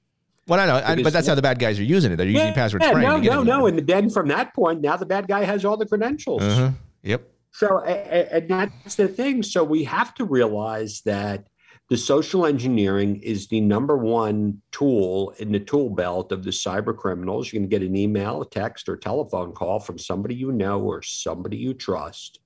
Well, 0.46 0.59
I 0.59 0.66
know, 0.66 0.83
I, 0.85 1.03
but 1.03 1.12
that's 1.12 1.29
how 1.29 1.35
the 1.35 1.42
bad 1.42 1.59
guys 1.59 1.79
are 1.79 1.85
using 1.85 2.12
it. 2.12 2.16
They're 2.16 2.26
using 2.26 2.48
yeah, 2.48 2.55
password 2.55 2.83
spraying. 2.83 3.07
No, 3.07 3.18
no, 3.18 3.42
no. 3.42 3.66
And 3.66 3.79
then 3.87 4.11
from 4.11 4.29
that 4.29 4.55
point, 4.55 4.81
now 4.81 4.96
the 4.96 5.07
bad 5.07 5.29
guy 5.29 5.44
has 5.44 5.64
all 5.64 5.76
the 5.76 5.87
credentials. 5.87 6.42
Uh-huh. 6.42 6.70
Yep. 7.03 7.29
So, 7.53 7.81
and 7.81 8.48
that's 8.48 8.96
the 8.96 9.09
thing. 9.09 9.42
So 9.42 9.62
we 9.64 9.85
have 9.85 10.14
to 10.14 10.24
realize 10.24 11.03
that 11.05 11.46
the 11.88 11.96
social 11.96 12.46
engineering 12.46 13.20
is 13.20 13.48
the 13.48 13.61
number 13.61 13.96
one 13.96 14.62
tool 14.70 15.35
in 15.38 15.50
the 15.50 15.59
tool 15.59 15.90
belt 15.90 16.31
of 16.31 16.44
the 16.44 16.50
cyber 16.50 16.96
criminals. 16.96 17.53
You 17.53 17.59
can 17.59 17.68
get 17.68 17.83
an 17.83 17.96
email, 17.96 18.42
a 18.42 18.48
text, 18.48 18.88
or 18.88 18.96
telephone 18.96 19.53
call 19.53 19.81
from 19.81 19.98
somebody 19.98 20.37
you 20.37 20.53
know 20.53 20.81
or 20.81 21.03
somebody 21.03 21.57
you 21.57 21.74
trust. 21.74 22.38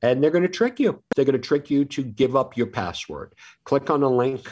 And 0.00 0.22
they're 0.22 0.30
going 0.30 0.44
to 0.44 0.48
trick 0.48 0.78
you. 0.78 1.02
They're 1.16 1.24
going 1.24 1.40
to 1.40 1.44
trick 1.44 1.70
you 1.70 1.84
to 1.86 2.04
give 2.04 2.36
up 2.36 2.56
your 2.56 2.68
password. 2.68 3.34
Click 3.64 3.90
on 3.90 4.04
a 4.04 4.08
link 4.08 4.48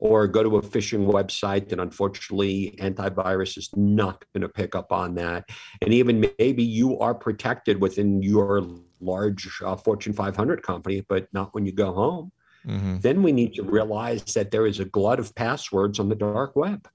or 0.00 0.26
go 0.26 0.42
to 0.42 0.56
a 0.56 0.62
phishing 0.62 1.06
website. 1.06 1.70
And 1.72 1.80
unfortunately, 1.80 2.74
antivirus 2.80 3.56
is 3.58 3.68
not 3.76 4.24
going 4.32 4.42
to 4.42 4.48
pick 4.48 4.74
up 4.74 4.92
on 4.92 5.14
that. 5.16 5.48
And 5.82 5.92
even 5.92 6.26
maybe 6.38 6.64
you 6.64 6.98
are 6.98 7.14
protected 7.14 7.80
within 7.80 8.22
your 8.22 8.66
large 9.00 9.48
uh, 9.64 9.76
Fortune 9.76 10.14
500 10.14 10.62
company, 10.62 11.04
but 11.06 11.28
not 11.32 11.54
when 11.54 11.66
you 11.66 11.72
go 11.72 11.92
home. 11.92 12.32
Mm-hmm. 12.66 12.98
Then 12.98 13.22
we 13.22 13.32
need 13.32 13.54
to 13.54 13.62
realize 13.62 14.24
that 14.34 14.50
there 14.50 14.66
is 14.66 14.80
a 14.80 14.84
glut 14.84 15.20
of 15.20 15.34
passwords 15.34 15.98
on 15.98 16.08
the 16.08 16.14
dark 16.14 16.56
web. 16.56 16.88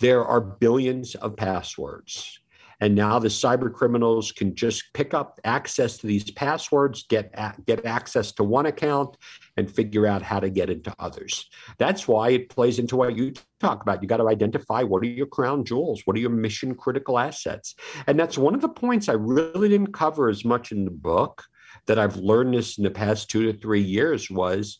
There 0.00 0.24
are 0.24 0.40
billions 0.40 1.14
of 1.14 1.36
passwords. 1.36 2.40
And 2.80 2.94
now 2.94 3.18
the 3.18 3.28
cyber 3.28 3.72
criminals 3.72 4.32
can 4.32 4.54
just 4.54 4.84
pick 4.92 5.14
up 5.14 5.40
access 5.44 5.98
to 5.98 6.06
these 6.06 6.30
passwords, 6.30 7.04
get, 7.08 7.34
get 7.66 7.84
access 7.84 8.32
to 8.32 8.44
one 8.44 8.66
account, 8.66 9.16
and 9.56 9.70
figure 9.70 10.06
out 10.06 10.22
how 10.22 10.40
to 10.40 10.50
get 10.50 10.70
into 10.70 10.94
others. 10.98 11.48
That's 11.78 12.08
why 12.08 12.30
it 12.30 12.48
plays 12.48 12.78
into 12.78 12.96
what 12.96 13.16
you 13.16 13.32
talk 13.60 13.82
about. 13.82 14.02
You 14.02 14.08
got 14.08 14.18
to 14.18 14.28
identify 14.28 14.82
what 14.82 15.02
are 15.02 15.06
your 15.06 15.26
crown 15.26 15.64
jewels, 15.64 16.02
what 16.04 16.16
are 16.16 16.20
your 16.20 16.30
mission 16.30 16.74
critical 16.74 17.18
assets. 17.18 17.74
And 18.06 18.18
that's 18.18 18.36
one 18.38 18.54
of 18.54 18.60
the 18.60 18.68
points 18.68 19.08
I 19.08 19.14
really 19.14 19.68
didn't 19.68 19.92
cover 19.92 20.28
as 20.28 20.44
much 20.44 20.72
in 20.72 20.84
the 20.84 20.90
book 20.90 21.44
that 21.86 21.98
I've 21.98 22.16
learned 22.16 22.54
this 22.54 22.78
in 22.78 22.84
the 22.84 22.90
past 22.90 23.30
two 23.30 23.50
to 23.50 23.58
three 23.58 23.82
years 23.82 24.30
was 24.30 24.78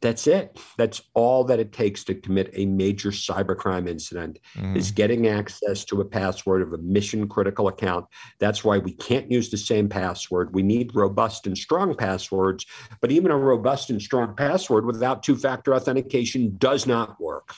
that's 0.00 0.26
it. 0.26 0.58
That's 0.78 1.02
all 1.14 1.44
that 1.44 1.60
it 1.60 1.72
takes 1.72 2.04
to 2.04 2.14
commit 2.14 2.50
a 2.54 2.66
major 2.66 3.10
cybercrime 3.10 3.88
incident 3.88 4.38
mm. 4.56 4.76
is 4.76 4.90
getting 4.90 5.26
access 5.26 5.84
to 5.86 6.00
a 6.00 6.04
password 6.04 6.62
of 6.62 6.72
a 6.72 6.78
mission 6.78 7.28
critical 7.28 7.68
account. 7.68 8.06
That's 8.38 8.64
why 8.64 8.78
we 8.78 8.92
can't 8.92 9.30
use 9.30 9.50
the 9.50 9.58
same 9.58 9.88
password. 9.88 10.54
We 10.54 10.62
need 10.62 10.94
robust 10.94 11.46
and 11.46 11.56
strong 11.56 11.94
passwords, 11.94 12.66
but 13.00 13.10
even 13.10 13.30
a 13.30 13.36
robust 13.36 13.90
and 13.90 14.00
strong 14.00 14.34
password 14.34 14.86
without 14.86 15.22
two 15.22 15.36
factor 15.36 15.74
authentication 15.74 16.56
does 16.56 16.86
not 16.86 17.20
work. 17.20 17.54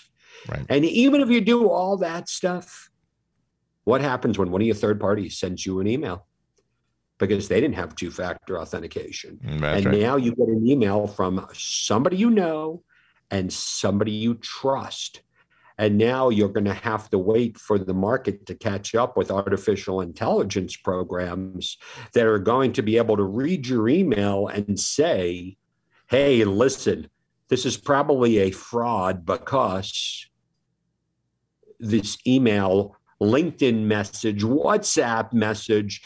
Right. 0.48 0.66
And 0.68 0.84
even 0.84 1.20
if 1.20 1.28
you 1.28 1.40
do 1.40 1.68
all 1.68 1.96
that 1.98 2.28
stuff, 2.28 2.90
what 3.84 4.00
happens 4.00 4.38
when 4.38 4.50
one 4.50 4.60
of 4.60 4.66
your 4.66 4.76
third 4.76 5.00
parties 5.00 5.38
sends 5.38 5.64
you 5.64 5.80
an 5.80 5.86
email? 5.86 6.26
Because 7.18 7.48
they 7.48 7.60
didn't 7.60 7.76
have 7.76 7.94
two 7.94 8.10
factor 8.10 8.58
authentication. 8.58 9.38
Mm, 9.44 9.60
that's 9.60 9.84
and 9.84 9.86
right. 9.86 10.00
now 10.00 10.16
you 10.16 10.34
get 10.34 10.48
an 10.48 10.66
email 10.66 11.06
from 11.06 11.46
somebody 11.52 12.16
you 12.16 12.30
know 12.30 12.82
and 13.30 13.52
somebody 13.52 14.12
you 14.12 14.34
trust. 14.34 15.22
And 15.78 15.98
now 15.98 16.28
you're 16.28 16.50
going 16.50 16.66
to 16.66 16.74
have 16.74 17.08
to 17.10 17.18
wait 17.18 17.58
for 17.58 17.78
the 17.78 17.94
market 17.94 18.46
to 18.46 18.54
catch 18.54 18.94
up 18.94 19.16
with 19.16 19.30
artificial 19.30 20.00
intelligence 20.00 20.76
programs 20.76 21.78
that 22.12 22.26
are 22.26 22.38
going 22.38 22.72
to 22.74 22.82
be 22.82 22.98
able 22.98 23.16
to 23.16 23.24
read 23.24 23.66
your 23.66 23.88
email 23.88 24.48
and 24.48 24.78
say, 24.78 25.56
hey, 26.08 26.44
listen, 26.44 27.08
this 27.48 27.64
is 27.64 27.76
probably 27.76 28.38
a 28.38 28.50
fraud 28.50 29.24
because 29.24 30.28
this 31.80 32.18
email, 32.26 32.96
LinkedIn 33.20 33.80
message, 33.82 34.42
WhatsApp 34.42 35.32
message 35.32 36.02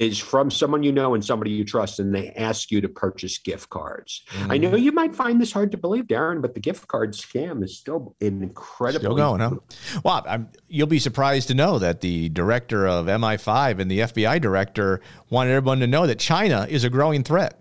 is 0.00 0.18
from 0.18 0.50
someone 0.50 0.84
you 0.84 0.92
know 0.92 1.14
and 1.14 1.24
somebody 1.24 1.50
you 1.50 1.64
trust, 1.64 1.98
and 1.98 2.14
they 2.14 2.30
ask 2.30 2.70
you 2.70 2.80
to 2.80 2.88
purchase 2.88 3.38
gift 3.38 3.68
cards. 3.70 4.22
Mm. 4.30 4.52
I 4.52 4.56
know 4.58 4.70
mm. 4.70 4.80
you 4.80 4.92
might 4.92 5.14
find 5.16 5.40
this 5.40 5.52
hard 5.52 5.72
to 5.72 5.76
believe, 5.76 6.04
Darren, 6.04 6.40
but 6.40 6.54
the 6.54 6.60
gift 6.60 6.86
card 6.86 7.12
scam 7.12 7.64
is 7.64 7.76
still 7.76 8.14
incredible. 8.20 9.00
Still 9.00 9.16
going, 9.16 9.40
huh? 9.40 9.56
Well, 10.04 10.24
I'm, 10.28 10.48
you'll 10.68 10.86
be 10.86 11.00
surprised 11.00 11.48
to 11.48 11.54
know 11.54 11.78
that 11.80 12.00
the 12.00 12.28
director 12.28 12.86
of 12.86 13.06
MI5 13.06 13.80
and 13.80 13.90
the 13.90 14.00
FBI 14.00 14.40
director 14.40 15.00
wanted 15.28 15.50
everyone 15.50 15.80
to 15.80 15.88
know 15.88 16.06
that 16.06 16.20
China 16.20 16.66
is 16.70 16.84
a 16.84 16.90
growing 16.90 17.24
threat. 17.24 17.60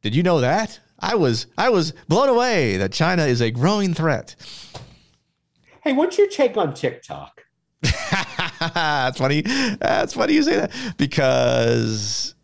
Did 0.00 0.14
you 0.14 0.22
know 0.22 0.40
that? 0.40 0.80
I 0.98 1.16
was 1.16 1.46
I 1.58 1.68
was 1.68 1.92
blown 2.08 2.30
away 2.30 2.78
that 2.78 2.92
China 2.92 3.24
is 3.26 3.42
a 3.42 3.50
growing 3.50 3.92
threat. 3.92 4.36
Hey, 5.82 5.92
what's 5.92 6.16
your 6.16 6.28
take 6.28 6.56
on 6.56 6.72
TikTok? 6.72 7.42
That's 8.74 9.18
funny. 9.18 9.42
That's 9.42 10.14
funny 10.14 10.34
you 10.34 10.42
say 10.42 10.56
that 10.56 10.72
because 10.96 12.34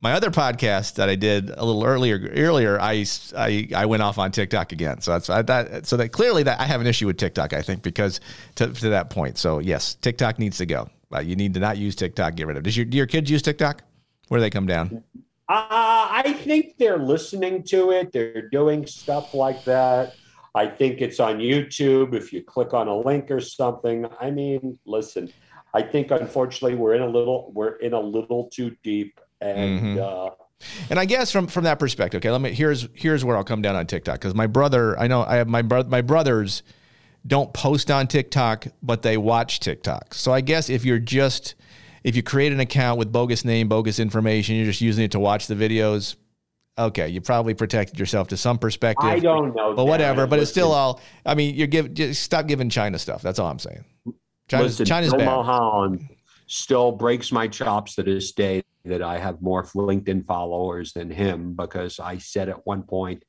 my 0.00 0.12
other 0.12 0.30
podcast 0.30 0.94
that 0.94 1.08
I 1.08 1.14
did 1.14 1.50
a 1.50 1.64
little 1.64 1.84
earlier 1.84 2.30
earlier 2.34 2.80
I, 2.80 3.04
I, 3.36 3.68
I 3.74 3.86
went 3.86 4.02
off 4.02 4.18
on 4.18 4.32
TikTok 4.32 4.72
again. 4.72 5.00
So 5.00 5.12
that's 5.12 5.26
that 5.26 5.86
so 5.86 5.96
that 5.96 6.10
clearly 6.10 6.42
that 6.44 6.60
I 6.60 6.64
have 6.64 6.80
an 6.80 6.86
issue 6.86 7.06
with 7.06 7.18
TikTok 7.18 7.52
I 7.52 7.62
think 7.62 7.82
because 7.82 8.20
to, 8.56 8.68
to 8.72 8.88
that 8.90 9.10
point. 9.10 9.38
So 9.38 9.58
yes, 9.58 9.94
TikTok 9.96 10.38
needs 10.38 10.58
to 10.58 10.66
go. 10.66 10.88
Uh, 11.12 11.20
you 11.20 11.36
need 11.36 11.54
to 11.54 11.60
not 11.60 11.76
use 11.76 11.96
TikTok. 11.96 12.36
Get 12.36 12.46
rid 12.46 12.56
of. 12.56 12.62
it. 12.62 12.64
Does 12.64 12.76
your 12.76 12.86
do 12.86 12.96
your 12.96 13.06
kids 13.06 13.30
use 13.30 13.42
TikTok? 13.42 13.82
Where 14.28 14.38
do 14.38 14.42
they 14.42 14.50
come 14.50 14.66
down? 14.66 15.02
Uh, 15.48 16.06
I 16.08 16.32
think 16.44 16.76
they're 16.78 16.98
listening 16.98 17.64
to 17.64 17.90
it. 17.90 18.12
They're 18.12 18.48
doing 18.50 18.86
stuff 18.86 19.34
like 19.34 19.64
that. 19.64 20.14
I 20.54 20.66
think 20.66 21.00
it's 21.00 21.18
on 21.18 21.38
YouTube. 21.38 22.14
If 22.14 22.32
you 22.32 22.42
click 22.42 22.72
on 22.72 22.86
a 22.86 22.96
link 22.96 23.30
or 23.30 23.40
something, 23.40 24.06
I 24.20 24.30
mean, 24.30 24.78
listen, 24.86 25.32
I 25.72 25.82
think 25.82 26.10
unfortunately 26.10 26.76
we're 26.76 26.94
in 26.94 27.02
a 27.02 27.08
little 27.08 27.50
we're 27.54 27.76
in 27.76 27.92
a 27.92 28.00
little 28.00 28.48
too 28.52 28.76
deep, 28.82 29.20
and 29.40 29.80
mm-hmm. 29.80 30.00
uh, 30.02 30.30
and 30.90 30.98
I 30.98 31.04
guess 31.04 31.30
from 31.30 31.46
from 31.46 31.64
that 31.64 31.78
perspective, 31.78 32.18
okay, 32.18 32.30
let 32.30 32.40
me 32.40 32.52
here's 32.52 32.88
here's 32.94 33.24
where 33.24 33.36
I'll 33.36 33.44
come 33.44 33.62
down 33.62 33.76
on 33.76 33.86
TikTok 33.86 34.16
because 34.16 34.34
my 34.34 34.46
brother, 34.46 34.98
I 34.98 35.06
know 35.06 35.22
I 35.22 35.36
have 35.36 35.48
my 35.48 35.62
brother, 35.62 35.88
my 35.88 36.02
brothers 36.02 36.62
don't 37.26 37.52
post 37.52 37.90
on 37.90 38.06
TikTok, 38.06 38.66
but 38.82 39.02
they 39.02 39.16
watch 39.16 39.60
TikTok. 39.60 40.14
So 40.14 40.32
I 40.32 40.40
guess 40.40 40.68
if 40.68 40.84
you're 40.84 40.98
just 40.98 41.54
if 42.02 42.16
you 42.16 42.22
create 42.22 42.52
an 42.52 42.60
account 42.60 42.98
with 42.98 43.12
bogus 43.12 43.44
name, 43.44 43.68
bogus 43.68 43.98
information, 43.98 44.56
you're 44.56 44.66
just 44.66 44.80
using 44.80 45.04
it 45.04 45.12
to 45.12 45.20
watch 45.20 45.46
the 45.46 45.54
videos, 45.54 46.16
okay, 46.78 47.08
you 47.08 47.20
probably 47.20 47.54
protected 47.54 47.98
yourself 47.98 48.28
to 48.28 48.36
some 48.36 48.58
perspective. 48.58 49.08
I 49.08 49.18
don't 49.18 49.54
know, 49.54 49.74
but 49.74 49.84
whatever. 49.84 50.26
But 50.26 50.38
it's 50.40 50.50
still 50.50 50.72
all. 50.72 51.00
I 51.24 51.34
mean, 51.34 51.54
you're 51.54 51.66
give 51.66 51.94
just 51.94 52.22
stop 52.22 52.46
giving 52.46 52.70
China 52.70 52.98
stuff. 52.98 53.22
That's 53.22 53.38
all 53.38 53.50
I'm 53.50 53.58
saying. 53.58 53.84
China's, 54.50 54.66
Listen, 54.80 54.86
China's 54.86 55.10
Bill 55.10 55.18
bad. 55.18 55.26
Mulholland 55.26 56.08
still 56.46 56.92
breaks 56.92 57.30
my 57.30 57.46
chops 57.46 57.94
to 57.94 58.02
this 58.02 58.32
day 58.32 58.62
that 58.84 59.02
I 59.02 59.18
have 59.18 59.40
more 59.40 59.62
LinkedIn 59.62 60.26
followers 60.26 60.92
than 60.92 61.10
him 61.10 61.54
because 61.54 62.00
I 62.00 62.18
said 62.18 62.48
at 62.48 62.66
one 62.66 62.82
point, 62.82 63.24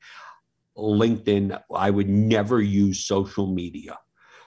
LinkedIn, 0.76 1.60
I 1.72 1.90
would 1.90 2.08
never 2.08 2.60
use 2.60 3.04
social 3.04 3.46
media. 3.46 3.98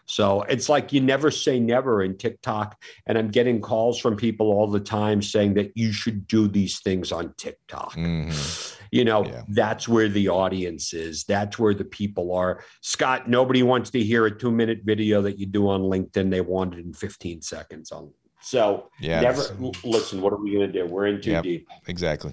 So 0.08 0.44
it's 0.44 0.70
like 0.70 0.94
you 0.94 1.02
never 1.02 1.32
say 1.32 1.60
never 1.60 2.04
in 2.04 2.18
TikTok. 2.18 2.82
And 3.08 3.18
I'm 3.18 3.30
getting 3.30 3.62
calls 3.62 4.00
from 4.00 4.16
people 4.16 4.52
all 4.52 4.68
the 4.68 4.80
time 4.80 5.22
saying 5.22 5.56
that 5.56 5.72
you 5.76 5.92
should 5.92 6.28
do 6.28 6.48
these 6.48 6.80
things 6.80 7.12
on 7.12 7.34
TikTok. 7.38 7.94
Mm-hmm. 7.94 8.75
You 8.92 9.06
know, 9.06 9.26
yeah. 9.26 9.44
that's 9.50 9.88
where 9.88 10.10
the 10.10 10.30
audience 10.30 10.94
is. 10.94 11.24
That's 11.24 11.60
where 11.60 11.74
the 11.74 11.86
people 11.86 12.34
are. 12.34 12.64
Scott, 12.82 13.30
nobody 13.30 13.64
wants 13.64 13.90
to 13.92 14.02
hear 14.02 14.26
a 14.26 14.38
two 14.38 14.52
minute 14.52 14.82
video 14.84 15.22
that 15.24 15.40
you 15.40 15.46
do 15.46 15.70
on 15.70 15.82
LinkedIn. 15.82 16.30
They 16.30 16.42
want 16.42 16.74
it 16.74 16.86
in 16.86 16.94
15 16.94 17.42
seconds 17.42 17.92
on. 17.92 18.12
So 18.42 18.90
yeah, 19.00 19.22
never 19.22 19.42
listen, 19.84 20.22
what 20.22 20.32
are 20.32 20.38
we 20.38 20.54
going 20.54 20.72
to 20.72 20.72
do? 20.72 20.86
We're 20.86 21.08
in 21.08 21.20
too 21.20 21.32
yep, 21.32 21.44
deep. 21.44 21.68
Exactly. 21.88 22.32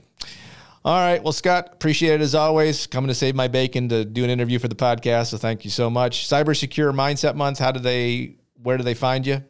All 0.85 0.99
right. 0.99 1.23
Well, 1.23 1.33
Scott, 1.33 1.71
appreciate 1.73 2.15
it 2.15 2.21
as 2.21 2.35
always. 2.35 2.89
Coming 2.89 3.07
to 3.09 3.15
save 3.15 3.37
my 3.37 3.49
bacon 3.49 3.89
to 3.89 4.05
do 4.05 4.23
an 4.25 4.31
interview 4.31 4.59
for 4.59 4.69
the 4.69 4.75
podcast. 4.75 5.29
So 5.29 5.39
thank 5.39 5.65
you 5.65 5.71
so 5.71 5.89
much. 5.89 6.29
Cyber 6.29 6.55
Secure 6.57 6.93
Mindset 6.93 7.37
Month. 7.37 7.61
How 7.61 7.71
do 7.71 7.79
they, 7.79 8.39
where 8.61 8.77
do 8.77 8.83
they 8.83 8.95
find 8.95 9.25
you? 9.27 9.45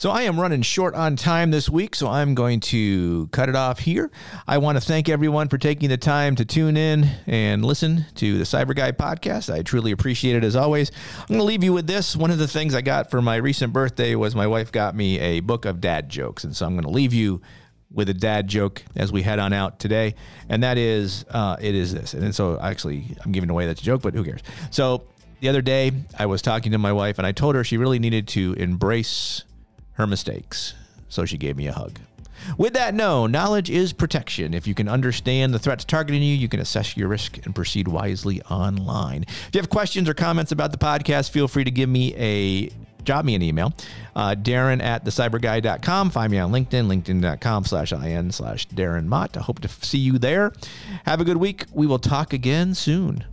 So 0.01 0.11
I 0.11 0.23
am 0.23 0.41
running 0.41 0.63
short 0.63 0.95
on 0.95 1.15
time 1.15 1.51
this 1.51 1.69
week, 1.69 1.95
so 1.95 2.09
I'm 2.09 2.35
going 2.35 2.61
to 2.61 3.27
cut 3.33 3.51
it 3.51 3.55
off 3.55 3.81
here. 3.81 4.11
I 4.49 4.57
want 4.57 4.79
to 4.79 4.81
thank 4.81 5.11
everyone 5.11 5.49
for 5.49 5.59
taking 5.59 5.91
the 5.91 5.99
time 5.99 6.37
to 6.37 6.45
tune 6.47 6.79
in 6.79 7.05
and 7.27 7.63
listen 7.63 8.07
to 8.15 8.39
the 8.39 8.45
CyBUr 8.45 8.75
Guy 8.75 8.93
podcast. 8.93 9.53
I 9.53 9.61
truly 9.61 9.93
appreciate 9.93 10.37
it 10.37 10.43
as 10.43 10.57
always. 10.57 10.91
I'm 11.19 11.27
going 11.27 11.41
to 11.41 11.45
leave 11.45 11.63
you 11.63 11.75
with 11.75 11.87
this. 11.87 12.17
One 12.17 12.31
of 12.31 12.39
the 12.39 12.49
things 12.49 12.75
I 12.75 12.81
got 12.81 13.11
for 13.11 13.21
my 13.21 13.37
recent 13.37 13.75
birthday 13.75 14.15
was 14.15 14.35
my 14.35 14.47
wife 14.47 14.73
got 14.73 14.95
me 14.95 15.19
a 15.19 15.41
book 15.41 15.67
of 15.67 15.83
dad 15.83 16.09
jokes, 16.09 16.45
and 16.45 16.57
so 16.57 16.65
I'm 16.65 16.73
going 16.73 16.85
to 16.85 16.89
leave 16.89 17.13
you 17.13 17.43
with 17.93 18.09
a 18.09 18.15
dad 18.15 18.49
joke 18.49 18.83
as 18.97 19.13
we 19.13 19.21
head 19.21 19.39
on 19.39 19.53
out 19.53 19.81
today, 19.81 20.15
and 20.49 20.63
that 20.63 20.79
is 20.79 21.27
uh, 21.29 21.59
it 21.61 21.75
is 21.75 21.93
this. 21.93 22.15
And 22.15 22.35
so 22.35 22.59
actually, 22.59 23.05
I'm 23.23 23.33
giving 23.33 23.51
away 23.51 23.67
that 23.67 23.77
joke, 23.77 24.01
but 24.01 24.15
who 24.15 24.25
cares? 24.25 24.41
So 24.71 25.09
the 25.41 25.51
other 25.51 25.61
day, 25.61 25.93
I 26.19 26.25
was 26.25 26.41
talking 26.41 26.73
to 26.73 26.79
my 26.79 26.95
wife, 26.95 27.19
and 27.19 27.27
I 27.27 27.33
told 27.33 27.55
her 27.55 27.65
she 27.65 27.77
really 27.77 27.99
needed 27.99 28.29
to 28.29 28.55
embrace 28.55 29.45
her 30.01 30.07
mistakes. 30.07 30.75
So 31.09 31.25
she 31.25 31.39
gave 31.39 31.57
me 31.57 31.67
a 31.67 31.73
hug. 31.73 31.99
With 32.57 32.73
that 32.73 32.95
known, 32.95 33.33
knowledge 33.33 33.71
is 33.71 33.93
protection. 33.93 34.55
If 34.55 34.67
you 34.67 34.75
can 34.75 34.89
understand 34.89 35.53
the 35.53 35.59
threats 35.59 35.85
targeting 35.85 36.23
you, 36.23 36.35
you 36.35 36.49
can 36.49 36.61
assess 36.61 36.97
your 36.97 37.09
risk 37.09 37.45
and 37.45 37.55
proceed 37.55 37.87
wisely 37.87 38.41
online. 38.43 39.25
If 39.25 39.51
you 39.53 39.61
have 39.61 39.71
questions 39.71 40.09
or 40.09 40.15
comments 40.15 40.53
about 40.53 40.73
the 40.73 40.79
podcast, 40.79 41.31
feel 41.31 41.49
free 41.49 41.65
to 41.65 41.71
give 41.71 41.89
me 41.89 42.15
a 42.17 42.71
drop 43.05 43.25
me 43.25 43.35
an 43.35 43.43
email. 43.43 43.73
Uh, 44.15 44.35
Darren 44.35 44.83
at 44.83 45.05
thecyburguy.com. 45.05 46.11
Find 46.11 46.31
me 46.31 46.39
on 46.39 46.53
LinkedIn, 46.53 46.87
linkedin.com 46.87 47.65
slash 47.65 47.93
in 47.93 48.31
slash 48.31 48.69
Darren 48.69 49.07
Mott. 49.07 49.37
I 49.37 49.41
hope 49.41 49.61
to 49.61 49.69
see 49.69 49.99
you 49.99 50.19
there. 50.19 50.53
Have 51.05 51.21
a 51.21 51.25
good 51.25 51.39
week. 51.39 51.65
We 51.73 51.87
will 51.87 51.99
talk 51.99 52.33
again 52.33 52.75
soon. 52.75 53.25